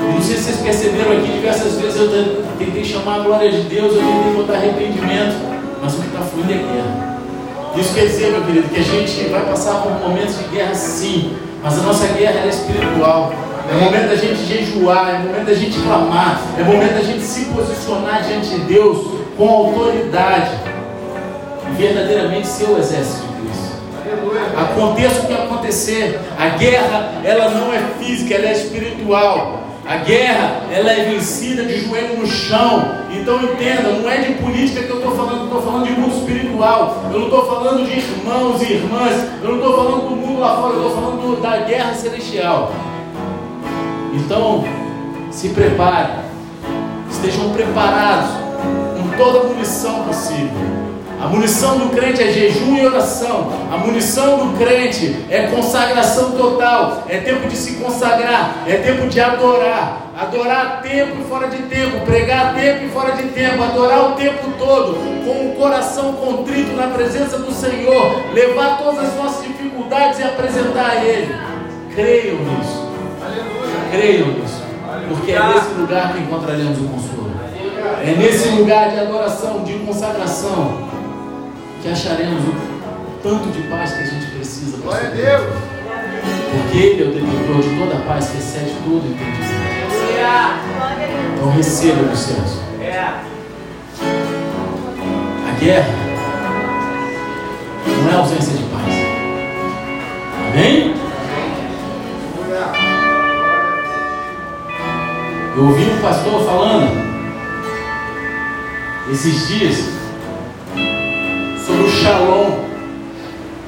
não 0.00 0.22
sei 0.22 0.36
se 0.36 0.42
vocês 0.42 0.56
perceberam 0.60 1.12
aqui, 1.12 1.32
diversas 1.32 1.78
vezes 1.80 2.00
eu 2.00 2.44
tentei 2.58 2.84
chamar 2.84 3.16
a 3.16 3.18
glória 3.20 3.50
de 3.50 3.62
Deus, 3.62 3.94
eu 3.94 4.00
tentei 4.00 4.32
botar 4.34 4.54
arrependimento, 4.54 5.36
mas 5.80 5.94
o 5.94 6.00
que 6.00 6.06
está 6.06 6.20
fluindo 6.20 6.52
é 6.52 6.56
guerra. 6.56 7.14
Isso 7.76 7.94
quer 7.94 8.06
dizer, 8.06 8.30
meu 8.30 8.42
querido, 8.42 8.68
que 8.68 8.80
a 8.80 8.82
gente 8.82 9.28
vai 9.30 9.44
passar 9.46 9.82
por 9.82 9.92
momentos 9.92 10.38
de 10.38 10.44
guerra 10.44 10.74
sim, 10.74 11.36
mas 11.62 11.78
a 11.78 11.82
nossa 11.82 12.06
guerra 12.08 12.40
é 12.44 12.48
espiritual. 12.48 13.32
É 13.70 13.82
momento 13.82 14.08
da 14.08 14.16
gente 14.16 14.44
jejuar, 14.44 15.14
é 15.14 15.18
momento 15.18 15.46
da 15.46 15.54
gente 15.54 15.80
clamar, 15.80 16.40
é 16.58 16.62
momento 16.62 16.94
da 16.94 17.02
gente 17.02 17.22
se 17.22 17.46
posicionar 17.46 18.22
diante 18.22 18.50
de 18.50 18.58
Deus 18.60 19.06
com 19.38 19.48
autoridade 19.48 20.50
e 21.66 21.74
verdadeiramente 21.74 22.46
ser 22.46 22.68
o 22.68 22.78
exército 22.78 23.26
de 23.26 23.48
Cristo. 23.48 23.72
Aconteça 24.56 25.22
o 25.22 25.26
que 25.26 25.32
acontecer. 25.32 26.20
A 26.38 26.48
guerra, 26.50 27.14
ela 27.24 27.48
não 27.50 27.72
é 27.72 27.80
física, 27.98 28.34
ela 28.34 28.48
é 28.48 28.52
espiritual. 28.52 29.63
A 29.86 29.96
guerra, 29.98 30.62
ela 30.72 30.90
é 30.90 31.04
vencida 31.10 31.64
de 31.64 31.80
joelho 31.80 32.18
no 32.18 32.26
chão. 32.26 33.04
Então 33.10 33.42
entenda, 33.42 33.90
não 33.90 34.08
é 34.08 34.18
de 34.18 34.32
política 34.34 34.82
que 34.82 34.90
eu 34.90 34.96
estou 34.96 35.14
falando, 35.14 35.40
eu 35.40 35.44
estou 35.44 35.62
falando 35.62 35.86
de 35.86 35.92
mundo 35.92 36.16
espiritual. 36.16 37.02
Eu 37.12 37.18
não 37.18 37.26
estou 37.26 37.46
falando 37.46 37.84
de 37.84 37.98
irmãos 37.98 38.62
e 38.62 38.72
irmãs. 38.72 39.28
Eu 39.42 39.48
não 39.50 39.56
estou 39.56 39.76
falando 39.76 40.08
do 40.08 40.16
mundo 40.16 40.40
lá 40.40 40.56
fora, 40.56 40.74
eu 40.74 40.86
estou 40.86 41.02
falando 41.02 41.42
da 41.42 41.56
guerra 41.58 41.94
celestial. 41.94 42.72
Então, 44.14 44.64
se 45.30 45.50
prepare. 45.50 46.24
Estejam 47.10 47.50
preparados 47.52 48.30
com 48.96 49.16
toda 49.18 49.40
a 49.40 49.44
munição 49.44 50.04
possível. 50.04 50.73
A 51.24 51.28
munição 51.28 51.78
do 51.78 51.88
crente 51.88 52.22
é 52.22 52.30
jejum 52.30 52.76
e 52.76 52.84
oração. 52.84 53.50
A 53.72 53.78
munição 53.78 54.46
do 54.46 54.58
crente 54.58 55.24
é 55.30 55.46
consagração 55.46 56.32
total. 56.32 57.04
É 57.08 57.16
tempo 57.16 57.48
de 57.48 57.56
se 57.56 57.76
consagrar. 57.76 58.56
É 58.66 58.76
tempo 58.76 59.08
de 59.08 59.18
adorar. 59.22 60.02
Adorar 60.14 60.82
tempo 60.82 61.22
e 61.22 61.24
fora 61.24 61.48
de 61.48 61.62
tempo. 61.62 62.04
Pregar 62.04 62.54
tempo 62.54 62.84
e 62.84 62.88
fora 62.90 63.12
de 63.12 63.22
tempo. 63.28 63.62
Adorar 63.62 64.10
o 64.10 64.12
tempo 64.16 64.52
todo. 64.58 64.98
Com 65.24 65.48
o 65.48 65.54
coração 65.56 66.12
contrito 66.12 66.76
na 66.76 66.88
presença 66.88 67.38
do 67.38 67.50
Senhor. 67.50 68.20
Levar 68.34 68.76
todas 68.76 69.08
as 69.08 69.16
nossas 69.16 69.46
dificuldades 69.46 70.18
e 70.18 70.24
apresentar 70.24 70.90
a 70.90 71.04
Ele. 71.06 71.34
Creiam 71.94 72.36
nisso. 72.36 72.86
Creiam 73.90 74.28
nisso. 74.28 74.62
Porque 75.08 75.32
é 75.32 75.42
nesse 75.42 75.72
lugar 75.72 76.12
que 76.12 76.18
encontraremos 76.18 76.78
o 76.78 76.84
consolo. 76.84 77.32
É 78.06 78.14
nesse 78.14 78.48
lugar 78.48 78.90
de 78.90 79.00
adoração, 79.00 79.64
de 79.64 79.72
consagração 79.78 80.92
que 81.84 81.90
acharemos 81.90 82.42
o 82.42 83.20
tanto 83.22 83.50
de 83.50 83.60
paz 83.68 83.92
que 83.92 84.04
a 84.04 84.06
gente 84.06 84.30
precisa. 84.30 84.78
Glória 84.78 85.06
a 85.06 85.10
Deus. 85.10 85.54
Porque 86.50 86.78
Ele 86.78 87.02
é 87.02 87.06
o 87.06 87.12
detentor 87.12 87.60
de 87.60 87.78
toda 87.78 87.98
a 87.98 88.06
paz 88.06 88.30
que 88.30 88.38
excede 88.38 88.72
todo 88.82 89.06
entendimento. 89.06 89.84
Então 91.34 91.50
receba 91.50 92.04
dos 92.04 92.18
céus. 92.20 92.58
A 95.46 95.60
guerra 95.60 95.94
não 98.02 98.10
é 98.10 98.14
ausência 98.14 98.54
de 98.54 98.62
paz. 98.62 98.94
Amém? 100.52 100.94
Eu 105.54 105.64
ouvi 105.64 105.84
um 105.84 106.00
pastor 106.00 106.46
falando 106.46 107.04
esses 109.12 109.48
dias 109.48 110.03
sobre 111.74 111.82
o 111.82 111.90
shalom, 111.90 112.50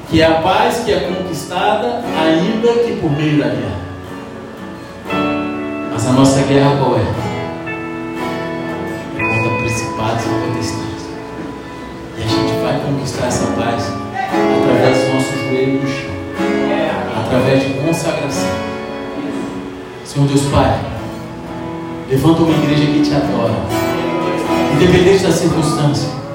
que 0.09 0.21
é 0.21 0.25
a 0.25 0.35
paz 0.41 0.83
que 0.85 0.93
é 0.93 0.99
conquistada 1.01 2.01
ainda 2.17 2.73
que 2.83 2.95
por 3.01 3.11
meio 3.11 3.37
da 3.37 3.49
guerra. 3.49 3.87
Mas 5.91 6.07
a 6.07 6.11
nossa 6.13 6.41
guerra 6.43 6.77
qual 6.77 6.95
é? 6.95 7.01
É 9.17 9.35
contra 9.35 9.57
principados 9.57 10.23
e 10.23 10.29
potestades. 10.29 11.09
E 12.17 12.23
a 12.23 12.27
gente 12.27 12.63
vai 12.63 12.79
conquistar 12.79 13.27
essa 13.27 13.47
paz 13.47 13.91
através 14.61 14.97
do 14.97 15.13
nosso 15.13 15.33
joelho 15.49 15.81
no 15.81 15.87
chão, 15.87 16.15
através 17.25 17.63
de 17.63 17.73
consagração. 17.73 18.67
Senhor 20.05 20.27
Deus 20.27 20.43
Pai, 20.43 20.79
levanta 22.09 22.41
uma 22.41 22.63
igreja 22.63 22.85
que 22.85 23.01
te 23.01 23.13
adora, 23.13 23.53
independente 24.75 25.23
da 25.23 25.31
circunstância. 25.31 26.26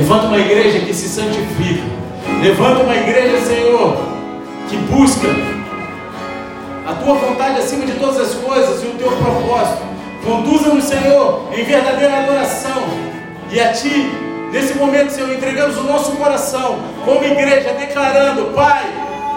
Levanta 0.00 0.28
uma 0.28 0.38
igreja 0.38 0.80
que 0.80 0.94
se 0.94 1.06
santifica. 1.10 1.82
Levanta 2.42 2.84
uma 2.84 2.96
igreja, 2.96 3.36
Senhor, 3.44 3.98
que 4.66 4.76
busca 4.90 5.28
a 6.86 6.94
tua 6.94 7.16
vontade 7.16 7.58
acima 7.58 7.84
de 7.84 7.92
todas 7.92 8.18
as 8.18 8.34
coisas 8.36 8.82
e 8.82 8.86
o 8.86 8.92
teu 8.92 9.12
propósito. 9.12 9.82
Conduza-nos, 10.24 10.84
Senhor, 10.84 11.50
em 11.52 11.64
verdadeira 11.64 12.20
adoração. 12.20 12.82
E 13.50 13.60
a 13.60 13.74
Ti, 13.74 14.10
nesse 14.50 14.72
momento, 14.72 15.10
Senhor, 15.10 15.34
entregamos 15.34 15.76
o 15.76 15.82
nosso 15.82 16.12
coração 16.12 16.78
como 17.04 17.22
igreja, 17.22 17.74
declarando: 17.74 18.54
Pai, 18.54 18.86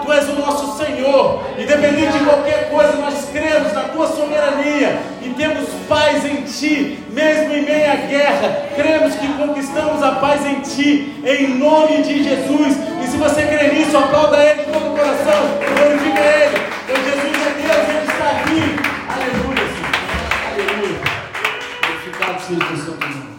Tu 0.04 0.12
és 0.12 0.28
o 0.28 0.34
nosso 0.34 0.76
Senhor. 0.76 1.42
Independente 1.58 2.18
de 2.18 2.24
qualquer 2.24 2.68
coisa, 2.68 2.92
nós 2.96 3.26
cremos 3.32 3.72
na 3.72 3.84
Tua 3.84 4.06
soberania 4.06 5.00
e 5.22 5.30
temos 5.30 5.66
paz 5.88 6.24
em 6.26 6.42
Ti, 6.42 7.02
mesmo 7.10 7.54
em 7.54 7.62
meio 7.62 7.90
à 7.90 7.96
guerra. 7.96 8.68
Cremos 8.76 9.14
que 9.14 9.26
conquistamos 9.28 10.02
a 10.02 10.12
paz 10.16 10.44
em 10.44 10.60
Ti, 10.60 11.22
em 11.24 11.58
nome 11.58 12.02
de 12.02 12.22
Jesus. 12.22 12.76
E 13.02 13.06
se 13.06 13.16
você 13.16 13.46
crê 13.46 13.72
nisso, 13.72 13.96
aplauda 13.96 14.36
Ele 14.36 14.64
de 14.64 14.72
todo 14.72 14.92
o 14.92 14.96
coração. 14.96 15.42
Glorifica 15.74 16.20
Ele. 16.20 16.58
Deus 16.86 16.98
Jesus 16.98 17.46
é 17.46 17.62
Deus, 17.62 17.88
Ele 17.88 18.06
está 18.06 18.30
aqui. 18.30 18.62
Aleluia, 19.08 19.66
Senhor. 19.72 19.94
Aleluia. 20.52 21.00
Glorificado 21.80 22.42
seja 22.42 22.72
o 22.72 22.76
Santo 22.76 23.08
Nome. 23.08 23.33